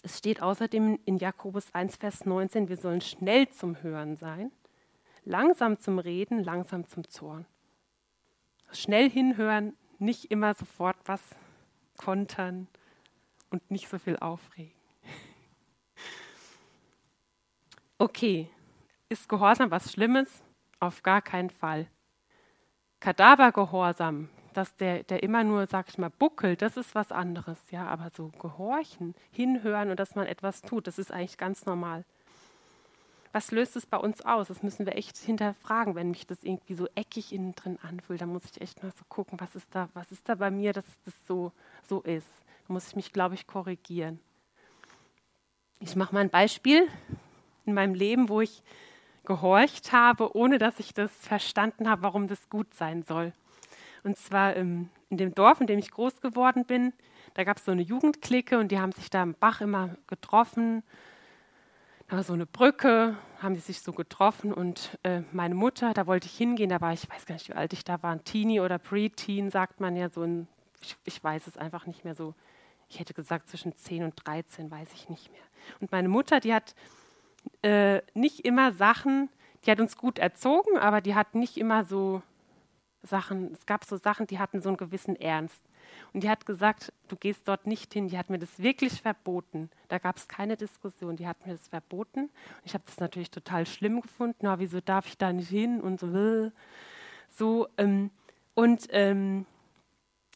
Es 0.01 0.17
steht 0.17 0.41
außerdem 0.41 0.99
in 1.05 1.19
Jakobus 1.19 1.71
1, 1.73 1.97
Vers 1.97 2.25
19, 2.25 2.67
wir 2.67 2.77
sollen 2.77 2.99
schnell 2.99 3.47
zum 3.47 3.81
Hören 3.83 4.17
sein, 4.17 4.51
langsam 5.23 5.79
zum 5.79 5.99
Reden, 5.99 6.43
langsam 6.43 6.87
zum 6.87 7.07
Zorn. 7.07 7.45
Schnell 8.71 9.07
hinhören, 9.07 9.77
nicht 9.99 10.31
immer 10.31 10.55
sofort 10.55 10.97
was 11.05 11.21
kontern 11.95 12.67
und 13.51 13.69
nicht 13.69 13.87
so 13.87 13.99
viel 13.99 14.17
aufregen. 14.17 14.73
Okay, 17.99 18.49
ist 19.07 19.29
Gehorsam 19.29 19.71
was 19.71 19.93
Schlimmes? 19.93 20.43
Auf 20.83 21.01
gar 21.01 21.21
keinen 21.21 21.49
Fall. 21.49 21.87
Kadavergehorsam, 22.99 24.27
dass 24.51 24.75
der, 24.75 25.03
der 25.03 25.23
immer 25.23 25.45
nur, 25.45 25.65
sag 25.65 25.87
ich 25.87 25.97
mal, 25.97 26.09
buckelt, 26.09 26.61
das 26.61 26.75
ist 26.75 26.93
was 26.93 27.09
anderes, 27.09 27.57
ja, 27.71 27.87
aber 27.87 28.11
so 28.13 28.33
gehorchen, 28.41 29.15
hinhören 29.31 29.91
und 29.91 29.97
dass 29.97 30.15
man 30.15 30.27
etwas 30.27 30.61
tut, 30.61 30.87
das 30.87 30.99
ist 30.99 31.09
eigentlich 31.09 31.37
ganz 31.37 31.65
normal. 31.65 32.03
Was 33.31 33.51
löst 33.51 33.77
es 33.77 33.85
bei 33.85 33.95
uns 33.95 34.25
aus? 34.25 34.49
Das 34.49 34.61
müssen 34.61 34.85
wir 34.85 34.97
echt 34.97 35.15
hinterfragen, 35.15 35.95
wenn 35.95 36.11
mich 36.11 36.27
das 36.27 36.43
irgendwie 36.43 36.73
so 36.75 36.89
eckig 36.95 37.31
innen 37.31 37.55
drin 37.55 37.79
anfühlt. 37.81 38.19
Da 38.19 38.25
muss 38.25 38.43
ich 38.43 38.59
echt 38.59 38.83
mal 38.83 38.91
so 38.91 39.05
gucken, 39.07 39.39
was 39.39 39.55
ist 39.55 39.73
da, 39.73 39.87
was 39.93 40.11
ist 40.11 40.27
da 40.27 40.35
bei 40.35 40.51
mir, 40.51 40.73
dass 40.73 40.83
das 41.05 41.13
so, 41.25 41.53
so 41.87 42.01
ist. 42.01 42.27
Da 42.67 42.73
muss 42.73 42.89
ich 42.89 42.97
mich, 42.97 43.13
glaube 43.13 43.35
ich, 43.35 43.47
korrigieren. 43.47 44.19
Ich 45.79 45.95
mache 45.95 46.13
mal 46.13 46.19
ein 46.19 46.29
Beispiel 46.29 46.89
in 47.65 47.73
meinem 47.73 47.95
Leben, 47.95 48.27
wo 48.27 48.41
ich 48.41 48.61
gehorcht 49.25 49.91
habe, 49.91 50.35
ohne 50.35 50.57
dass 50.57 50.79
ich 50.79 50.93
das 50.93 51.11
verstanden 51.15 51.89
habe, 51.89 52.03
warum 52.03 52.27
das 52.27 52.49
gut 52.49 52.73
sein 52.73 53.03
soll. 53.03 53.33
Und 54.03 54.17
zwar 54.17 54.55
ähm, 54.55 54.89
in 55.09 55.17
dem 55.17 55.33
Dorf, 55.33 55.61
in 55.61 55.67
dem 55.67 55.79
ich 55.79 55.91
groß 55.91 56.21
geworden 56.21 56.65
bin. 56.65 56.93
Da 57.35 57.43
gab 57.43 57.57
es 57.57 57.65
so 57.65 57.71
eine 57.71 57.81
Jugendklicke 57.81 58.59
und 58.59 58.71
die 58.71 58.79
haben 58.79 58.91
sich 58.91 59.09
da 59.09 59.21
am 59.21 59.33
Bach 59.33 59.61
immer 59.61 59.95
getroffen. 60.07 60.83
Da 62.07 62.17
war 62.17 62.23
so 62.23 62.33
eine 62.33 62.45
Brücke, 62.45 63.15
haben 63.41 63.55
die 63.55 63.61
sich 63.61 63.81
so 63.81 63.93
getroffen 63.93 64.53
und 64.53 64.97
äh, 65.03 65.21
meine 65.31 65.55
Mutter, 65.55 65.93
da 65.93 66.05
wollte 66.05 66.27
ich 66.27 66.37
hingehen, 66.37 66.69
da 66.69 66.81
war 66.81 66.93
ich, 66.93 67.03
ich 67.03 67.09
weiß 67.09 67.25
gar 67.25 67.35
nicht, 67.35 67.49
wie 67.49 67.53
alt 67.53 67.73
ich 67.73 67.85
da 67.85 68.03
war, 68.03 68.11
ein 68.11 68.23
Teenie 68.23 68.59
oder 68.59 68.77
Pre-Teen, 68.77 69.49
sagt 69.49 69.79
man 69.79 69.95
ja 69.95 70.09
so 70.09 70.21
ein, 70.21 70.47
ich, 70.81 70.97
ich 71.05 71.23
weiß 71.23 71.47
es 71.47 71.57
einfach 71.57 71.85
nicht 71.85 72.03
mehr 72.03 72.13
so. 72.13 72.35
Ich 72.89 72.99
hätte 72.99 73.13
gesagt 73.13 73.49
zwischen 73.49 73.75
10 73.75 74.03
und 74.03 74.13
13, 74.25 74.69
weiß 74.69 74.89
ich 74.93 75.09
nicht 75.09 75.31
mehr. 75.31 75.41
Und 75.79 75.91
meine 75.91 76.09
Mutter, 76.09 76.39
die 76.39 76.53
hat 76.53 76.75
äh, 77.61 78.01
nicht 78.13 78.45
immer 78.45 78.71
Sachen, 78.71 79.29
die 79.65 79.71
hat 79.71 79.79
uns 79.79 79.97
gut 79.97 80.19
erzogen, 80.19 80.77
aber 80.77 81.01
die 81.01 81.15
hat 81.15 81.35
nicht 81.35 81.57
immer 81.57 81.85
so 81.85 82.21
Sachen, 83.03 83.51
es 83.53 83.65
gab 83.65 83.83
so 83.83 83.97
Sachen, 83.97 84.27
die 84.27 84.39
hatten 84.39 84.61
so 84.61 84.69
einen 84.69 84.77
gewissen 84.77 85.15
Ernst. 85.15 85.61
Und 86.13 86.23
die 86.23 86.29
hat 86.29 86.45
gesagt, 86.45 86.93
du 87.07 87.15
gehst 87.15 87.47
dort 87.47 87.67
nicht 87.67 87.93
hin. 87.93 88.07
Die 88.07 88.17
hat 88.17 88.29
mir 88.29 88.39
das 88.39 88.59
wirklich 88.59 89.01
verboten. 89.01 89.69
Da 89.89 89.99
gab 89.99 90.17
es 90.17 90.27
keine 90.27 90.55
Diskussion. 90.55 91.17
Die 91.17 91.27
hat 91.27 91.45
mir 91.45 91.53
das 91.53 91.67
verboten. 91.67 92.23
Und 92.23 92.31
ich 92.65 92.73
habe 92.73 92.83
das 92.85 92.99
natürlich 92.99 93.29
total 93.29 93.65
schlimm 93.65 94.01
gefunden. 94.01 94.37
Na, 94.41 94.59
wieso 94.59 94.79
darf 94.79 95.07
ich 95.07 95.17
da 95.17 95.33
nicht 95.33 95.49
hin? 95.49 95.81
Und 95.81 95.99
so. 95.99 96.07
Äh, 96.07 96.51
so 97.29 97.67
ähm, 97.77 98.11
und 98.53 98.87
ähm, 98.91 99.45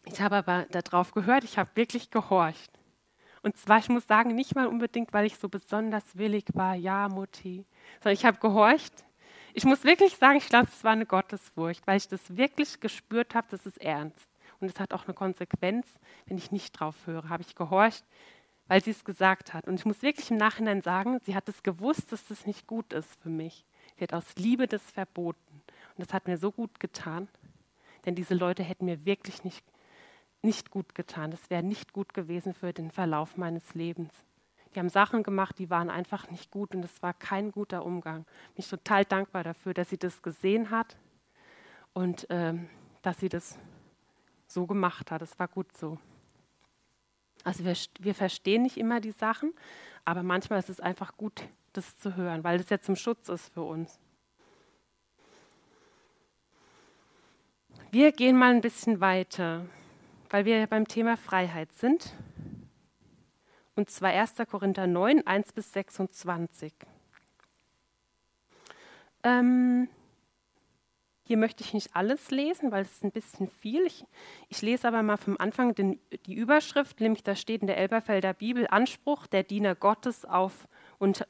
ich 0.05 0.21
habe 0.21 0.37
aber 0.37 0.65
darauf 0.71 1.11
gehört, 1.11 1.43
ich 1.43 1.57
habe 1.57 1.69
wirklich 1.75 2.09
gehorcht. 2.09 2.76
Und 3.47 3.55
zwar, 3.55 3.79
ich 3.79 3.87
muss 3.87 4.05
sagen, 4.05 4.35
nicht 4.35 4.55
mal 4.55 4.67
unbedingt, 4.67 5.13
weil 5.13 5.25
ich 5.25 5.37
so 5.37 5.47
besonders 5.47 6.03
willig 6.17 6.43
war, 6.53 6.75
ja, 6.75 7.07
Mutti, 7.07 7.65
sondern 8.01 8.13
ich 8.13 8.25
habe 8.25 8.39
gehorcht, 8.39 9.05
ich 9.53 9.63
muss 9.63 9.85
wirklich 9.85 10.17
sagen, 10.17 10.35
ich 10.37 10.49
glaube, 10.49 10.67
es 10.69 10.83
war 10.83 10.91
eine 10.91 11.05
Gottesfurcht, 11.05 11.87
weil 11.87 11.95
ich 11.95 12.09
das 12.09 12.35
wirklich 12.35 12.81
gespürt 12.81 13.35
habe, 13.35 13.47
das 13.49 13.65
ist 13.65 13.77
ernst. 13.77 14.27
Und 14.59 14.69
es 14.69 14.81
hat 14.81 14.93
auch 14.93 15.05
eine 15.05 15.13
Konsequenz, 15.13 15.87
wenn 16.25 16.37
ich 16.37 16.51
nicht 16.51 16.73
drauf 16.73 16.95
höre. 17.05 17.29
Habe 17.29 17.41
ich 17.41 17.55
gehorcht, 17.55 18.03
weil 18.67 18.83
sie 18.83 18.91
es 18.91 19.05
gesagt 19.05 19.53
hat. 19.53 19.65
Und 19.65 19.75
ich 19.75 19.85
muss 19.85 20.01
wirklich 20.01 20.29
im 20.29 20.35
Nachhinein 20.35 20.81
sagen, 20.81 21.21
sie 21.23 21.33
hat 21.33 21.47
es 21.47 21.63
gewusst, 21.63 22.11
dass 22.11 22.27
das 22.27 22.45
nicht 22.45 22.67
gut 22.67 22.91
ist 22.91 23.15
für 23.21 23.29
mich. 23.29 23.63
Sie 23.95 24.03
hat 24.03 24.11
aus 24.11 24.35
Liebe 24.35 24.67
das 24.67 24.83
verboten. 24.91 25.61
Und 25.95 26.05
das 26.05 26.13
hat 26.13 26.27
mir 26.27 26.37
so 26.37 26.51
gut 26.51 26.81
getan. 26.81 27.29
Denn 28.05 28.13
diese 28.13 28.33
Leute 28.33 28.61
hätten 28.63 28.83
mir 28.83 29.05
wirklich 29.05 29.45
nicht, 29.45 29.63
nicht 30.41 30.71
gut 30.71 30.95
getan. 30.95 31.31
Das 31.31 31.49
wäre 31.49 31.63
nicht 31.63 31.93
gut 31.93 32.13
gewesen 32.13 32.53
für 32.53 32.73
den 32.73 32.91
Verlauf 32.91 33.37
meines 33.37 33.73
Lebens. 33.73 34.11
Die 34.73 34.79
haben 34.79 34.89
Sachen 34.89 35.23
gemacht, 35.23 35.57
die 35.59 35.69
waren 35.69 35.89
einfach 35.89 36.29
nicht 36.29 36.51
gut 36.51 36.75
und 36.75 36.83
es 36.85 37.01
war 37.01 37.13
kein 37.13 37.51
guter 37.51 37.85
Umgang. 37.85 38.25
Bin 38.55 38.63
total 38.65 39.05
dankbar 39.05 39.43
dafür, 39.43 39.73
dass 39.73 39.89
sie 39.89 39.97
das 39.97 40.21
gesehen 40.21 40.69
hat 40.69 40.97
und 41.93 42.27
ähm, 42.29 42.69
dass 43.01 43.19
sie 43.19 43.29
das 43.29 43.57
so 44.47 44.67
gemacht 44.67 45.11
hat. 45.11 45.21
Es 45.21 45.37
war 45.39 45.47
gut 45.47 45.75
so. 45.75 45.97
Also 47.43 47.63
wir, 47.65 47.75
wir 47.99 48.13
verstehen 48.13 48.63
nicht 48.63 48.77
immer 48.77 48.99
die 48.99 49.11
Sachen, 49.11 49.53
aber 50.05 50.21
manchmal 50.21 50.59
ist 50.59 50.69
es 50.69 50.79
einfach 50.79 51.15
gut, 51.17 51.47
das 51.73 51.97
zu 51.97 52.15
hören, 52.15 52.43
weil 52.43 52.57
das 52.57 52.69
ja 52.69 52.79
zum 52.79 52.95
Schutz 52.95 53.29
ist 53.29 53.53
für 53.53 53.63
uns. 53.63 53.99
Wir 57.89 58.11
gehen 58.11 58.37
mal 58.37 58.53
ein 58.53 58.61
bisschen 58.61 58.99
weiter, 58.99 59.65
weil 60.29 60.45
wir 60.45 60.67
beim 60.67 60.87
Thema 60.87 61.17
Freiheit 61.17 61.71
sind. 61.73 62.13
Und 63.75 63.89
zwar 63.89 64.11
1. 64.11 64.35
Korinther 64.49 64.87
9, 64.87 65.25
1 65.25 65.53
bis 65.53 65.71
26. 65.73 66.73
Ähm, 69.23 69.89
hier 71.27 71.37
möchte 71.37 71.61
ich 71.61 71.73
nicht 71.73 71.93
alles 71.93 72.31
lesen, 72.31 72.71
weil 72.71 72.83
es 72.83 73.03
ein 73.03 73.11
bisschen 73.11 73.49
viel. 73.49 73.85
Ich, 73.85 74.05
ich 74.47 74.61
lese 74.61 74.87
aber 74.87 75.03
mal 75.03 75.17
vom 75.17 75.35
Anfang 75.37 75.75
den, 75.75 75.99
die 76.25 76.35
Überschrift, 76.35 77.01
nämlich 77.01 77.23
da 77.23 77.35
steht 77.35 77.61
in 77.61 77.67
der 77.67 77.77
Elberfelder 77.77 78.33
Bibel 78.33 78.65
Anspruch 78.69 79.27
der 79.27 79.43
Diener 79.43 79.75
Gottes 79.75 80.23
auf 80.23 80.67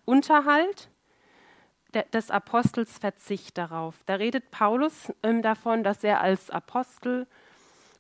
Unterhalt 0.06 0.90
des 2.14 2.30
Apostels 2.30 2.98
Verzicht 3.00 3.58
darauf. 3.58 4.04
Da 4.06 4.16
redet 4.16 4.52
Paulus 4.52 5.12
ähm, 5.24 5.42
davon, 5.42 5.84
dass 5.84 6.04
er 6.04 6.22
als 6.22 6.52
Apostel 6.52 7.26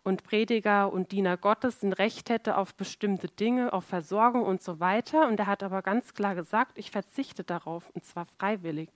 und 0.07 0.23
Prediger 0.23 0.93
und 0.93 1.11
Diener 1.11 1.35
Gottes 1.35 1.83
ein 1.83 1.91
Recht 1.91 2.29
hätte 2.29 2.57
auf 2.57 2.73
bestimmte 2.75 3.27
Dinge, 3.27 3.73
auf 3.73 3.83
Versorgung 3.83 4.43
und 4.43 4.61
so 4.61 4.79
weiter. 4.79 5.27
Und 5.27 5.37
er 5.37 5.47
hat 5.47 5.63
aber 5.63 5.81
ganz 5.81 6.13
klar 6.13 6.33
gesagt, 6.33 6.77
ich 6.77 6.91
verzichte 6.91 7.43
darauf, 7.43 7.89
und 7.93 8.05
zwar 8.05 8.25
freiwillig. 8.25 8.89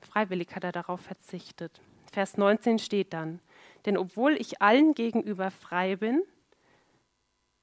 Freiwillig 0.00 0.56
hat 0.56 0.64
er 0.64 0.72
darauf 0.72 1.02
verzichtet. 1.02 1.82
Vers 2.10 2.38
19 2.38 2.78
steht 2.78 3.12
dann, 3.12 3.40
denn 3.84 3.98
obwohl 3.98 4.32
ich 4.32 4.62
allen 4.62 4.94
gegenüber 4.94 5.50
frei 5.50 5.96
bin, 5.96 6.22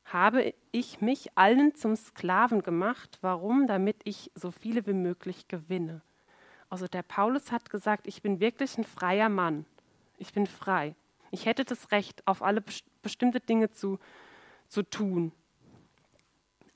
habe 0.06 0.54
ich 0.72 1.02
mich 1.02 1.36
allen 1.36 1.74
zum 1.74 1.96
Sklaven 1.96 2.62
gemacht. 2.62 3.18
Warum? 3.22 3.66
Damit 3.66 3.98
ich 4.04 4.30
so 4.36 4.52
viele 4.52 4.86
wie 4.86 4.94
möglich 4.94 5.48
gewinne. 5.48 6.02
Also 6.70 6.88
der 6.88 7.02
Paulus 7.02 7.52
hat 7.52 7.72
gesagt, 7.72 8.06
ich 8.06 8.22
bin 8.22 8.40
wirklich 8.40 8.78
ein 8.78 8.84
freier 8.84 9.30
Mann. 9.30 9.66
Ich 10.20 10.32
bin 10.32 10.46
frei. 10.46 10.94
Ich 11.32 11.46
hätte 11.46 11.66
das 11.66 11.92
Recht, 11.92 12.26
auf 12.28 12.42
alle 12.42 12.64
bestimmte 13.02 13.40
Dinge 13.40 13.72
zu, 13.72 14.00
zu 14.68 14.84
tun. 14.84 15.32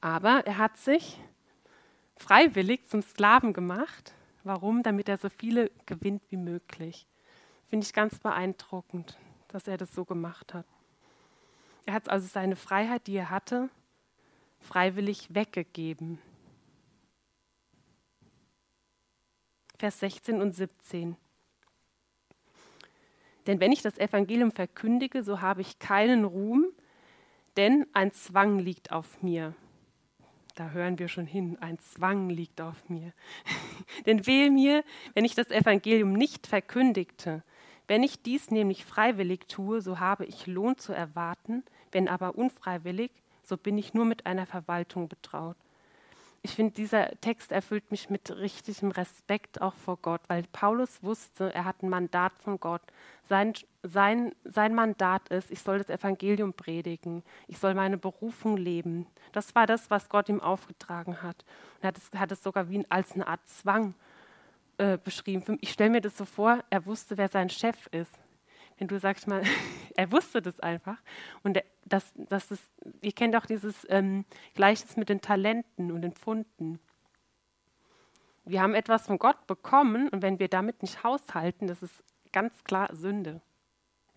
Aber 0.02 0.46
er 0.46 0.58
hat 0.58 0.78
sich 0.78 1.20
freiwillig 2.16 2.88
zum 2.88 3.02
Sklaven 3.02 3.54
gemacht. 3.54 4.14
Warum? 4.44 4.84
Damit 4.84 5.10
er 5.10 5.18
so 5.18 5.30
viele 5.30 5.72
gewinnt 5.86 6.22
wie 6.30 6.38
möglich. 6.38 7.08
Finde 7.68 7.86
ich 7.86 7.94
ganz 7.94 8.20
beeindruckend, 8.20 9.18
dass 9.48 9.68
er 9.68 9.78
das 9.78 9.94
so 9.94 10.06
gemacht 10.06 10.54
hat. 10.54 10.66
Er 11.86 11.94
hat 11.94 12.10
also 12.10 12.28
seine 12.28 12.56
Freiheit, 12.56 13.08
die 13.08 13.16
er 13.16 13.30
hatte, 13.30 13.70
freiwillig 14.60 15.34
weggegeben. 15.34 16.20
Vers 19.78 20.00
16 20.00 20.42
und 20.42 20.54
17. 20.54 21.18
Denn 23.48 23.60
wenn 23.60 23.72
ich 23.72 23.82
das 23.82 23.98
Evangelium 23.98 24.52
verkündige, 24.52 25.24
so 25.24 25.42
habe 25.42 25.62
ich 25.62 25.80
keinen 25.80 26.24
Ruhm, 26.24 26.68
denn 27.58 27.86
ein 27.94 28.12
Zwang 28.12 28.60
liegt 28.60 28.92
auf 28.92 29.22
mir. 29.22 29.54
Da 30.56 30.70
hören 30.70 31.00
wir 31.00 31.08
schon 31.08 31.26
hin, 31.26 31.58
ein 31.62 31.80
Zwang 31.80 32.30
liegt 32.30 32.62
auf 32.62 32.90
mir. 32.90 33.14
denn 34.06 34.26
wehe 34.28 34.52
mir, 34.52 34.84
wenn 35.14 35.26
ich 35.26 35.36
das 35.36 35.50
Evangelium 35.50 36.14
nicht 36.14 36.48
verkündigte, 36.48 37.44
wenn 37.88 38.04
ich 38.04 38.22
dies 38.22 38.50
nämlich 38.52 38.86
freiwillig 38.86 39.48
tue, 39.48 39.82
so 39.82 40.00
habe 40.00 40.26
ich 40.26 40.48
Lohn 40.48 40.78
zu 40.78 40.94
erwarten, 40.94 41.64
wenn 41.92 42.08
aber 42.08 42.36
unfreiwillig, 42.36 43.12
so 43.44 43.58
bin 43.58 43.78
ich 43.78 43.94
nur 43.94 44.06
mit 44.06 44.26
einer 44.26 44.46
Verwaltung 44.46 45.10
betraut. 45.10 45.58
Ich 46.46 46.56
finde, 46.56 46.74
dieser 46.74 47.10
Text 47.22 47.54
erfüllt 47.54 47.90
mich 47.90 48.10
mit 48.10 48.30
richtigem 48.30 48.92
Respekt 48.92 49.62
auch 49.62 49.76
vor 49.76 49.98
Gott, 50.02 50.20
weil 50.28 50.44
Paulus 50.52 51.02
wusste, 51.02 51.54
er 51.54 51.64
hat 51.64 51.82
ein 51.82 51.90
Mandat 51.90 52.34
von 52.38 52.60
Gott. 52.60 52.82
Sein, 53.30 53.54
sein, 53.82 54.36
sein 54.44 54.76
Mandat 54.76 55.30
ist, 55.30 55.50
ich 55.50 55.62
soll 55.62 55.78
das 55.78 55.90
Evangelium 55.90 56.52
predigen, 56.52 57.24
ich 57.48 57.60
soll 57.60 57.74
meine 57.74 57.98
Berufung 57.98 58.58
leben. 58.58 59.08
Das 59.32 59.56
war 59.56 59.68
das, 59.68 59.90
was 59.90 60.10
Gott 60.10 60.28
ihm 60.28 60.42
aufgetragen 60.42 61.22
hat. 61.22 61.46
Und 61.76 61.84
er 61.84 61.88
hat 61.88 61.98
es, 61.98 62.12
hat 62.20 62.32
es 62.34 62.44
sogar 62.44 62.70
wie 62.70 62.86
als 62.90 63.14
eine 63.14 63.26
Art 63.26 63.48
Zwang 63.48 63.94
äh, 64.78 64.98
beschrieben. 64.98 65.58
Ich 65.62 65.72
stelle 65.72 65.92
mir 65.92 66.02
das 66.02 66.18
so 66.18 66.26
vor, 66.26 66.62
er 66.70 66.86
wusste, 66.86 67.18
wer 67.18 67.30
sein 67.30 67.50
Chef 67.50 67.88
ist. 67.92 68.20
Wenn 68.84 68.90
du 68.90 69.00
sagst 69.00 69.28
mal, 69.28 69.42
er 69.96 70.12
wusste 70.12 70.42
das 70.42 70.60
einfach. 70.60 70.98
Und 71.42 71.58
das, 71.86 72.12
das 72.18 72.52
ist, 72.52 72.62
ihr 73.02 73.14
kennt 73.14 73.34
auch 73.34 73.46
dieses 73.46 73.88
ähm, 73.88 74.26
Gleiches 74.56 74.98
mit 74.98 75.08
den 75.08 75.22
Talenten 75.22 75.90
und 75.90 76.02
den 76.02 76.12
Pfunden. 76.12 76.82
Wir 78.44 78.62
haben 78.62 78.76
etwas 78.76 79.08
von 79.08 79.20
Gott 79.20 79.48
bekommen 79.48 80.10
und 80.10 80.22
wenn 80.22 80.38
wir 80.38 80.50
damit 80.50 80.82
nicht 80.82 81.02
haushalten, 81.02 81.68
das 81.68 81.82
ist 81.82 82.04
ganz 82.34 82.66
klar 82.66 82.94
Sünde. 82.94 83.40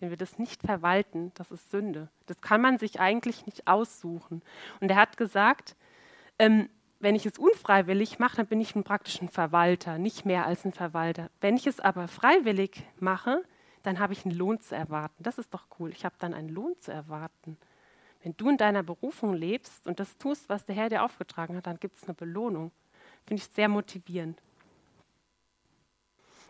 Wenn 0.01 0.09
wir 0.09 0.17
das 0.17 0.37
nicht 0.37 0.61
verwalten, 0.63 1.31
das 1.35 1.49
ist 1.49 1.71
Sünde. 1.71 2.09
Das 2.25 2.41
kann 2.41 2.59
man 2.59 2.77
sich 2.77 2.99
eigentlich 2.99 3.45
nicht 3.45 3.69
aussuchen. 3.69 4.41
Und 4.81 4.91
er 4.91 4.97
hat 4.97 5.15
gesagt, 5.15 5.77
ähm, 6.39 6.67
wenn 6.99 7.15
ich 7.15 7.25
es 7.25 7.39
unfreiwillig 7.39 8.19
mache, 8.19 8.35
dann 8.35 8.47
bin 8.47 8.59
ich 8.59 8.75
ein 8.75 8.83
Verwalter, 9.29 9.97
nicht 9.97 10.25
mehr 10.25 10.45
als 10.45 10.65
ein 10.65 10.73
Verwalter. 10.73 11.29
Wenn 11.39 11.55
ich 11.55 11.67
es 11.67 11.79
aber 11.79 12.09
freiwillig 12.09 12.83
mache, 12.99 13.45
dann 13.87 13.99
habe 13.99 14.11
ich 14.11 14.25
einen 14.25 14.35
Lohn 14.35 14.59
zu 14.59 14.75
erwarten. 14.75 15.23
Das 15.23 15.37
ist 15.37 15.53
doch 15.53 15.65
cool. 15.79 15.91
Ich 15.91 16.03
habe 16.03 16.15
dann 16.19 16.33
einen 16.33 16.49
Lohn 16.49 16.75
zu 16.81 16.91
erwarten. 16.91 17.57
Wenn 18.21 18.35
du 18.35 18.49
in 18.49 18.57
deiner 18.57 18.83
Berufung 18.83 19.33
lebst 19.33 19.87
und 19.87 20.01
das 20.01 20.17
tust, 20.17 20.49
was 20.49 20.65
der 20.65 20.75
Herr 20.75 20.89
dir 20.89 21.03
aufgetragen 21.03 21.55
hat, 21.55 21.67
dann 21.67 21.79
gibt 21.79 21.95
es 21.95 22.03
eine 22.03 22.13
Belohnung. 22.13 22.71
Finde 23.25 23.41
ich 23.41 23.49
sehr 23.49 23.69
motivierend. 23.69 24.41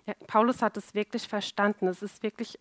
Ja, 0.07 0.15
Paulus 0.25 0.63
hat 0.63 0.77
es 0.77 0.95
wirklich 0.95 1.27
verstanden. 1.27 1.87
Es 1.87 2.01
ist 2.01 2.23
wirklich, 2.23 2.57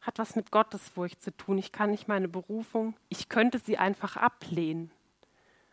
hat 0.00 0.18
was 0.18 0.34
mit 0.34 0.50
Gottesfurcht 0.50 1.22
zu 1.22 1.36
tun. 1.36 1.58
Ich 1.58 1.70
kann 1.70 1.90
nicht 1.90 2.08
meine 2.08 2.28
Berufung, 2.28 2.96
ich 3.10 3.28
könnte 3.28 3.58
sie 3.58 3.76
einfach 3.76 4.16
ablehnen. 4.16 4.90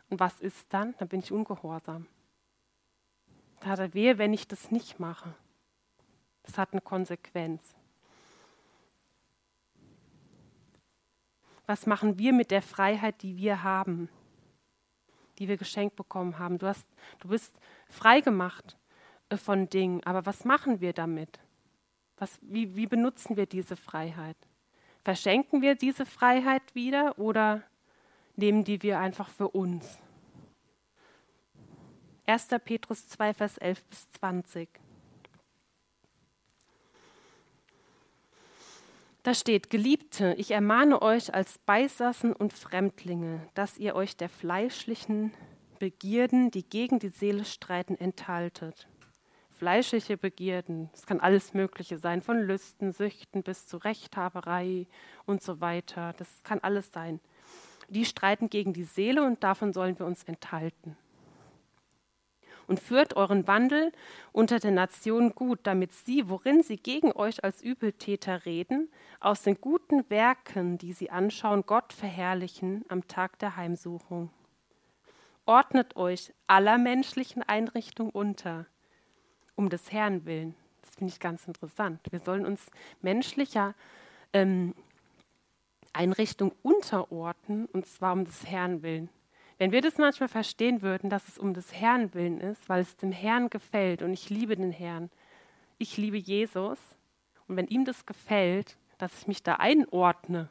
Und 0.10 0.20
was 0.20 0.38
ist 0.42 0.66
dann? 0.74 0.96
Dann 0.98 1.08
bin 1.08 1.22
ich 1.22 1.32
ungehorsam. 1.32 2.08
Da 3.62 3.68
hat 3.68 3.80
er 3.80 3.94
wehe, 3.94 4.18
wenn 4.18 4.34
ich 4.34 4.50
das 4.50 4.70
nicht 4.70 5.00
mache. 5.00 5.34
Das 6.44 6.58
hat 6.58 6.74
eine 6.74 6.82
Konsequenz. 6.82 7.62
Was 11.72 11.86
machen 11.86 12.20
wir 12.20 12.34
mit 12.34 12.52
der 12.52 12.62
Freiheit, 12.62 13.22
die 13.22 13.38
wir 13.38 13.64
haben, 13.64 14.10
die 15.40 15.48
wir 15.48 15.56
geschenkt 15.56 15.96
bekommen 15.96 16.38
haben? 16.38 16.58
Du, 16.58 16.68
hast, 16.68 16.86
du 17.20 17.30
bist 17.30 17.58
frei 17.88 18.20
gemacht 18.20 18.78
äh, 19.30 19.38
von 19.38 19.70
Dingen, 19.70 20.04
aber 20.04 20.26
was 20.26 20.44
machen 20.44 20.82
wir 20.82 20.92
damit? 20.92 21.40
Was, 22.18 22.38
wie, 22.42 22.76
wie 22.76 22.88
benutzen 22.88 23.38
wir 23.38 23.46
diese 23.46 23.78
Freiheit? 23.78 24.36
Verschenken 25.06 25.62
wir 25.62 25.76
diese 25.76 26.06
Freiheit 26.06 26.76
wieder 26.76 27.18
oder 27.18 27.64
nehmen 28.36 28.66
die 28.66 28.84
wir 28.84 29.00
einfach 29.00 29.30
für 29.30 29.48
uns. 29.48 29.98
1. 32.26 32.50
Petrus 32.66 33.08
2, 33.08 33.34
Vers 33.34 33.58
11 33.60 33.84
bis 33.86 34.12
20. 34.12 34.81
Da 39.24 39.34
steht, 39.34 39.70
Geliebte, 39.70 40.34
ich 40.38 40.52
ermahne 40.52 41.02
euch 41.02 41.34
als 41.34 41.60
Beisassen 41.60 42.34
und 42.34 42.54
Fremdlinge, 42.54 43.48
dass 43.54 43.78
ihr 43.78 43.96
euch 43.96 44.18
der 44.18 44.30
fleischlichen 44.30 45.32
Begierden, 45.80 46.50
die 46.52 46.68
gegen 46.68 47.00
die 47.00 47.10
Seele 47.10 47.46
streiten, 47.46 47.96
enthaltet. 47.96 48.88
Fleischliche 49.50 50.18
Begierden, 50.18 50.90
es 50.94 51.06
kann 51.06 51.20
alles 51.20 51.54
Mögliche 51.54 52.00
sein, 52.00 52.24
von 52.24 52.40
Lüsten, 52.40 52.94
Süchten 52.94 53.44
bis 53.44 53.68
zu 53.68 53.78
Rechthaberei 53.78 54.88
und 55.26 55.44
so 55.44 55.62
weiter. 55.62 56.14
Das 56.18 56.42
kann 56.44 56.60
alles 56.60 56.92
sein 56.92 57.20
die 57.92 58.06
streiten 58.06 58.50
gegen 58.50 58.72
die 58.74 58.86
Seele 58.86 59.24
und 59.24 59.44
davon 59.44 59.74
sollen 59.74 60.00
wir 60.00 60.06
uns 60.06 60.24
enthalten. 60.24 60.96
Und 62.72 62.80
führt 62.80 63.18
euren 63.18 63.50
Wandel 63.50 63.92
unter 64.32 64.60
den 64.60 64.76
Nationen 64.76 65.36
gut, 65.36 65.60
damit 65.64 65.92
sie, 65.92 66.30
worin 66.30 66.64
sie 66.64 66.78
gegen 66.78 67.12
euch 67.12 67.44
als 67.44 67.62
Übeltäter 67.62 68.46
reden, 68.46 68.90
aus 69.20 69.42
den 69.42 69.60
guten 69.60 70.10
Werken, 70.10 70.78
die 70.78 70.94
sie 70.94 71.10
anschauen, 71.10 71.66
Gott 71.66 71.92
verherrlichen 71.92 72.86
am 72.88 73.06
Tag 73.10 73.38
der 73.40 73.58
Heimsuchung. 73.58 74.30
Ordnet 75.46 75.98
euch 75.98 76.34
aller 76.48 76.78
menschlichen 76.78 77.44
Einrichtungen 77.44 78.14
unter, 78.14 78.68
um 79.58 79.70
des 79.70 79.92
Herrn 79.92 80.24
willen. 80.26 80.56
Das 80.80 80.96
finde 80.96 81.12
ich 81.12 81.20
ganz 81.20 81.46
interessant. 81.48 82.00
Wir 82.10 82.22
sollen 82.22 82.46
uns 82.46 82.68
menschlicher 83.02 83.76
ähm, 84.32 84.76
Einrichtung 85.92 86.54
unterordnen, 86.64 87.66
und 87.66 87.86
zwar 87.86 88.14
um 88.14 88.24
des 88.24 88.48
Herrn 88.48 88.82
willen. 88.82 89.10
Wenn 89.62 89.72
wir 89.72 89.82
das 89.82 90.00
manchmal 90.00 90.28
verstehen 90.28 90.82
würden, 90.82 91.12
dass 91.12 91.28
es 91.28 91.38
um 91.38 91.54
des 91.54 91.72
Herrn 91.72 92.16
willen 92.16 92.42
ist, 92.42 92.68
weil 92.68 92.82
es 92.82 92.98
dem 92.98 93.12
Herrn 93.12 93.48
gefällt 93.52 94.02
und 94.02 94.12
ich 94.12 94.32
liebe 94.32 94.56
den 94.56 94.72
Herrn, 94.72 95.12
ich 95.78 95.98
liebe 95.98 96.18
Jesus 96.18 96.80
und 97.48 97.58
wenn 97.58 97.68
ihm 97.68 97.86
das 97.86 98.08
gefällt, 98.08 98.76
dass 98.98 99.16
ich 99.20 99.28
mich 99.28 99.44
da 99.44 99.58
einordne, 99.58 100.50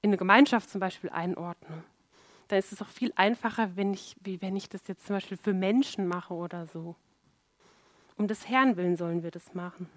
in 0.00 0.08
eine 0.08 0.16
Gemeinschaft 0.16 0.70
zum 0.70 0.80
Beispiel 0.80 1.10
einordne, 1.10 1.84
dann 2.48 2.58
ist 2.58 2.72
es 2.72 2.80
auch 2.80 2.88
viel 2.88 3.12
einfacher, 3.16 3.76
wenn 3.76 3.92
ich, 3.92 4.16
wie 4.22 4.40
wenn 4.40 4.56
ich 4.56 4.70
das 4.70 4.88
jetzt 4.88 5.04
zum 5.04 5.16
Beispiel 5.16 5.36
für 5.36 5.52
Menschen 5.52 6.08
mache 6.08 6.32
oder 6.32 6.64
so. 6.64 6.96
Um 8.16 8.28
des 8.28 8.48
Herrn 8.48 8.78
willen 8.78 8.96
sollen 8.96 9.22
wir 9.22 9.30
das 9.30 9.52
machen. 9.52 9.90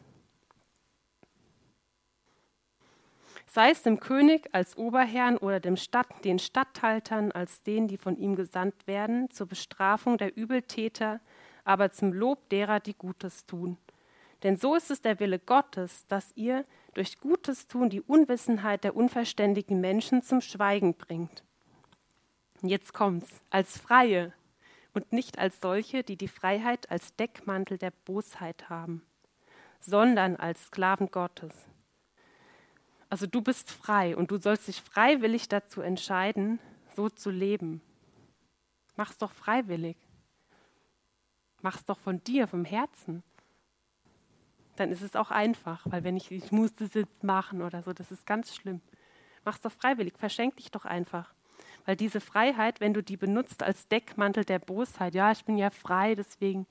Sei 3.55 3.71
es 3.71 3.83
dem 3.83 4.01
König 4.01 4.49
als 4.51 4.75
Oberherrn 4.75 5.37
oder 5.37 5.61
dem 5.61 5.77
Stadt, 5.77 6.25
den 6.25 6.39
Statthaltern 6.39 7.31
als 7.31 7.63
denen, 7.63 7.87
die 7.87 7.95
von 7.95 8.17
ihm 8.17 8.35
gesandt 8.35 8.85
werden, 8.85 9.31
zur 9.31 9.47
Bestrafung 9.47 10.17
der 10.17 10.35
Übeltäter, 10.35 11.21
aber 11.63 11.89
zum 11.89 12.11
Lob 12.11 12.49
derer, 12.49 12.81
die 12.81 12.95
Gutes 12.95 13.45
tun. 13.45 13.77
Denn 14.43 14.57
so 14.57 14.75
ist 14.75 14.91
es 14.91 15.01
der 15.01 15.21
Wille 15.21 15.39
Gottes, 15.39 16.05
dass 16.07 16.33
ihr 16.35 16.65
durch 16.95 17.17
Gutes 17.21 17.67
tun 17.67 17.89
die 17.89 18.01
Unwissenheit 18.01 18.83
der 18.83 18.93
unverständigen 18.93 19.79
Menschen 19.79 20.21
zum 20.21 20.41
Schweigen 20.41 20.93
bringt. 20.93 21.45
Jetzt 22.61 22.93
kommt's, 22.93 23.39
als 23.51 23.77
Freie 23.77 24.33
und 24.93 25.13
nicht 25.13 25.39
als 25.39 25.61
solche, 25.61 26.03
die 26.03 26.17
die 26.17 26.27
Freiheit 26.27 26.91
als 26.91 27.15
Deckmantel 27.15 27.77
der 27.77 27.93
Bosheit 28.03 28.69
haben, 28.69 29.01
sondern 29.79 30.35
als 30.35 30.65
Sklaven 30.65 31.09
Gottes. 31.09 31.53
Also 33.09 33.27
du 33.27 33.41
bist 33.41 33.71
frei 33.71 34.15
und 34.15 34.31
du 34.31 34.37
sollst 34.37 34.67
dich 34.67 34.81
freiwillig 34.81 35.47
dazu 35.47 35.81
entscheiden, 35.81 36.59
so 36.95 37.09
zu 37.09 37.29
leben. 37.29 37.81
Mach's 38.95 39.17
doch 39.17 39.31
freiwillig. 39.31 39.97
Mach's 41.61 41.85
doch 41.85 41.99
von 41.99 42.23
dir, 42.23 42.47
vom 42.47 42.65
Herzen. 42.65 43.23
Dann 44.75 44.91
ist 44.91 45.01
es 45.01 45.15
auch 45.15 45.31
einfach, 45.31 45.85
weil 45.85 46.03
wenn 46.03 46.17
ich, 46.17 46.31
ich 46.31 46.51
muss 46.51 46.73
das 46.75 46.93
jetzt 46.93 47.23
machen 47.23 47.61
oder 47.61 47.81
so, 47.81 47.93
das 47.93 48.11
ist 48.11 48.25
ganz 48.25 48.53
schlimm. 48.55 48.81
Mach's 49.43 49.61
doch 49.61 49.71
freiwillig, 49.71 50.17
verschenk 50.17 50.57
dich 50.57 50.71
doch 50.71 50.85
einfach. 50.85 51.33
Weil 51.85 51.95
diese 51.95 52.19
Freiheit, 52.19 52.81
wenn 52.81 52.93
du 52.93 53.03
die 53.03 53.17
benutzt 53.17 53.63
als 53.63 53.87
Deckmantel 53.87 54.43
der 54.43 54.59
Bosheit, 54.59 55.13
ja, 55.13 55.31
ich 55.31 55.45
bin 55.45 55.57
ja 55.57 55.69
frei, 55.69 56.15
deswegen, 56.15 56.65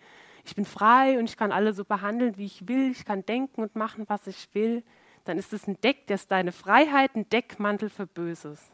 ich 0.45 0.55
bin 0.55 0.65
frei 0.65 1.19
und 1.19 1.31
ich 1.31 1.37
kann 1.37 1.53
alle 1.53 1.73
so 1.73 1.85
behandeln, 1.85 2.37
wie 2.37 2.47
ich 2.47 2.69
will, 2.69 2.91
ich 2.91 3.05
kann 3.05 3.25
denken 3.25 3.63
und 3.63 3.77
machen, 3.77 4.05
was 4.09 4.27
ich 4.27 4.49
will, 4.55 4.83
dann 5.25 5.39
ist 5.39 5.53
es 5.53 5.67
ein 5.67 5.81
Deck, 5.81 6.07
das 6.07 6.23
ist 6.23 6.31
deine 6.31 6.53
Freiheit, 6.53 7.15
ein 7.17 7.29
Deckmantel 7.29 7.89
für 7.89 8.07
Böses. 8.07 8.71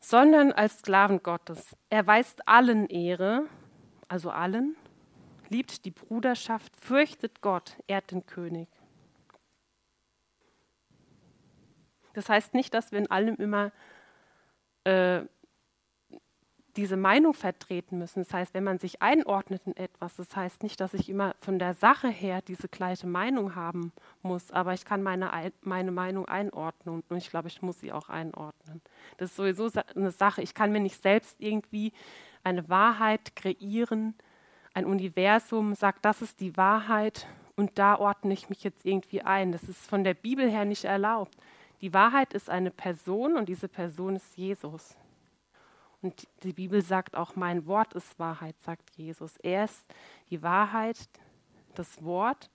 Sondern 0.00 0.52
als 0.52 0.78
Sklaven 0.78 1.22
Gottes. 1.22 1.76
Er 1.90 2.06
weist 2.06 2.46
allen 2.48 2.88
Ehre, 2.88 3.46
also 4.08 4.30
allen, 4.30 4.76
liebt 5.48 5.84
die 5.84 5.90
Bruderschaft, 5.90 6.72
fürchtet 6.80 7.42
Gott, 7.42 7.76
ehrt 7.86 8.12
den 8.12 8.24
König. 8.24 8.68
Das 12.14 12.28
heißt 12.28 12.54
nicht, 12.54 12.72
dass 12.74 12.92
wir 12.92 12.98
in 12.98 13.10
allem 13.10 13.36
immer 13.36 13.72
äh, 14.84 15.22
diese 16.80 16.96
Meinung 16.96 17.34
vertreten 17.34 17.98
müssen. 17.98 18.24
Das 18.24 18.32
heißt, 18.32 18.54
wenn 18.54 18.64
man 18.64 18.78
sich 18.78 19.02
einordnet 19.02 19.60
in 19.66 19.76
etwas, 19.76 20.16
das 20.16 20.34
heißt 20.34 20.62
nicht, 20.62 20.80
dass 20.80 20.94
ich 20.94 21.10
immer 21.10 21.34
von 21.40 21.58
der 21.58 21.74
Sache 21.74 22.08
her 22.08 22.40
diese 22.40 22.68
gleiche 22.68 23.06
Meinung 23.06 23.54
haben 23.54 23.92
muss, 24.22 24.50
aber 24.50 24.72
ich 24.72 24.86
kann 24.86 25.02
meine, 25.02 25.30
meine 25.60 25.92
Meinung 25.92 26.26
einordnen 26.26 27.02
und 27.06 27.16
ich 27.18 27.28
glaube, 27.28 27.48
ich 27.48 27.60
muss 27.60 27.80
sie 27.80 27.92
auch 27.92 28.08
einordnen. 28.08 28.80
Das 29.18 29.28
ist 29.28 29.36
sowieso 29.36 29.68
eine 29.94 30.10
Sache. 30.10 30.40
Ich 30.40 30.54
kann 30.54 30.72
mir 30.72 30.80
nicht 30.80 31.02
selbst 31.02 31.36
irgendwie 31.38 31.92
eine 32.44 32.66
Wahrheit 32.70 33.36
kreieren, 33.36 34.14
ein 34.72 34.86
Universum 34.86 35.74
sagt, 35.74 36.06
das 36.06 36.22
ist 36.22 36.40
die 36.40 36.56
Wahrheit 36.56 37.26
und 37.56 37.78
da 37.78 37.98
ordne 37.98 38.32
ich 38.32 38.48
mich 38.48 38.64
jetzt 38.64 38.86
irgendwie 38.86 39.20
ein. 39.20 39.52
Das 39.52 39.64
ist 39.64 39.86
von 39.86 40.02
der 40.02 40.14
Bibel 40.14 40.48
her 40.50 40.64
nicht 40.64 40.84
erlaubt. 40.84 41.36
Die 41.82 41.92
Wahrheit 41.92 42.32
ist 42.32 42.48
eine 42.48 42.70
Person 42.70 43.36
und 43.36 43.50
diese 43.50 43.68
Person 43.68 44.16
ist 44.16 44.38
Jesus. 44.38 44.96
Und 46.02 46.26
die 46.42 46.52
Bibel 46.52 46.82
sagt 46.82 47.14
auch, 47.14 47.36
mein 47.36 47.66
Wort 47.66 47.92
ist 47.92 48.18
Wahrheit, 48.18 48.56
sagt 48.60 48.96
Jesus. 48.96 49.36
Er 49.38 49.64
ist 49.64 49.84
die 50.30 50.42
Wahrheit, 50.42 50.96
das 51.74 52.02
Wort. 52.02 52.50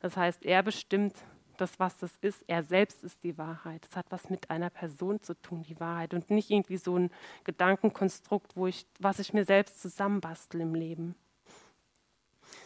Das 0.00 0.16
heißt, 0.16 0.44
er 0.44 0.62
bestimmt 0.62 1.14
das, 1.58 1.78
was 1.78 1.98
das 1.98 2.16
ist. 2.20 2.42
Er 2.46 2.62
selbst 2.62 3.02
ist 3.02 3.22
die 3.22 3.36
Wahrheit. 3.36 3.84
Das 3.84 3.96
hat 3.96 4.06
was 4.10 4.30
mit 4.30 4.50
einer 4.50 4.70
Person 4.70 5.20
zu 5.20 5.34
tun, 5.34 5.62
die 5.62 5.78
Wahrheit. 5.78 6.14
Und 6.14 6.30
nicht 6.30 6.50
irgendwie 6.50 6.76
so 6.78 6.96
ein 6.96 7.10
Gedankenkonstrukt, 7.44 8.56
wo 8.56 8.66
ich, 8.66 8.86
was 8.98 9.18
ich 9.18 9.32
mir 9.32 9.44
selbst 9.44 9.80
zusammenbastel 9.80 10.62
im 10.62 10.74
Leben. 10.74 11.14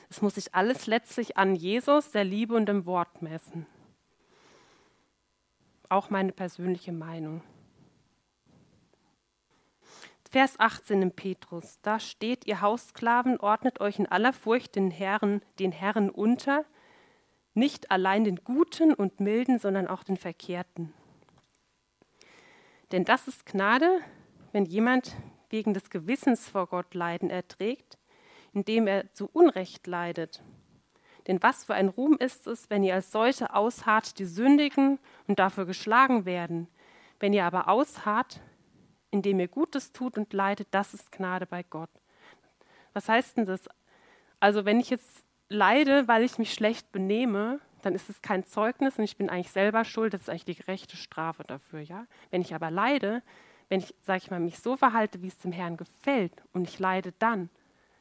Es 0.08 0.22
muss 0.22 0.34
sich 0.34 0.54
alles 0.54 0.86
letztlich 0.86 1.36
an 1.36 1.54
Jesus, 1.54 2.10
der 2.10 2.24
Liebe 2.24 2.54
und 2.54 2.66
dem 2.66 2.86
Wort 2.86 3.22
messen. 3.22 3.66
Auch 5.88 6.10
meine 6.10 6.32
persönliche 6.32 6.92
Meinung. 6.92 7.42
Vers 10.30 10.60
18 10.60 11.02
im 11.02 11.10
Petrus, 11.10 11.80
da 11.82 11.98
steht, 11.98 12.46
ihr 12.46 12.60
Haussklaven, 12.60 13.40
ordnet 13.40 13.80
euch 13.80 13.98
in 13.98 14.06
aller 14.06 14.32
Furcht 14.32 14.76
den 14.76 14.92
Herren, 14.92 15.42
den 15.58 15.72
Herren 15.72 16.08
unter, 16.08 16.64
nicht 17.54 17.90
allein 17.90 18.22
den 18.22 18.36
Guten 18.36 18.94
und 18.94 19.18
Milden, 19.18 19.58
sondern 19.58 19.88
auch 19.88 20.04
den 20.04 20.16
Verkehrten. 20.16 20.94
Denn 22.92 23.04
das 23.04 23.26
ist 23.26 23.44
Gnade, 23.44 23.98
wenn 24.52 24.66
jemand 24.66 25.16
wegen 25.48 25.74
des 25.74 25.90
Gewissens 25.90 26.48
vor 26.48 26.68
Gott 26.68 26.94
Leiden 26.94 27.28
erträgt, 27.28 27.98
indem 28.52 28.86
er 28.86 29.12
zu 29.14 29.28
Unrecht 29.32 29.88
leidet. 29.88 30.44
Denn 31.26 31.42
was 31.42 31.64
für 31.64 31.74
ein 31.74 31.88
Ruhm 31.88 32.16
ist 32.16 32.46
es, 32.46 32.70
wenn 32.70 32.84
ihr 32.84 32.94
als 32.94 33.10
solche 33.10 33.52
ausharrt, 33.52 34.20
die 34.20 34.26
sündigen 34.26 35.00
und 35.26 35.40
dafür 35.40 35.66
geschlagen 35.66 36.24
werden. 36.24 36.68
Wenn 37.18 37.32
ihr 37.32 37.44
aber 37.44 37.68
ausharrt, 37.68 38.40
indem 39.10 39.40
ihr 39.40 39.48
Gutes 39.48 39.92
tut 39.92 40.16
und 40.18 40.32
leidet, 40.32 40.68
das 40.70 40.94
ist 40.94 41.12
Gnade 41.12 41.46
bei 41.46 41.62
Gott. 41.62 41.90
Was 42.92 43.08
heißt 43.08 43.36
denn 43.36 43.46
das? 43.46 43.62
Also 44.40 44.64
wenn 44.64 44.80
ich 44.80 44.90
jetzt 44.90 45.24
leide, 45.48 46.08
weil 46.08 46.22
ich 46.22 46.38
mich 46.38 46.52
schlecht 46.52 46.90
benehme, 46.92 47.60
dann 47.82 47.94
ist 47.94 48.08
es 48.08 48.22
kein 48.22 48.44
Zeugnis 48.44 48.98
und 48.98 49.04
ich 49.04 49.16
bin 49.16 49.30
eigentlich 49.30 49.50
selber 49.50 49.84
schuld, 49.84 50.14
das 50.14 50.22
ist 50.22 50.28
eigentlich 50.28 50.44
die 50.44 50.54
gerechte 50.54 50.96
Strafe 50.96 51.42
dafür, 51.44 51.80
ja? 51.80 52.06
Wenn 52.30 52.42
ich 52.42 52.54
aber 52.54 52.70
leide, 52.70 53.22
wenn 53.68 53.80
ich, 53.80 53.94
sage 54.02 54.18
ich 54.18 54.30
mal, 54.30 54.40
mich 54.40 54.58
so 54.58 54.76
verhalte, 54.76 55.22
wie 55.22 55.28
es 55.28 55.38
dem 55.38 55.52
Herrn 55.52 55.76
gefällt 55.76 56.42
und 56.52 56.68
ich 56.68 56.78
leide 56.78 57.12
dann, 57.18 57.48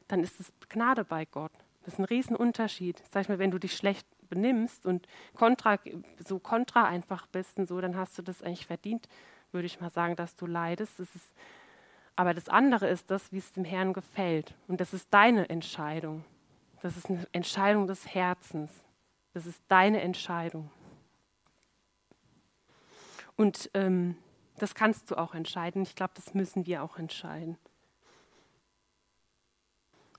dann 0.08 0.22
ist 0.22 0.40
es 0.40 0.52
Gnade 0.68 1.04
bei 1.04 1.24
Gott. 1.24 1.52
Das 1.84 1.94
ist 1.94 2.00
ein 2.00 2.04
Riesenunterschied. 2.04 3.02
Sag 3.10 3.22
ich 3.22 3.28
mal, 3.28 3.38
wenn 3.38 3.50
du 3.50 3.58
dich 3.58 3.76
schlecht 3.76 4.06
benimmst 4.28 4.86
und 4.86 5.06
kontra, 5.34 5.78
so 6.24 6.38
kontra 6.38 6.84
einfach 6.84 7.26
bist 7.26 7.58
und 7.58 7.66
so, 7.66 7.80
dann 7.80 7.96
hast 7.96 8.18
du 8.18 8.22
das 8.22 8.42
eigentlich 8.42 8.66
verdient, 8.66 9.08
würde 9.52 9.66
ich 9.66 9.80
mal 9.80 9.90
sagen, 9.90 10.16
dass 10.16 10.36
du 10.36 10.46
leidest. 10.46 10.98
Das 10.98 11.14
ist, 11.14 11.32
aber 12.16 12.34
das 12.34 12.48
andere 12.48 12.88
ist 12.88 13.10
das, 13.10 13.32
wie 13.32 13.38
es 13.38 13.52
dem 13.52 13.64
Herrn 13.64 13.92
gefällt. 13.92 14.54
Und 14.68 14.80
das 14.80 14.92
ist 14.92 15.08
deine 15.10 15.48
Entscheidung. 15.48 16.24
Das 16.82 16.96
ist 16.96 17.10
eine 17.10 17.26
Entscheidung 17.32 17.86
des 17.86 18.06
Herzens. 18.14 18.70
Das 19.34 19.46
ist 19.46 19.60
deine 19.68 20.00
Entscheidung. 20.00 20.70
Und 23.36 23.70
ähm, 23.74 24.16
das 24.58 24.74
kannst 24.74 25.10
du 25.10 25.16
auch 25.16 25.34
entscheiden. 25.34 25.82
Ich 25.82 25.94
glaube, 25.94 26.12
das 26.14 26.34
müssen 26.34 26.66
wir 26.66 26.82
auch 26.82 26.98
entscheiden. 26.98 27.56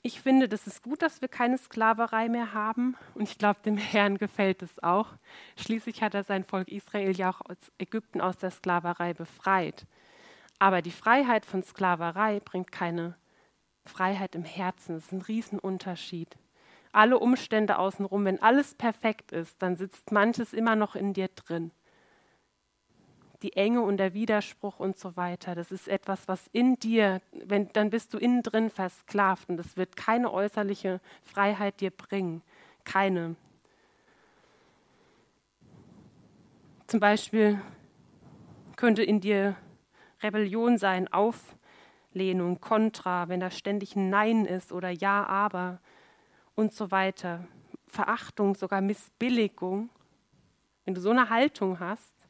Ich 0.03 0.19
finde, 0.19 0.49
das 0.49 0.65
ist 0.65 0.81
gut, 0.81 1.03
dass 1.03 1.21
wir 1.21 1.27
keine 1.27 1.59
Sklaverei 1.59 2.27
mehr 2.27 2.53
haben. 2.53 2.97
Und 3.13 3.23
ich 3.23 3.37
glaube, 3.37 3.59
dem 3.63 3.77
Herrn 3.77 4.17
gefällt 4.17 4.63
es 4.63 4.81
auch. 4.81 5.09
Schließlich 5.57 6.01
hat 6.01 6.15
er 6.15 6.23
sein 6.23 6.43
Volk 6.43 6.69
Israel 6.69 7.15
ja 7.15 7.29
auch 7.29 7.41
aus 7.41 7.71
Ägypten 7.77 8.19
aus 8.19 8.37
der 8.37 8.49
Sklaverei 8.49 9.13
befreit. 9.13 9.85
Aber 10.57 10.81
die 10.81 10.91
Freiheit 10.91 11.45
von 11.45 11.61
Sklaverei 11.61 12.39
bringt 12.39 12.71
keine 12.71 13.15
Freiheit 13.85 14.33
im 14.33 14.43
Herzen. 14.43 14.95
Das 14.95 15.05
ist 15.05 15.11
ein 15.11 15.21
Riesenunterschied. 15.21 16.35
Alle 16.91 17.19
Umstände 17.19 17.77
außenrum, 17.77 18.25
wenn 18.25 18.41
alles 18.41 18.73
perfekt 18.73 19.31
ist, 19.31 19.61
dann 19.61 19.75
sitzt 19.75 20.11
manches 20.11 20.51
immer 20.51 20.75
noch 20.75 20.95
in 20.95 21.13
dir 21.13 21.29
drin 21.29 21.71
die 23.41 23.55
Enge 23.55 23.81
und 23.81 23.97
der 23.97 24.13
Widerspruch 24.13 24.79
und 24.79 24.97
so 24.97 25.15
weiter. 25.15 25.55
Das 25.55 25.71
ist 25.71 25.87
etwas, 25.87 26.27
was 26.27 26.47
in 26.51 26.77
dir, 26.77 27.21
wenn, 27.31 27.69
dann 27.73 27.89
bist 27.89 28.13
du 28.13 28.17
innen 28.17 28.43
drin 28.43 28.69
versklavt 28.69 29.49
und 29.49 29.57
das 29.57 29.77
wird 29.77 29.95
keine 29.95 30.31
äußerliche 30.31 31.01
Freiheit 31.23 31.81
dir 31.81 31.91
bringen. 31.91 32.41
Keine. 32.83 33.35
Zum 36.87 36.99
Beispiel 36.99 37.61
könnte 38.75 39.03
in 39.03 39.21
dir 39.21 39.55
Rebellion 40.21 40.77
sein, 40.77 41.07
Auflehnung, 41.07 42.59
Kontra, 42.59 43.29
wenn 43.29 43.39
da 43.39 43.49
ständig 43.49 43.95
ein 43.95 44.09
Nein 44.09 44.45
ist 44.45 44.71
oder 44.71 44.89
Ja, 44.89 45.25
aber 45.25 45.79
und 46.55 46.73
so 46.73 46.91
weiter. 46.91 47.45
Verachtung, 47.87 48.55
sogar 48.55 48.81
Missbilligung. 48.81 49.89
Wenn 50.85 50.93
du 50.93 51.01
so 51.01 51.11
eine 51.11 51.29
Haltung 51.29 51.79
hast, 51.79 52.20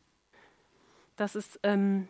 das 1.15 1.35
ist, 1.35 1.59
ähm, 1.63 2.07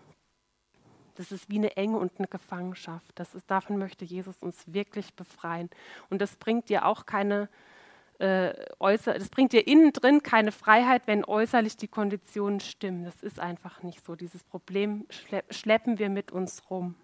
Das 1.15 1.31
ist 1.31 1.49
wie 1.49 1.57
eine 1.57 1.75
Enge 1.77 1.97
und 1.97 2.17
eine 2.17 2.27
Gefangenschaft. 2.27 3.11
Das 3.15 3.35
ist, 3.35 3.49
davon 3.51 3.77
möchte 3.77 4.05
Jesus 4.05 4.41
uns 4.41 4.73
wirklich 4.73 5.13
befreien. 5.13 5.69
Und 6.09 6.21
das 6.21 6.35
bringt 6.37 6.69
dir 6.69 6.85
auch 6.85 7.05
keine 7.05 7.49
äh, 8.19 8.53
äußer, 8.79 9.15
das 9.15 9.29
bringt 9.29 9.51
dir 9.51 9.67
innen 9.67 9.93
drin 9.93 10.23
keine 10.23 10.51
Freiheit, 10.51 11.07
wenn 11.07 11.25
äußerlich 11.25 11.75
die 11.75 11.87
Konditionen 11.87 12.59
stimmen. 12.59 13.03
Das 13.03 13.23
ist 13.23 13.39
einfach 13.39 13.83
nicht 13.83 14.05
so. 14.05 14.15
Dieses 14.15 14.43
Problem 14.43 15.05
schleppen 15.49 15.99
wir 15.99 16.09
mit 16.09 16.31
uns 16.31 16.69
rum. 16.69 16.95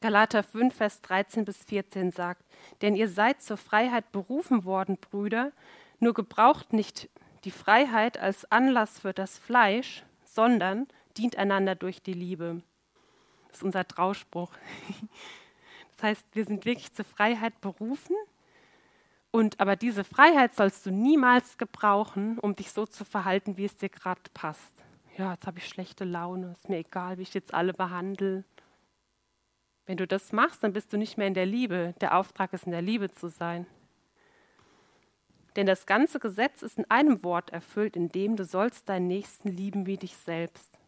Galater 0.00 0.42
5, 0.42 0.74
Vers 0.74 1.00
13 1.02 1.44
bis 1.44 1.64
14 1.64 2.12
sagt, 2.12 2.44
denn 2.80 2.94
ihr 2.94 3.08
seid 3.08 3.42
zur 3.42 3.56
Freiheit 3.56 4.12
berufen 4.12 4.64
worden, 4.64 4.98
Brüder, 4.98 5.52
nur 5.98 6.14
gebraucht 6.14 6.72
nicht 6.72 7.08
die 7.46 7.52
Freiheit 7.52 8.18
als 8.18 8.50
Anlass 8.50 8.98
für 8.98 9.14
das 9.14 9.38
Fleisch, 9.38 10.04
sondern 10.24 10.88
dient 11.16 11.36
einander 11.36 11.76
durch 11.76 12.02
die 12.02 12.12
Liebe. 12.12 12.60
Das 13.48 13.58
ist 13.58 13.62
unser 13.62 13.88
Trauspruch. 13.88 14.52
Das 15.98 16.02
heißt, 16.10 16.26
wir 16.34 16.44
sind 16.44 16.66
wirklich 16.66 16.92
zur 16.92 17.06
Freiheit 17.06 17.58
berufen. 17.62 18.14
Und 19.30 19.58
aber 19.60 19.76
diese 19.76 20.04
Freiheit 20.04 20.54
sollst 20.54 20.84
du 20.84 20.90
niemals 20.90 21.56
gebrauchen, 21.56 22.38
um 22.38 22.54
dich 22.54 22.70
so 22.70 22.84
zu 22.84 23.06
verhalten, 23.06 23.56
wie 23.56 23.64
es 23.64 23.78
dir 23.78 23.88
gerade 23.88 24.20
passt. 24.34 24.74
Ja, 25.16 25.32
jetzt 25.32 25.46
habe 25.46 25.58
ich 25.58 25.66
schlechte 25.66 26.04
Laune, 26.04 26.52
ist 26.52 26.68
mir 26.68 26.76
egal, 26.76 27.16
wie 27.16 27.22
ich 27.22 27.32
jetzt 27.32 27.54
alle 27.54 27.72
behandle. 27.72 28.44
Wenn 29.86 29.96
du 29.96 30.06
das 30.06 30.32
machst, 30.32 30.62
dann 30.62 30.74
bist 30.74 30.92
du 30.92 30.98
nicht 30.98 31.16
mehr 31.16 31.28
in 31.28 31.34
der 31.34 31.46
Liebe. 31.46 31.94
Der 32.02 32.18
Auftrag 32.18 32.52
ist 32.52 32.66
in 32.66 32.72
der 32.72 32.82
Liebe 32.82 33.10
zu 33.10 33.28
sein. 33.28 33.66
Denn 35.56 35.66
das 35.66 35.86
ganze 35.86 36.20
Gesetz 36.20 36.62
ist 36.62 36.78
in 36.78 36.90
einem 36.90 37.24
Wort 37.24 37.50
erfüllt, 37.50 37.96
in 37.96 38.10
dem 38.10 38.36
du 38.36 38.44
sollst 38.44 38.88
deinen 38.88 39.08
Nächsten 39.08 39.48
lieben 39.48 39.86
wie 39.86 39.96
dich 39.96 40.16
selbst. 40.16 40.78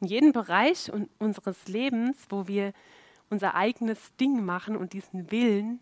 In 0.00 0.08
jedem 0.08 0.32
Bereich 0.32 0.90
unseres 1.18 1.68
Lebens, 1.68 2.26
wo 2.30 2.48
wir 2.48 2.72
unser 3.28 3.54
eigenes 3.54 4.14
Ding 4.16 4.44
machen 4.44 4.76
und 4.76 4.92
diesen 4.92 5.30
Willen 5.30 5.80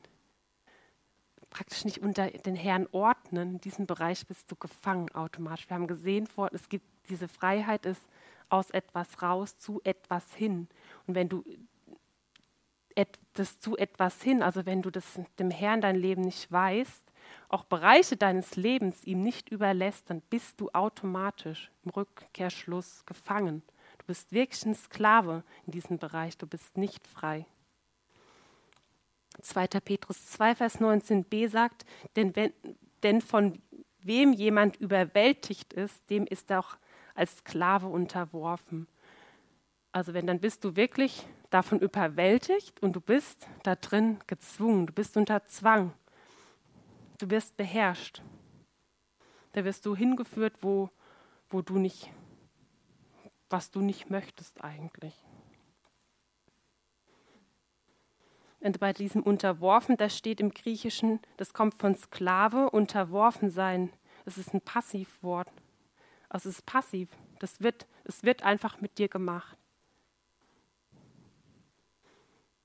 praktisch 1.50 1.84
nicht 1.84 1.98
unter 2.02 2.30
den 2.30 2.56
Herrn 2.56 2.86
ordnen, 2.92 3.52
in 3.52 3.60
diesem 3.60 3.86
Bereich 3.86 4.26
bist 4.26 4.50
du 4.50 4.56
gefangen 4.56 5.10
automatisch. 5.14 5.68
Wir 5.70 5.76
haben 5.76 5.86
gesehen, 5.86 6.28
es 6.52 6.68
gibt 6.68 6.84
diese 7.08 7.28
Freiheit 7.28 7.86
ist 7.86 8.02
aus 8.50 8.70
etwas 8.70 9.22
raus 9.22 9.58
zu 9.58 9.80
etwas 9.84 10.34
hin. 10.34 10.68
Und 11.06 11.14
wenn 11.14 11.28
du 11.28 11.44
das 13.34 13.60
zu 13.60 13.76
etwas 13.76 14.22
hin, 14.22 14.42
also 14.42 14.66
wenn 14.66 14.82
du 14.82 14.90
das 14.90 15.18
dem 15.38 15.50
Herrn 15.50 15.80
dein 15.80 15.96
Leben 15.96 16.22
nicht 16.22 16.50
weißt, 16.50 17.04
auch 17.48 17.64
Bereiche 17.64 18.16
deines 18.16 18.56
Lebens 18.56 19.04
ihm 19.04 19.22
nicht 19.22 19.48
überlässt, 19.50 20.10
dann 20.10 20.20
bist 20.22 20.60
du 20.60 20.70
automatisch 20.72 21.70
im 21.84 21.90
Rückkehrschluss 21.90 23.04
gefangen. 23.06 23.62
Du 23.98 24.06
bist 24.06 24.32
wirklich 24.32 24.64
ein 24.66 24.74
Sklave 24.74 25.44
in 25.66 25.72
diesem 25.72 25.98
Bereich, 25.98 26.36
du 26.36 26.46
bist 26.46 26.76
nicht 26.76 27.06
frei. 27.06 27.46
2. 29.40 29.66
Petrus 29.66 30.26
2, 30.26 30.54
Vers 30.56 30.80
19b 30.80 31.48
sagt, 31.48 31.84
denn, 32.16 32.34
wenn, 32.34 32.52
denn 33.02 33.20
von 33.20 33.60
wem 34.00 34.32
jemand 34.32 34.76
überwältigt 34.76 35.72
ist, 35.72 36.10
dem 36.10 36.26
ist 36.26 36.50
er 36.50 36.60
auch 36.60 36.76
als 37.14 37.38
Sklave 37.38 37.86
unterworfen. 37.86 38.88
Also 39.92 40.14
wenn, 40.14 40.26
dann 40.26 40.40
bist 40.40 40.64
du 40.64 40.76
wirklich 40.76 41.26
davon 41.50 41.80
überwältigt 41.80 42.80
und 42.82 42.94
du 42.94 43.00
bist 43.00 43.48
da 43.62 43.74
drin 43.74 44.18
gezwungen, 44.26 44.86
du 44.86 44.92
bist 44.92 45.16
unter 45.16 45.46
Zwang, 45.46 45.92
du 47.18 47.30
wirst 47.30 47.56
beherrscht. 47.56 48.22
Da 49.52 49.64
wirst 49.64 49.86
du 49.86 49.96
hingeführt, 49.96 50.54
wo, 50.60 50.90
wo 51.48 51.62
du 51.62 51.78
nicht, 51.78 52.10
was 53.50 53.70
du 53.70 53.80
nicht 53.80 54.10
möchtest 54.10 54.62
eigentlich. 54.62 55.14
Und 58.60 58.80
bei 58.80 58.92
diesem 58.92 59.22
unterworfen, 59.22 59.96
das 59.96 60.16
steht 60.16 60.40
im 60.40 60.50
Griechischen, 60.50 61.20
das 61.36 61.54
kommt 61.54 61.74
von 61.74 61.94
Sklave, 61.94 62.70
unterworfen 62.70 63.50
sein. 63.50 63.92
Es 64.24 64.36
ist 64.36 64.52
ein 64.52 64.60
Passivwort. 64.60 65.48
Also 66.28 66.48
es 66.48 66.56
ist 66.56 66.66
passiv. 66.66 67.08
Das 67.38 67.60
wird, 67.60 67.86
es 68.04 68.24
wird 68.24 68.42
einfach 68.42 68.80
mit 68.80 68.98
dir 68.98 69.08
gemacht. 69.08 69.56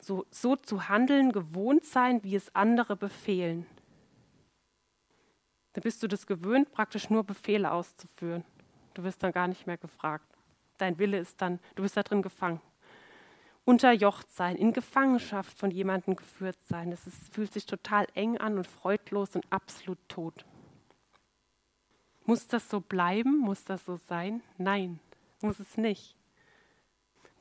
So, 0.03 0.25
so 0.29 0.55
zu 0.55 0.89
handeln 0.89 1.31
gewohnt 1.31 1.85
sein, 1.85 2.23
wie 2.23 2.35
es 2.35 2.53
andere 2.55 2.95
befehlen. 2.95 3.65
Da 5.73 5.81
bist 5.81 6.03
du 6.03 6.07
das 6.07 6.27
gewöhnt, 6.27 6.71
praktisch 6.71 7.09
nur 7.09 7.23
Befehle 7.23 7.71
auszuführen. 7.71 8.43
Du 8.93 9.03
wirst 9.03 9.23
dann 9.23 9.31
gar 9.31 9.47
nicht 9.47 9.65
mehr 9.65 9.77
gefragt. 9.77 10.25
Dein 10.77 10.99
Wille 10.99 11.17
ist 11.17 11.41
dann, 11.41 11.59
du 11.75 11.83
bist 11.83 11.97
da 11.97 12.03
drin 12.03 12.21
gefangen. 12.21 12.61
Unterjocht 13.65 14.29
sein, 14.31 14.57
in 14.57 14.73
Gefangenschaft 14.73 15.57
von 15.57 15.71
jemandem 15.71 16.15
geführt 16.15 16.57
sein, 16.65 16.91
das 16.91 17.07
ist, 17.07 17.33
fühlt 17.33 17.53
sich 17.53 17.65
total 17.65 18.07
eng 18.13 18.37
an 18.37 18.57
und 18.57 18.67
freudlos 18.67 19.35
und 19.35 19.45
absolut 19.51 19.97
tot. 20.09 20.45
Muss 22.25 22.47
das 22.47 22.69
so 22.69 22.81
bleiben? 22.81 23.37
Muss 23.37 23.63
das 23.63 23.85
so 23.85 23.97
sein? 24.07 24.41
Nein, 24.57 24.99
muss 25.41 25.59
es 25.59 25.77
nicht. 25.77 26.15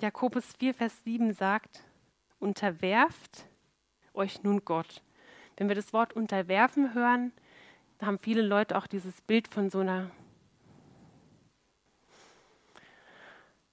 Jakobus 0.00 0.44
4, 0.58 0.74
Vers 0.74 1.04
7 1.04 1.32
sagt, 1.34 1.82
unterwerft 2.42 3.46
euch 4.14 4.42
nun 4.42 4.64
Gott. 4.64 5.02
Wenn 5.56 5.68
wir 5.68 5.76
das 5.76 5.92
Wort 5.92 6.12
unterwerfen 6.14 6.94
hören, 6.94 7.32
haben 8.00 8.18
viele 8.18 8.42
Leute 8.42 8.76
auch 8.76 8.86
dieses 8.86 9.20
Bild 9.22 9.48
von 9.48 9.70
so 9.70 9.78
einer 9.78 10.10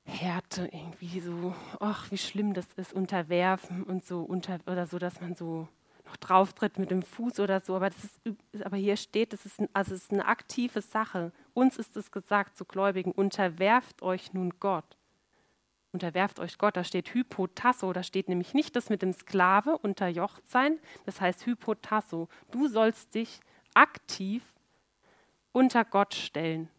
Härte 0.05 0.69
irgendwie 0.71 1.19
so, 1.19 1.55
ach, 1.79 2.11
wie 2.11 2.17
schlimm 2.17 2.53
das 2.53 2.67
ist, 2.75 2.93
unterwerfen 2.93 3.83
und 3.83 4.05
so 4.05 4.21
unter 4.21 4.59
oder 4.67 4.85
so, 4.87 4.99
dass 4.99 5.19
man 5.21 5.35
so 5.35 5.67
noch 6.05 6.17
drauf 6.17 6.53
tritt 6.53 6.79
mit 6.79 6.91
dem 6.91 7.01
Fuß 7.01 7.39
oder 7.39 7.61
so. 7.61 7.75
Aber, 7.75 7.89
das 7.89 8.03
ist, 8.03 8.65
aber 8.65 8.77
hier 8.77 8.97
steht, 8.97 9.33
das 9.33 9.45
ist, 9.45 9.59
ein, 9.59 9.69
also 9.73 9.93
es 9.93 10.03
ist 10.03 10.13
eine 10.13 10.25
aktive 10.25 10.81
Sache. 10.81 11.31
Uns 11.53 11.77
ist 11.77 11.95
es 11.97 12.11
gesagt 12.11 12.57
zu 12.57 12.65
Gläubigen, 12.65 13.11
unterwerft 13.11 14.01
euch 14.01 14.33
nun 14.33 14.53
Gott 14.59 14.98
unterwerft 15.91 16.39
euch 16.39 16.57
Gott, 16.57 16.77
da 16.77 16.83
steht 16.83 17.13
Hypotasso, 17.13 17.93
da 17.93 18.03
steht 18.03 18.29
nämlich 18.29 18.53
nicht 18.53 18.75
das 18.75 18.89
mit 18.89 19.01
dem 19.01 19.13
Sklave 19.13 19.77
unterjocht 19.77 20.47
sein, 20.47 20.79
das 21.05 21.19
heißt 21.19 21.45
Hypotasso. 21.45 22.27
Du 22.51 22.67
sollst 22.67 23.15
dich 23.15 23.39
aktiv 23.73 24.43
unter 25.51 25.85
Gott 25.85 26.13
stellen. 26.13 26.69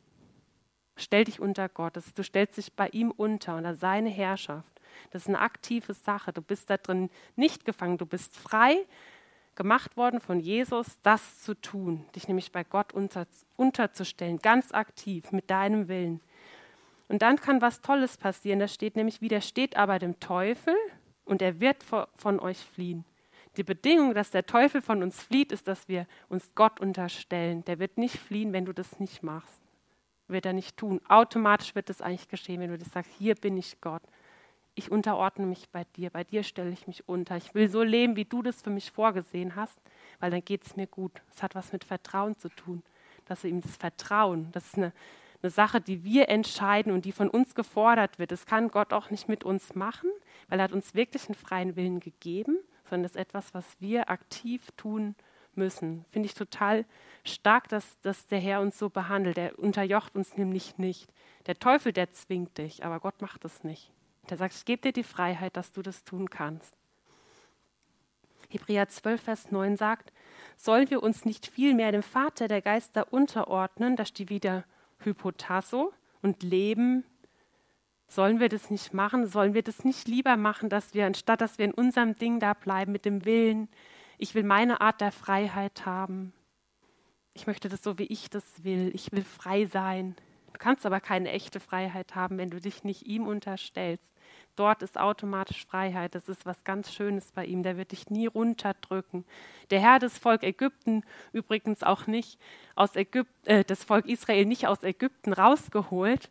Stell 0.96 1.25
dich 1.25 1.40
unter 1.40 1.68
Gott. 1.68 1.96
Das, 1.96 2.12
du 2.12 2.23
stellst 2.23 2.59
dich 2.59 2.73
bei 2.75 2.88
ihm 2.88 3.11
unter, 3.11 3.57
unter 3.57 3.75
seine 3.75 4.11
Herrschaft. 4.11 4.81
Das 5.11 5.23
ist 5.23 5.29
eine 5.29 5.40
aktive 5.40 5.94
Sache. 5.94 6.33
Du 6.33 6.42
bist 6.42 6.68
da 6.68 6.77
drin 6.77 7.11
nicht 7.37 7.64
gefangen. 7.64 7.96
Du 7.96 8.07
bist 8.07 8.37
frei 8.37 8.87
gemacht 9.55 9.96
worden 9.96 10.20
von 10.20 10.40
Jesus, 10.40 10.99
das 11.03 11.40
zu 11.40 11.55
tun, 11.55 12.07
dich 12.14 12.29
nämlich 12.29 12.53
bei 12.53 12.64
Gott 12.64 12.92
unter, 12.92 13.27
unterzustellen, 13.57 14.38
ganz 14.38 14.73
aktiv 14.73 15.33
mit 15.33 15.51
deinem 15.51 15.88
Willen. 15.88 16.20
Und 17.11 17.23
dann 17.23 17.40
kann 17.40 17.61
was 17.61 17.81
Tolles 17.81 18.16
passieren. 18.16 18.61
Da 18.61 18.68
steht 18.68 18.94
nämlich, 18.94 19.20
widersteht 19.20 19.77
aber 19.77 19.99
dem 19.99 20.20
Teufel 20.20 20.77
und 21.25 21.42
er 21.42 21.59
wird 21.59 21.83
von 21.83 22.38
euch 22.38 22.59
fliehen. 22.59 23.05
Die 23.57 23.64
Bedingung, 23.64 24.14
dass 24.14 24.31
der 24.31 24.46
Teufel 24.46 24.81
von 24.81 25.03
uns 25.03 25.20
flieht, 25.20 25.51
ist, 25.51 25.66
dass 25.66 25.88
wir 25.88 26.07
uns 26.29 26.55
Gott 26.55 26.79
unterstellen. 26.79 27.64
Der 27.64 27.81
wird 27.81 27.99
nicht 27.99 28.16
fliehen, 28.16 28.53
wenn 28.53 28.64
du 28.64 28.73
das 28.73 29.01
nicht 29.01 29.25
machst. 29.25 29.61
Wird 30.29 30.46
er 30.46 30.53
nicht 30.53 30.77
tun. 30.77 31.01
Automatisch 31.09 31.75
wird 31.75 31.88
das 31.88 32.01
eigentlich 32.01 32.29
geschehen, 32.29 32.61
wenn 32.61 32.70
du 32.70 32.79
das 32.79 32.92
sagst, 32.92 33.11
hier 33.18 33.35
bin 33.35 33.57
ich 33.57 33.81
Gott. 33.81 34.03
Ich 34.77 34.92
unterordne 34.92 35.46
mich 35.46 35.68
bei 35.70 35.83
dir, 35.96 36.11
bei 36.11 36.23
dir 36.23 36.44
stelle 36.44 36.70
ich 36.70 36.87
mich 36.87 37.09
unter. 37.09 37.37
Ich 37.37 37.57
will 37.57 37.68
so 37.68 37.83
leben, 37.83 38.14
wie 38.14 38.25
du 38.25 38.40
das 38.40 38.62
für 38.62 38.70
mich 38.70 38.92
vorgesehen 38.92 39.57
hast, 39.57 39.81
weil 40.20 40.31
dann 40.31 40.44
geht 40.44 40.64
es 40.64 40.77
mir 40.77 40.87
gut. 40.87 41.20
Es 41.35 41.42
hat 41.42 41.57
was 41.57 41.73
mit 41.73 41.83
Vertrauen 41.83 42.38
zu 42.38 42.51
tun. 42.51 42.85
Dass 43.25 43.42
wir 43.42 43.51
ihm 43.51 43.62
das 43.62 43.77
Vertrauen, 43.77 44.53
das 44.53 44.66
ist 44.66 44.77
eine, 44.77 44.92
eine 45.42 45.50
Sache, 45.50 45.81
die 45.81 46.05
wir 46.05 46.29
entscheiden 46.29 46.92
und 46.92 47.05
die 47.05 47.12
von 47.12 47.31
uns 47.31 47.55
gefordert 47.55 48.18
wird. 48.18 48.33
Das 48.33 48.46
kann 48.46 48.68
Gott 48.68 48.92
auch 48.92 49.11
nicht 49.11 49.29
mit 49.29 49.44
uns 49.44 49.75
machen, 49.75 50.10
weil 50.48 50.60
er 50.60 50.65
hat 50.65 50.73
uns 50.73 50.94
wirklich 50.94 51.27
einen 51.27 51.35
freien 51.35 51.77
Willen 51.77 52.00
gegeben, 52.00 52.58
sondern 52.85 53.04
das 53.04 53.12
ist 53.12 53.21
etwas, 53.21 53.54
was 53.54 53.65
wir 53.81 54.10
aktiv 54.10 54.71
tun 54.77 55.15
müssen. 55.54 56.04
Finde 56.10 56.27
ich 56.27 56.35
total 56.35 56.85
stark, 57.25 57.69
dass, 57.69 57.98
dass 58.00 58.27
der 58.27 58.38
Herr 58.38 58.60
uns 58.60 58.79
so 58.79 58.90
behandelt. 58.90 59.38
Er 59.38 59.58
unterjocht 59.58 60.15
uns 60.15 60.37
nämlich 60.37 60.79
nicht. 60.79 61.10
Der 61.46 61.58
Teufel, 61.58 61.92
der 61.92 62.12
zwingt 62.12 62.58
dich, 62.58 62.85
aber 62.85 63.00
Gott 63.00 63.23
macht 63.23 63.44
das 63.44 63.65
nicht. 63.65 63.90
Der 64.29 64.37
sagt, 64.37 64.54
ich 64.54 64.65
gebe 64.65 64.83
dir 64.83 64.92
die 64.92 65.02
Freiheit, 65.02 65.56
dass 65.56 65.73
du 65.73 65.83
das 65.83 66.04
tun 66.04 66.29
kannst. 66.29 66.77
Hebräer 68.50 68.88
12, 68.88 69.23
Vers 69.23 69.50
9 69.52 69.77
sagt, 69.77 70.12
sollen 70.56 70.90
wir 70.90 71.02
uns 71.02 71.25
nicht 71.25 71.46
vielmehr 71.46 71.92
dem 71.92 72.02
Vater 72.02 72.48
der 72.48 72.60
Geister 72.60 73.12
unterordnen, 73.12 73.96
da 73.96 74.04
steht 74.04 74.29
wieder 74.29 74.65
Hypotasso 75.05 75.92
und 76.23 76.42
leben. 76.42 77.05
Sollen 78.09 78.40
wir 78.40 78.48
das 78.48 78.71
nicht 78.71 78.92
machen? 78.92 79.27
Sollen 79.27 79.55
wir 79.55 79.63
das 79.63 79.85
nicht 79.85 80.09
lieber 80.09 80.37
machen, 80.37 80.69
dass 80.69 80.94
wir, 80.94 81.07
anstatt 81.07 81.40
dass 81.40 81.59
wir 81.59 81.65
in 81.67 81.75
unserem 81.75 82.17
Ding 82.17 82.40
da 82.40 82.55
bleiben 82.55 82.92
mit 82.92 83.05
dem 83.05 83.25
Willen, 83.25 83.69
ich 84.19 84.35
will 84.35 84.42
meine 84.42 84.81
Art 84.81 85.01
der 85.01 85.13
Freiheit 85.13 85.87
haben, 85.87 86.33
ich 87.35 87.46
möchte 87.46 87.69
das 87.69 87.83
so, 87.83 87.98
wie 87.98 88.05
ich 88.05 88.29
das 88.29 88.65
will. 88.65 88.90
Ich 88.94 89.13
will 89.13 89.25
frei 89.25 89.67
sein. 89.67 90.17
Du 90.53 90.59
kannst 90.59 90.85
aber 90.85 91.01
keine 91.01 91.31
echte 91.31 91.61
Freiheit 91.61 92.15
haben, 92.15 92.38
wenn 92.38 92.51
du 92.51 92.61
dich 92.61 92.85
nicht 92.85 93.07
ihm 93.07 93.27
unterstellst. 93.27 94.13
Dort 94.61 94.83
ist 94.83 94.98
automatisch 94.98 95.65
Freiheit. 95.65 96.15
Das 96.15 96.29
ist 96.29 96.44
was 96.44 96.65
ganz 96.65 96.92
Schönes 96.92 97.33
bei 97.33 97.46
ihm. 97.46 97.63
Der 97.63 97.79
wird 97.79 97.92
dich 97.92 98.11
nie 98.11 98.27
runterdrücken. 98.27 99.25
Der 99.71 99.81
Herr 99.81 99.98
des 99.98 100.19
Volk 100.19 100.42
Ägypten 100.42 101.02
übrigens 101.33 101.83
auch 101.83 102.06
nicht 102.06 102.38
aus 102.75 102.94
Ägypten, 102.94 103.48
äh, 103.48 103.65
das 103.65 103.85
Volk 103.85 104.04
Israel 104.04 104.44
nicht 104.44 104.67
aus 104.67 104.83
Ägypten 104.83 105.33
rausgeholt, 105.33 106.31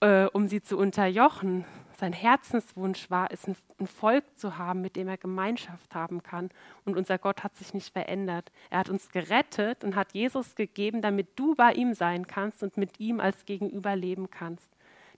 äh, 0.00 0.26
um 0.26 0.48
sie 0.48 0.60
zu 0.60 0.76
unterjochen, 0.76 1.64
sein 2.02 2.12
Herzenswunsch 2.12 3.10
war 3.10 3.28
es, 3.30 3.46
ein, 3.46 3.56
ein 3.78 3.86
Volk 3.86 4.24
zu 4.36 4.58
haben, 4.58 4.80
mit 4.80 4.96
dem 4.96 5.08
er 5.08 5.16
Gemeinschaft 5.16 5.94
haben 5.94 6.22
kann. 6.22 6.50
Und 6.84 6.96
unser 6.96 7.16
Gott 7.16 7.44
hat 7.44 7.54
sich 7.56 7.72
nicht 7.74 7.92
verändert. 7.92 8.50
Er 8.70 8.80
hat 8.80 8.90
uns 8.90 9.08
gerettet 9.10 9.84
und 9.84 9.94
hat 9.96 10.12
Jesus 10.12 10.56
gegeben, 10.56 11.00
damit 11.00 11.38
du 11.38 11.54
bei 11.54 11.72
ihm 11.72 11.94
sein 11.94 12.26
kannst 12.26 12.62
und 12.62 12.76
mit 12.76 13.00
ihm 13.00 13.18
als 13.20 13.46
Gegenüber 13.46 13.94
leben 13.94 14.30
kannst. 14.30 14.71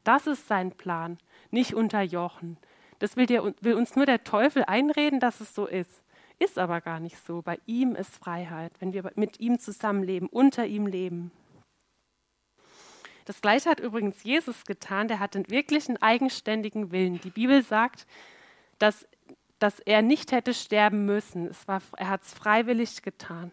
Das 0.05 0.27
ist 0.27 0.47
sein 0.47 0.73
Plan, 0.73 1.19
nicht 1.51 1.75
unterjochen. 1.75 2.59
Das 2.99 3.17
will, 3.17 3.27
dir, 3.27 3.55
will 3.61 3.75
uns 3.75 3.97
nur 3.97 4.07
der 4.07 4.25
Teufel 4.25 4.65
einreden, 4.65 5.19
dass 5.21 5.41
es 5.41 5.55
so 5.55 5.67
ist. 5.67 6.03
Ist 6.39 6.59
aber 6.59 6.81
gar 6.81 7.01
nicht 7.01 7.17
so. 7.27 7.43
Bei 7.43 7.59
ihm 7.67 7.95
ist 7.95 8.15
Freiheit, 8.15 8.73
wenn 8.81 8.93
wir 8.93 9.11
mit 9.15 9.41
ihm 9.41 9.59
zusammenleben, 9.59 10.29
unter 10.29 10.67
ihm 10.67 10.87
leben. 10.87 11.33
Das 13.25 13.41
gleiche 13.41 13.71
hat 13.71 13.81
übrigens 13.81 14.23
Jesus 14.23 14.65
getan, 14.65 15.09
der 15.09 15.19
hat 15.19 15.35
einen 15.35 15.49
wirklichen 15.49 16.01
eigenständigen 16.03 16.93
Willen. 16.93 17.21
Die 17.23 17.31
Bibel 17.31 17.63
sagt, 17.63 18.07
dass, 18.79 19.07
dass 19.59 19.81
er 19.81 20.03
nicht 20.03 20.33
hätte 20.33 20.53
sterben 20.53 21.07
müssen. 21.07 21.47
Es 21.47 21.67
war, 21.67 21.81
er 21.97 22.11
hat 22.11 22.23
es 22.23 22.35
freiwillig 22.35 23.03
getan. 23.03 23.51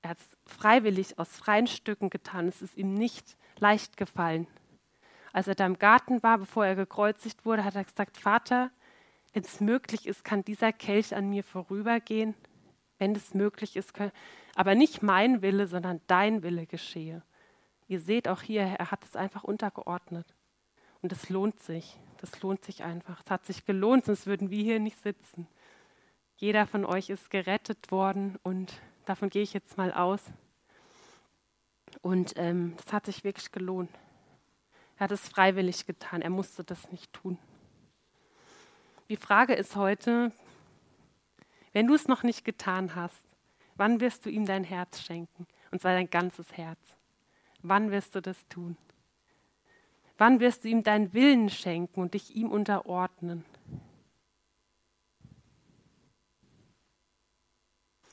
Er 0.00 0.10
hat 0.10 0.18
es 0.18 0.52
freiwillig 0.52 1.18
aus 1.18 1.28
freien 1.28 1.66
Stücken 1.66 2.08
getan. 2.08 2.48
Es 2.48 2.62
ist 2.62 2.76
ihm 2.76 2.94
nicht 2.94 3.36
leicht 3.58 3.96
gefallen. 3.96 4.46
Als 5.32 5.48
er 5.48 5.54
da 5.54 5.66
im 5.66 5.78
Garten 5.78 6.22
war, 6.22 6.38
bevor 6.38 6.66
er 6.66 6.74
gekreuzigt 6.74 7.44
wurde, 7.44 7.64
hat 7.64 7.74
er 7.74 7.84
gesagt, 7.84 8.16
Vater, 8.16 8.70
wenn 9.32 9.44
es 9.44 9.60
möglich 9.60 10.06
ist, 10.06 10.24
kann 10.24 10.44
dieser 10.44 10.72
Kelch 10.72 11.14
an 11.14 11.30
mir 11.30 11.42
vorübergehen. 11.42 12.34
Wenn 12.98 13.16
es 13.16 13.34
möglich 13.34 13.76
ist, 13.76 13.94
kann, 13.94 14.12
aber 14.54 14.74
nicht 14.74 15.02
mein 15.02 15.42
Wille, 15.42 15.66
sondern 15.66 16.00
dein 16.06 16.42
Wille 16.42 16.66
geschehe. 16.66 17.22
Ihr 17.88 18.00
seht 18.00 18.28
auch 18.28 18.42
hier, 18.42 18.62
er 18.62 18.90
hat 18.90 19.04
es 19.04 19.16
einfach 19.16 19.44
untergeordnet. 19.44 20.26
Und 21.00 21.12
es 21.12 21.28
lohnt 21.28 21.60
sich. 21.60 21.98
Das 22.18 22.40
lohnt 22.42 22.64
sich 22.64 22.84
einfach. 22.84 23.20
Es 23.24 23.30
hat 23.30 23.44
sich 23.44 23.64
gelohnt, 23.64 24.04
sonst 24.04 24.26
würden 24.26 24.50
wir 24.50 24.62
hier 24.62 24.78
nicht 24.78 25.00
sitzen. 25.02 25.48
Jeder 26.36 26.66
von 26.66 26.84
euch 26.84 27.10
ist 27.10 27.30
gerettet 27.30 27.90
worden 27.90 28.38
und 28.42 28.72
davon 29.04 29.28
gehe 29.28 29.42
ich 29.42 29.52
jetzt 29.52 29.76
mal 29.76 29.92
aus. 29.92 30.22
Und 32.00 32.34
ähm, 32.36 32.74
das 32.76 32.92
hat 32.92 33.06
sich 33.06 33.24
wirklich 33.24 33.50
gelohnt. 33.50 33.90
Er 35.02 35.06
hat 35.06 35.10
es 35.10 35.28
freiwillig 35.28 35.84
getan. 35.84 36.22
Er 36.22 36.30
musste 36.30 36.62
das 36.62 36.92
nicht 36.92 37.12
tun. 37.12 37.36
Die 39.08 39.16
Frage 39.16 39.52
ist 39.52 39.74
heute, 39.74 40.30
wenn 41.72 41.88
du 41.88 41.94
es 41.94 42.06
noch 42.06 42.22
nicht 42.22 42.44
getan 42.44 42.94
hast, 42.94 43.18
wann 43.74 43.98
wirst 43.98 44.24
du 44.24 44.30
ihm 44.30 44.46
dein 44.46 44.62
Herz 44.62 45.00
schenken? 45.00 45.48
Und 45.72 45.82
zwar 45.82 45.94
dein 45.94 46.08
ganzes 46.08 46.56
Herz. 46.56 46.78
Wann 47.62 47.90
wirst 47.90 48.14
du 48.14 48.22
das 48.22 48.46
tun? 48.46 48.76
Wann 50.18 50.38
wirst 50.38 50.62
du 50.62 50.68
ihm 50.68 50.84
deinen 50.84 51.12
Willen 51.12 51.50
schenken 51.50 52.00
und 52.00 52.14
dich 52.14 52.36
ihm 52.36 52.52
unterordnen? 52.52 53.44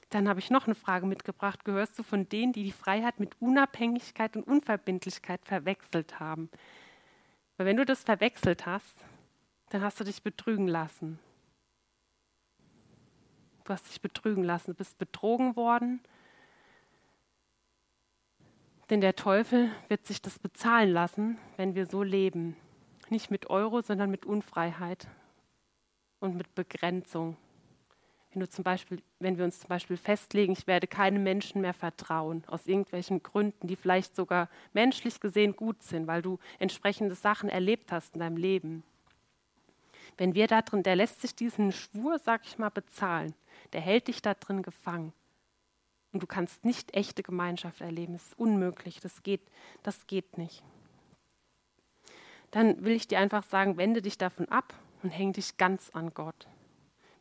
Dann 0.09 0.27
habe 0.27 0.39
ich 0.39 0.49
noch 0.49 0.65
eine 0.65 0.73
Frage 0.73 1.05
mitgebracht. 1.05 1.63
Gehörst 1.65 1.99
du 1.99 2.03
von 2.03 2.27
denen, 2.27 2.51
die 2.51 2.63
die 2.63 2.71
Freiheit 2.71 3.19
mit 3.19 3.39
Unabhängigkeit 3.39 4.35
und 4.35 4.47
Unverbindlichkeit 4.47 5.45
verwechselt 5.45 6.19
haben? 6.19 6.49
Weil 7.59 7.67
wenn 7.67 7.77
du 7.77 7.85
das 7.85 8.01
verwechselt 8.01 8.65
hast, 8.65 9.05
dann 9.69 9.83
hast 9.83 9.99
du 9.99 10.03
dich 10.03 10.23
betrügen 10.23 10.67
lassen. 10.67 11.19
Du 13.65 13.73
hast 13.73 13.87
dich 13.87 14.01
betrügen 14.01 14.43
lassen, 14.43 14.71
du 14.71 14.77
bist 14.77 14.97
betrogen 14.97 15.55
worden 15.55 15.99
denn 18.89 19.01
der 19.01 19.15
Teufel 19.15 19.69
wird 19.87 20.07
sich 20.07 20.21
das 20.21 20.39
bezahlen 20.39 20.91
lassen, 20.91 21.37
wenn 21.57 21.75
wir 21.75 21.85
so 21.85 22.01
leben. 22.01 22.55
Nicht 23.09 23.29
mit 23.29 23.49
Euro, 23.49 23.81
sondern 23.81 24.09
mit 24.09 24.25
Unfreiheit 24.25 25.07
und 26.19 26.35
mit 26.35 26.55
Begrenzung. 26.55 27.37
Wenn, 28.31 28.41
du 28.41 28.49
zum 28.49 28.63
Beispiel, 28.63 29.01
wenn 29.19 29.37
wir 29.37 29.45
uns 29.45 29.59
zum 29.59 29.69
Beispiel 29.69 29.97
festlegen, 29.97 30.53
ich 30.53 30.67
werde 30.67 30.85
keinem 30.85 31.23
Menschen 31.23 31.61
mehr 31.61 31.73
vertrauen, 31.73 32.43
aus 32.47 32.67
irgendwelchen 32.67 33.23
Gründen, 33.23 33.67
die 33.67 33.75
vielleicht 33.75 34.15
sogar 34.15 34.49
menschlich 34.71 35.19
gesehen 35.19 35.55
gut 35.55 35.81
sind, 35.81 36.05
weil 36.05 36.21
du 36.21 36.37
entsprechende 36.59 37.15
Sachen 37.15 37.49
erlebt 37.49 37.91
hast 37.91 38.13
in 38.13 38.19
deinem 38.19 38.37
Leben. 38.37 38.83
Wenn 40.17 40.35
wir 40.35 40.47
da 40.47 40.61
drin, 40.61 40.83
der 40.83 40.95
lässt 40.95 41.21
sich 41.21 41.33
diesen 41.33 41.71
Schwur, 41.71 42.19
sag 42.19 42.45
ich 42.45 42.57
mal, 42.57 42.69
bezahlen. 42.69 43.33
Der 43.73 43.81
hält 43.81 44.07
dich 44.09 44.21
da 44.21 44.33
drin 44.33 44.61
gefangen. 44.61 45.13
Und 46.11 46.21
du 46.21 46.27
kannst 46.27 46.65
nicht 46.65 46.93
echte 46.93 47.23
Gemeinschaft 47.23 47.81
erleben. 47.81 48.13
Das 48.13 48.23
ist 48.23 48.37
unmöglich. 48.37 48.99
Das 48.99 49.23
geht, 49.23 49.41
das 49.81 50.07
geht 50.07 50.37
nicht. 50.37 50.63
Dann 52.51 52.83
will 52.83 52.93
ich 52.93 53.07
dir 53.07 53.19
einfach 53.19 53.43
sagen, 53.43 53.77
wende 53.77 54.01
dich 54.01 54.17
davon 54.17 54.49
ab 54.49 54.73
und 55.03 55.11
häng 55.11 55.33
dich 55.33 55.57
ganz 55.57 55.89
an 55.91 56.13
Gott. 56.13 56.47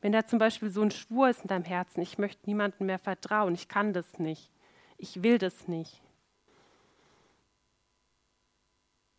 Wenn 0.01 0.13
da 0.13 0.27
zum 0.27 0.39
Beispiel 0.39 0.71
so 0.71 0.83
ein 0.83 0.91
Schwur 0.91 1.29
ist 1.29 1.43
in 1.43 1.49
deinem 1.49 1.65
Herzen, 1.65 2.01
ich 2.01 2.19
möchte 2.19 2.47
niemandem 2.47 2.87
mehr 2.87 2.99
vertrauen, 2.99 3.55
ich 3.55 3.69
kann 3.69 3.93
das 3.93 4.19
nicht, 4.19 4.51
ich 4.97 5.23
will 5.23 5.39
das 5.39 5.67
nicht, 5.67 6.01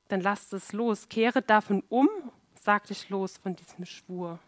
dann 0.07 0.21
lass 0.21 0.51
es 0.53 0.73
los, 0.73 1.09
kehre 1.09 1.41
davon 1.41 1.83
um, 1.89 2.09
sag 2.55 2.87
dich 2.87 3.09
los 3.09 3.37
von 3.37 3.55
diesem 3.55 3.85
Schwur. 3.85 4.39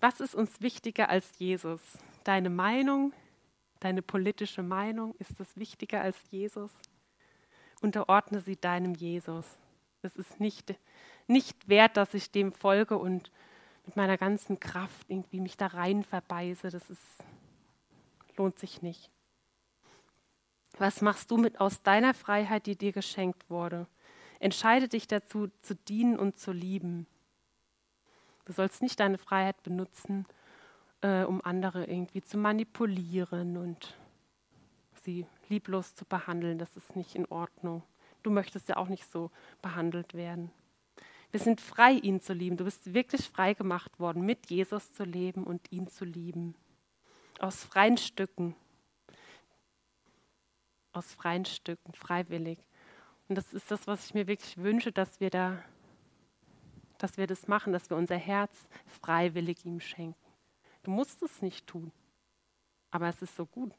Was 0.00 0.20
ist 0.20 0.34
uns 0.34 0.60
wichtiger 0.60 1.08
als 1.08 1.38
Jesus? 1.38 1.80
Deine 2.24 2.50
Meinung, 2.50 3.12
deine 3.80 4.02
politische 4.02 4.62
Meinung, 4.62 5.14
ist 5.18 5.38
das 5.40 5.56
wichtiger 5.56 6.00
als 6.02 6.16
Jesus? 6.30 6.70
Unterordne 7.80 8.40
sie 8.40 8.56
deinem 8.56 8.94
Jesus. 8.94 9.46
Es 10.02 10.16
ist 10.16 10.40
nicht, 10.40 10.74
nicht 11.26 11.68
wert, 11.68 11.96
dass 11.96 12.14
ich 12.14 12.30
dem 12.30 12.52
folge 12.52 12.98
und 12.98 13.30
mit 13.86 13.96
meiner 13.96 14.16
ganzen 14.16 14.60
Kraft 14.60 15.08
irgendwie 15.08 15.40
mich 15.40 15.56
da 15.56 15.68
rein 15.68 16.02
verbeiße. 16.02 16.70
Das 16.70 16.88
ist, 16.90 17.02
lohnt 18.36 18.58
sich 18.58 18.82
nicht. 18.82 19.10
Was 20.78 21.02
machst 21.02 21.30
du 21.30 21.36
mit 21.36 21.60
aus 21.60 21.82
deiner 21.82 22.14
Freiheit, 22.14 22.66
die 22.66 22.76
dir 22.76 22.92
geschenkt 22.92 23.48
wurde? 23.48 23.86
Entscheide 24.40 24.88
dich 24.88 25.06
dazu, 25.06 25.48
zu 25.62 25.74
dienen 25.74 26.18
und 26.18 26.38
zu 26.38 26.52
lieben. 26.52 27.06
Du 28.44 28.52
sollst 28.52 28.82
nicht 28.82 29.00
deine 29.00 29.18
Freiheit 29.18 29.62
benutzen, 29.62 30.26
äh, 31.00 31.22
um 31.22 31.40
andere 31.44 31.84
irgendwie 31.86 32.22
zu 32.22 32.36
manipulieren 32.36 33.56
und 33.56 33.96
sie 35.02 35.26
lieblos 35.48 35.94
zu 35.94 36.04
behandeln. 36.04 36.58
Das 36.58 36.76
ist 36.76 36.96
nicht 36.96 37.14
in 37.14 37.26
Ordnung. 37.26 37.82
Du 38.22 38.30
möchtest 38.30 38.68
ja 38.68 38.76
auch 38.76 38.88
nicht 38.88 39.10
so 39.10 39.30
behandelt 39.62 40.14
werden. 40.14 40.50
Wir 41.34 41.40
sind 41.40 41.60
frei, 41.60 41.94
ihn 41.94 42.20
zu 42.20 42.32
lieben. 42.32 42.56
Du 42.56 42.62
bist 42.62 42.94
wirklich 42.94 43.28
frei 43.28 43.54
gemacht 43.54 43.98
worden, 43.98 44.24
mit 44.24 44.50
Jesus 44.50 44.92
zu 44.92 45.02
leben 45.02 45.42
und 45.42 45.72
ihn 45.72 45.88
zu 45.88 46.04
lieben. 46.04 46.54
Aus 47.40 47.64
freien 47.64 47.96
Stücken. 47.96 48.54
Aus 50.92 51.12
freien 51.12 51.44
Stücken, 51.44 51.92
freiwillig. 51.92 52.60
Und 53.26 53.34
das 53.34 53.52
ist 53.52 53.68
das, 53.68 53.88
was 53.88 54.06
ich 54.06 54.14
mir 54.14 54.28
wirklich 54.28 54.58
wünsche, 54.58 54.92
dass 54.92 55.18
wir 55.18 55.28
da 55.28 55.60
dass 56.98 57.16
wir 57.16 57.26
das 57.26 57.48
machen, 57.48 57.72
dass 57.72 57.90
wir 57.90 57.96
unser 57.96 58.16
Herz 58.16 58.68
freiwillig 58.86 59.64
ihm 59.64 59.80
schenken. 59.80 60.32
Du 60.84 60.92
musst 60.92 61.20
es 61.20 61.42
nicht 61.42 61.66
tun, 61.66 61.90
aber 62.92 63.08
es 63.08 63.20
ist 63.22 63.34
so 63.34 63.44
gut. 63.44 63.74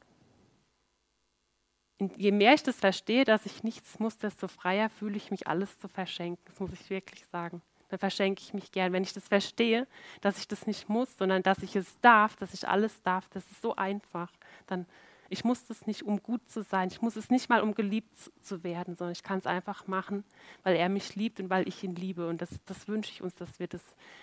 Je 1.99 2.31
mehr 2.31 2.53
ich 2.53 2.63
das 2.63 2.77
verstehe, 2.77 3.23
dass 3.23 3.45
ich 3.45 3.63
nichts 3.63 3.99
muss, 3.99 4.17
desto 4.17 4.47
freier 4.47 4.89
fühle 4.89 5.15
ich 5.15 5.31
mich, 5.31 5.47
alles 5.47 5.79
zu 5.79 5.87
verschenken. 5.87 6.43
Das 6.45 6.59
muss 6.59 6.73
ich 6.73 6.89
wirklich 6.89 7.25
sagen. 7.27 7.61
Dann 7.89 7.99
verschenke 7.99 8.41
ich 8.41 8.53
mich 8.53 8.71
gern. 8.71 8.91
Wenn 8.91 9.03
ich 9.03 9.13
das 9.13 9.27
verstehe, 9.27 9.87
dass 10.19 10.37
ich 10.37 10.47
das 10.47 10.67
nicht 10.67 10.89
muss, 10.89 11.17
sondern 11.17 11.41
dass 11.43 11.59
ich 11.59 11.75
es 11.75 11.99
darf, 12.01 12.35
dass 12.35 12.53
ich 12.53 12.67
alles 12.67 13.01
darf, 13.03 13.29
das 13.29 13.49
ist 13.49 13.61
so 13.61 13.75
einfach, 13.75 14.31
dann 14.67 14.85
ich 15.27 15.43
muss 15.43 15.65
das 15.65 15.87
nicht, 15.87 16.03
um 16.03 16.21
gut 16.21 16.47
zu 16.49 16.61
sein. 16.61 16.89
Ich 16.89 17.01
muss 17.01 17.15
es 17.15 17.31
nicht 17.31 17.49
mal, 17.49 17.61
um 17.61 17.73
geliebt 17.73 18.15
zu 18.41 18.63
werden, 18.63 18.95
sondern 18.95 19.13
ich 19.13 19.23
kann 19.23 19.39
es 19.39 19.47
einfach 19.47 19.87
machen, 19.87 20.23
weil 20.63 20.75
er 20.75 20.87
mich 20.87 21.15
liebt 21.15 21.39
und 21.39 21.49
weil 21.49 21.67
ich 21.67 21.83
ihn 21.83 21.95
liebe. 21.95 22.27
Und 22.27 22.41
das, 22.41 22.49
das 22.65 22.87
wünsche 22.87 23.11
ich 23.11 23.23
uns, 23.23 23.33
dass 23.35 23.59
wir 23.59 23.67
das, 23.67 23.81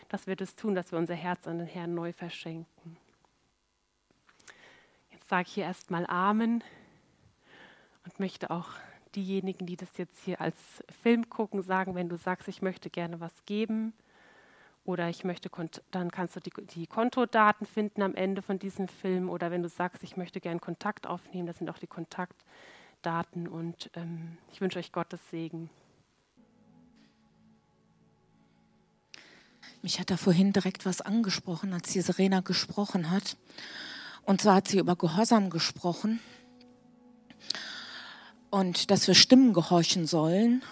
dass 0.08 0.28
wir 0.28 0.36
das 0.36 0.54
tun, 0.54 0.76
dass 0.76 0.92
wir 0.92 0.98
unser 0.98 1.14
Herz 1.14 1.48
an 1.48 1.58
den 1.58 1.66
Herrn 1.66 1.94
neu 1.94 2.12
verschenken. 2.12 2.96
Jetzt 5.10 5.28
sage 5.28 5.48
ich 5.48 5.54
hier 5.54 5.64
erstmal 5.64 6.06
Amen 6.06 6.62
und 8.04 8.20
möchte 8.20 8.50
auch 8.50 8.68
diejenigen, 9.14 9.66
die 9.66 9.76
das 9.76 9.96
jetzt 9.96 10.18
hier 10.24 10.40
als 10.40 10.56
Film 11.02 11.28
gucken, 11.28 11.62
sagen, 11.62 11.94
wenn 11.94 12.08
du 12.08 12.16
sagst, 12.16 12.48
ich 12.48 12.62
möchte 12.62 12.90
gerne 12.90 13.20
was 13.20 13.32
geben 13.46 13.92
oder 14.84 15.08
ich 15.08 15.24
möchte, 15.24 15.50
dann 15.90 16.10
kannst 16.10 16.36
du 16.36 16.40
die, 16.40 16.52
die, 16.74 16.86
Kontodaten 16.86 17.66
finden 17.66 18.02
am 18.02 18.14
Ende 18.14 18.42
von 18.42 18.58
diesem 18.58 18.88
Film. 18.88 19.30
Oder 19.30 19.50
wenn 19.50 19.62
du 19.62 19.68
sagst, 19.68 20.02
ich 20.02 20.16
möchte 20.16 20.40
gerne 20.40 20.60
Kontakt 20.60 21.06
aufnehmen, 21.06 21.46
das 21.46 21.58
sind 21.58 21.70
auch 21.70 21.78
die 21.78 21.86
Kontaktdaten. 21.86 23.46
Und 23.46 23.90
ähm, 23.94 24.38
ich 24.50 24.60
wünsche 24.60 24.78
euch 24.78 24.90
Gottes 24.90 25.20
Segen. 25.30 25.70
Mich 29.82 30.00
hat 30.00 30.10
da 30.10 30.16
vorhin 30.16 30.52
direkt 30.52 30.86
was 30.86 31.00
angesprochen, 31.00 31.72
als 31.72 31.92
die 31.92 32.00
Serena 32.00 32.40
gesprochen 32.40 33.10
hat. 33.10 33.36
Und 34.24 34.40
zwar 34.40 34.56
hat 34.56 34.68
sie 34.68 34.78
über 34.78 34.96
Gehorsam 34.96 35.50
gesprochen 35.50 36.20
und 38.52 38.90
dass 38.90 39.08
wir 39.08 39.14
Stimmen 39.14 39.54
gehorchen 39.54 40.06
sollen. 40.06 40.62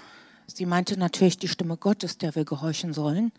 Sie 0.47 0.67
meinte 0.67 0.99
natürlich 0.99 1.39
die 1.39 1.49
Stimme 1.49 1.79
Gottes, 1.79 2.19
der 2.19 2.35
wir 2.35 2.45
gehorchen 2.45 2.93
sollen. 2.93 3.33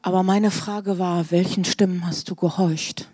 Aber 0.00 0.22
meine 0.22 0.52
Frage 0.52 0.98
war, 1.00 1.32
welchen 1.32 1.64
Stimmen 1.64 2.06
hast 2.06 2.30
du 2.30 2.36
gehorcht? 2.36 3.08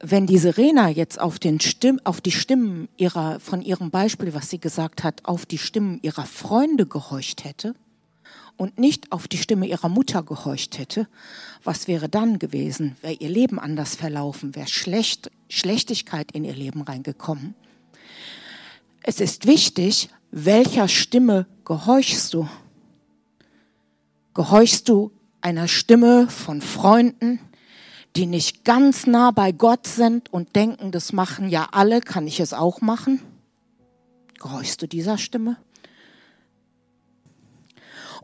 Wenn 0.00 0.26
die 0.26 0.38
Serena 0.38 0.88
jetzt 0.88 1.20
auf, 1.20 1.38
den 1.38 1.60
Stimm, 1.60 2.00
auf 2.02 2.20
die 2.20 2.32
Stimmen 2.32 2.88
ihrer, 2.96 3.38
von 3.38 3.62
ihrem 3.62 3.90
Beispiel, 3.90 4.34
was 4.34 4.50
sie 4.50 4.58
gesagt 4.58 5.04
hat, 5.04 5.24
auf 5.24 5.46
die 5.46 5.58
Stimmen 5.58 6.00
ihrer 6.02 6.24
Freunde 6.26 6.86
gehorcht 6.86 7.44
hätte 7.44 7.74
und 8.58 8.78
nicht 8.78 9.12
auf 9.12 9.28
die 9.28 9.38
Stimme 9.38 9.66
ihrer 9.66 9.88
Mutter 9.88 10.22
gehorcht 10.22 10.78
hätte, 10.78 11.08
was 11.64 11.88
wäre 11.88 12.08
dann 12.10 12.38
gewesen? 12.38 12.96
Wäre 13.00 13.14
ihr 13.14 13.30
Leben 13.30 13.58
anders 13.58 13.94
verlaufen? 13.94 14.54
Wäre 14.54 14.68
Schlecht, 14.68 15.30
Schlechtigkeit 15.48 16.32
in 16.32 16.44
ihr 16.44 16.54
Leben 16.54 16.82
reingekommen? 16.82 17.54
Es 19.02 19.20
ist 19.20 19.46
wichtig, 19.46 20.10
welcher 20.30 20.88
Stimme 20.88 21.46
gehorchst 21.64 22.34
du? 22.34 22.48
Gehorchst 24.34 24.88
du 24.88 25.12
einer 25.40 25.68
Stimme 25.68 26.28
von 26.28 26.60
Freunden, 26.60 27.40
die 28.16 28.26
nicht 28.26 28.64
ganz 28.64 29.06
nah 29.06 29.30
bei 29.30 29.52
Gott 29.52 29.86
sind 29.86 30.32
und 30.32 30.56
denken, 30.56 30.90
das 30.90 31.12
machen 31.12 31.48
ja 31.48 31.68
alle, 31.70 32.00
kann 32.00 32.26
ich 32.26 32.40
es 32.40 32.52
auch 32.52 32.80
machen? 32.80 33.22
Gehorchst 34.40 34.82
du 34.82 34.88
dieser 34.88 35.16
Stimme? 35.16 35.56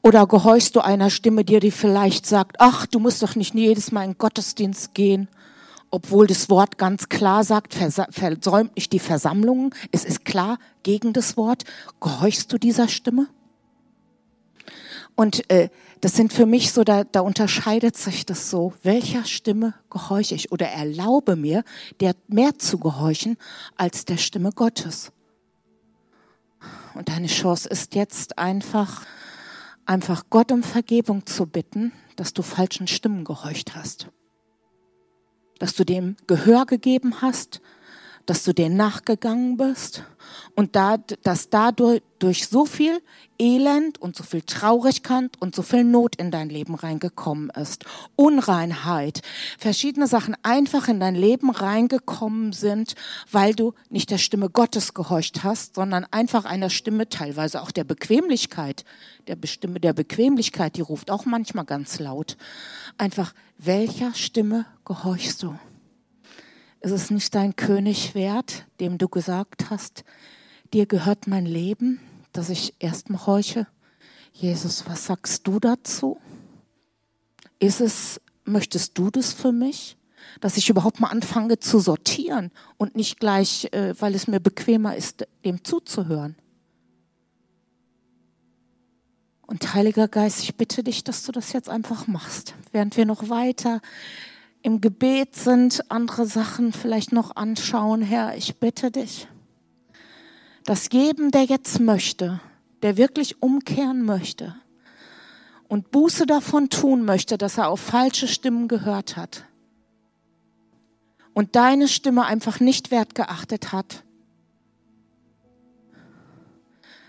Oder 0.04 0.26
gehorchst 0.26 0.76
du 0.76 0.80
einer 0.84 1.08
Stimme, 1.08 1.46
die 1.46 1.58
dir 1.58 1.72
vielleicht 1.72 2.26
sagt, 2.26 2.56
ach, 2.58 2.84
du 2.84 2.98
musst 2.98 3.22
doch 3.22 3.36
nicht 3.36 3.54
jedes 3.54 3.90
Mal 3.90 4.04
in 4.04 4.18
Gottesdienst 4.18 4.92
gehen, 4.92 5.28
obwohl 5.90 6.26
das 6.26 6.50
Wort 6.50 6.76
ganz 6.76 7.08
klar 7.08 7.42
sagt, 7.42 7.72
versäumt 7.72 8.76
nicht 8.76 8.92
die 8.92 8.98
Versammlungen, 8.98 9.74
es 9.92 10.04
ist 10.04 10.26
klar 10.26 10.58
gegen 10.82 11.14
das 11.14 11.38
Wort. 11.38 11.64
Gehorchst 12.02 12.52
du 12.52 12.58
dieser 12.58 12.88
Stimme? 12.88 13.28
Und 15.14 15.50
äh, 15.50 15.70
das 16.02 16.14
sind 16.14 16.34
für 16.34 16.44
mich 16.44 16.72
so, 16.72 16.84
da, 16.84 17.04
da 17.04 17.20
unterscheidet 17.20 17.96
sich 17.96 18.26
das 18.26 18.50
so, 18.50 18.74
welcher 18.82 19.24
Stimme 19.24 19.72
gehorche 19.88 20.34
ich 20.34 20.52
oder 20.52 20.66
erlaube 20.66 21.34
mir, 21.34 21.64
der 22.00 22.14
mehr 22.28 22.58
zu 22.58 22.78
gehorchen 22.78 23.38
als 23.76 24.04
der 24.04 24.18
Stimme 24.18 24.50
Gottes. 24.52 25.12
Und 26.92 27.08
deine 27.08 27.28
Chance 27.28 27.70
ist 27.70 27.94
jetzt 27.94 28.36
einfach, 28.38 29.06
einfach 29.86 30.24
Gott 30.30 30.52
um 30.52 30.62
Vergebung 30.62 31.26
zu 31.26 31.46
bitten, 31.46 31.92
dass 32.16 32.32
du 32.32 32.42
falschen 32.42 32.86
Stimmen 32.86 33.24
gehorcht 33.24 33.74
hast. 33.74 34.08
Dass 35.58 35.74
du 35.74 35.84
dem 35.84 36.16
Gehör 36.26 36.66
gegeben 36.66 37.22
hast, 37.22 37.60
dass 38.26 38.44
du 38.44 38.52
denen 38.52 38.76
nachgegangen 38.76 39.56
bist 39.56 40.04
und 40.54 40.76
da, 40.76 40.96
dass 40.96 41.50
dadurch 41.50 42.02
durch 42.18 42.48
so 42.48 42.64
viel 42.64 43.00
Elend 43.38 44.00
und 44.00 44.16
so 44.16 44.22
viel 44.22 44.42
Traurigkeit 44.42 45.32
und 45.40 45.54
so 45.54 45.62
viel 45.62 45.84
Not 45.84 46.16
in 46.16 46.30
dein 46.30 46.48
Leben 46.48 46.74
reingekommen 46.74 47.50
ist. 47.50 47.84
Unreinheit, 48.16 49.22
verschiedene 49.58 50.06
Sachen 50.06 50.36
einfach 50.42 50.88
in 50.88 51.00
dein 51.00 51.16
Leben 51.16 51.50
reingekommen 51.50 52.52
sind, 52.52 52.94
weil 53.30 53.54
du 53.54 53.74
nicht 53.90 54.10
der 54.10 54.18
Stimme 54.18 54.48
Gottes 54.48 54.94
gehorcht 54.94 55.42
hast, 55.42 55.74
sondern 55.74 56.06
einfach 56.10 56.44
einer 56.44 56.70
Stimme, 56.70 57.08
teilweise 57.08 57.60
auch 57.60 57.72
der 57.72 57.84
Bequemlichkeit, 57.84 58.84
der 59.26 59.36
Stimme 59.44 59.80
der 59.80 59.92
Bequemlichkeit, 59.92 60.76
die 60.76 60.82
ruft 60.82 61.10
auch 61.10 61.24
manchmal 61.26 61.64
ganz 61.64 61.98
laut. 61.98 62.36
Einfach, 62.96 63.34
welcher 63.58 64.14
Stimme 64.14 64.66
gehorchst 64.84 65.42
du? 65.42 65.58
Ist 66.84 66.90
es 66.90 67.10
nicht 67.10 67.34
dein 67.34 67.56
König 67.56 68.14
wert, 68.14 68.66
dem 68.78 68.98
du 68.98 69.08
gesagt 69.08 69.70
hast, 69.70 70.04
dir 70.74 70.84
gehört 70.84 71.26
mein 71.26 71.46
Leben, 71.46 71.98
dass 72.32 72.50
ich 72.50 72.74
erstmal 72.78 73.24
horche? 73.24 73.66
Jesus, 74.34 74.86
was 74.86 75.06
sagst 75.06 75.46
du 75.46 75.58
dazu? 75.58 76.20
Ist 77.58 77.80
es, 77.80 78.20
möchtest 78.44 78.98
du 78.98 79.10
das 79.10 79.32
für 79.32 79.50
mich? 79.50 79.96
Dass 80.42 80.58
ich 80.58 80.68
überhaupt 80.68 81.00
mal 81.00 81.08
anfange 81.08 81.58
zu 81.58 81.78
sortieren 81.78 82.50
und 82.76 82.96
nicht 82.96 83.18
gleich, 83.18 83.72
äh, 83.72 83.98
weil 83.98 84.14
es 84.14 84.26
mir 84.26 84.40
bequemer 84.40 84.94
ist, 84.94 85.26
dem 85.42 85.64
zuzuhören. 85.64 86.36
Und 89.46 89.72
Heiliger 89.72 90.06
Geist, 90.06 90.42
ich 90.42 90.54
bitte 90.54 90.84
dich, 90.84 91.02
dass 91.02 91.22
du 91.24 91.32
das 91.32 91.54
jetzt 91.54 91.70
einfach 91.70 92.06
machst, 92.08 92.54
während 92.72 92.98
wir 92.98 93.06
noch 93.06 93.30
weiter 93.30 93.80
im 94.64 94.80
Gebet 94.80 95.36
sind, 95.36 95.90
andere 95.90 96.24
Sachen 96.24 96.72
vielleicht 96.72 97.12
noch 97.12 97.36
anschauen. 97.36 98.00
Herr, 98.00 98.34
ich 98.34 98.58
bitte 98.60 98.90
dich, 98.90 99.28
dass 100.64 100.88
jedem, 100.90 101.30
der 101.30 101.44
jetzt 101.44 101.80
möchte, 101.80 102.40
der 102.82 102.96
wirklich 102.96 103.42
umkehren 103.42 104.06
möchte 104.06 104.56
und 105.68 105.90
Buße 105.90 106.24
davon 106.24 106.70
tun 106.70 107.04
möchte, 107.04 107.36
dass 107.36 107.58
er 107.58 107.68
auf 107.68 107.78
falsche 107.78 108.26
Stimmen 108.26 108.66
gehört 108.66 109.18
hat 109.18 109.44
und 111.34 111.56
deine 111.56 111.86
Stimme 111.86 112.24
einfach 112.24 112.58
nicht 112.58 112.90
wertgeachtet 112.90 113.70
hat, 113.70 114.02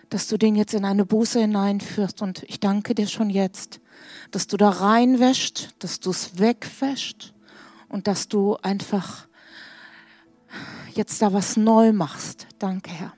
dass 0.09 0.27
du 0.27 0.37
den 0.37 0.57
jetzt 0.57 0.73
in 0.73 0.83
eine 0.83 1.05
Buße 1.05 1.39
hineinführst. 1.39 2.21
Und 2.21 2.43
ich 2.43 2.59
danke 2.59 2.95
dir 2.95 3.07
schon 3.07 3.29
jetzt, 3.29 3.79
dass 4.31 4.47
du 4.47 4.57
da 4.57 4.69
reinwäscht, 4.69 5.69
dass 5.79 6.01
du 6.01 6.09
es 6.09 6.37
wegwäscht 6.37 7.31
und 7.89 8.07
dass 8.07 8.27
du 8.27 8.55
einfach 8.57 9.27
jetzt 10.93 11.21
da 11.21 11.33
was 11.33 11.57
neu 11.57 11.91
machst. 11.91 12.47
Danke, 12.59 12.91
Herr. 12.91 13.13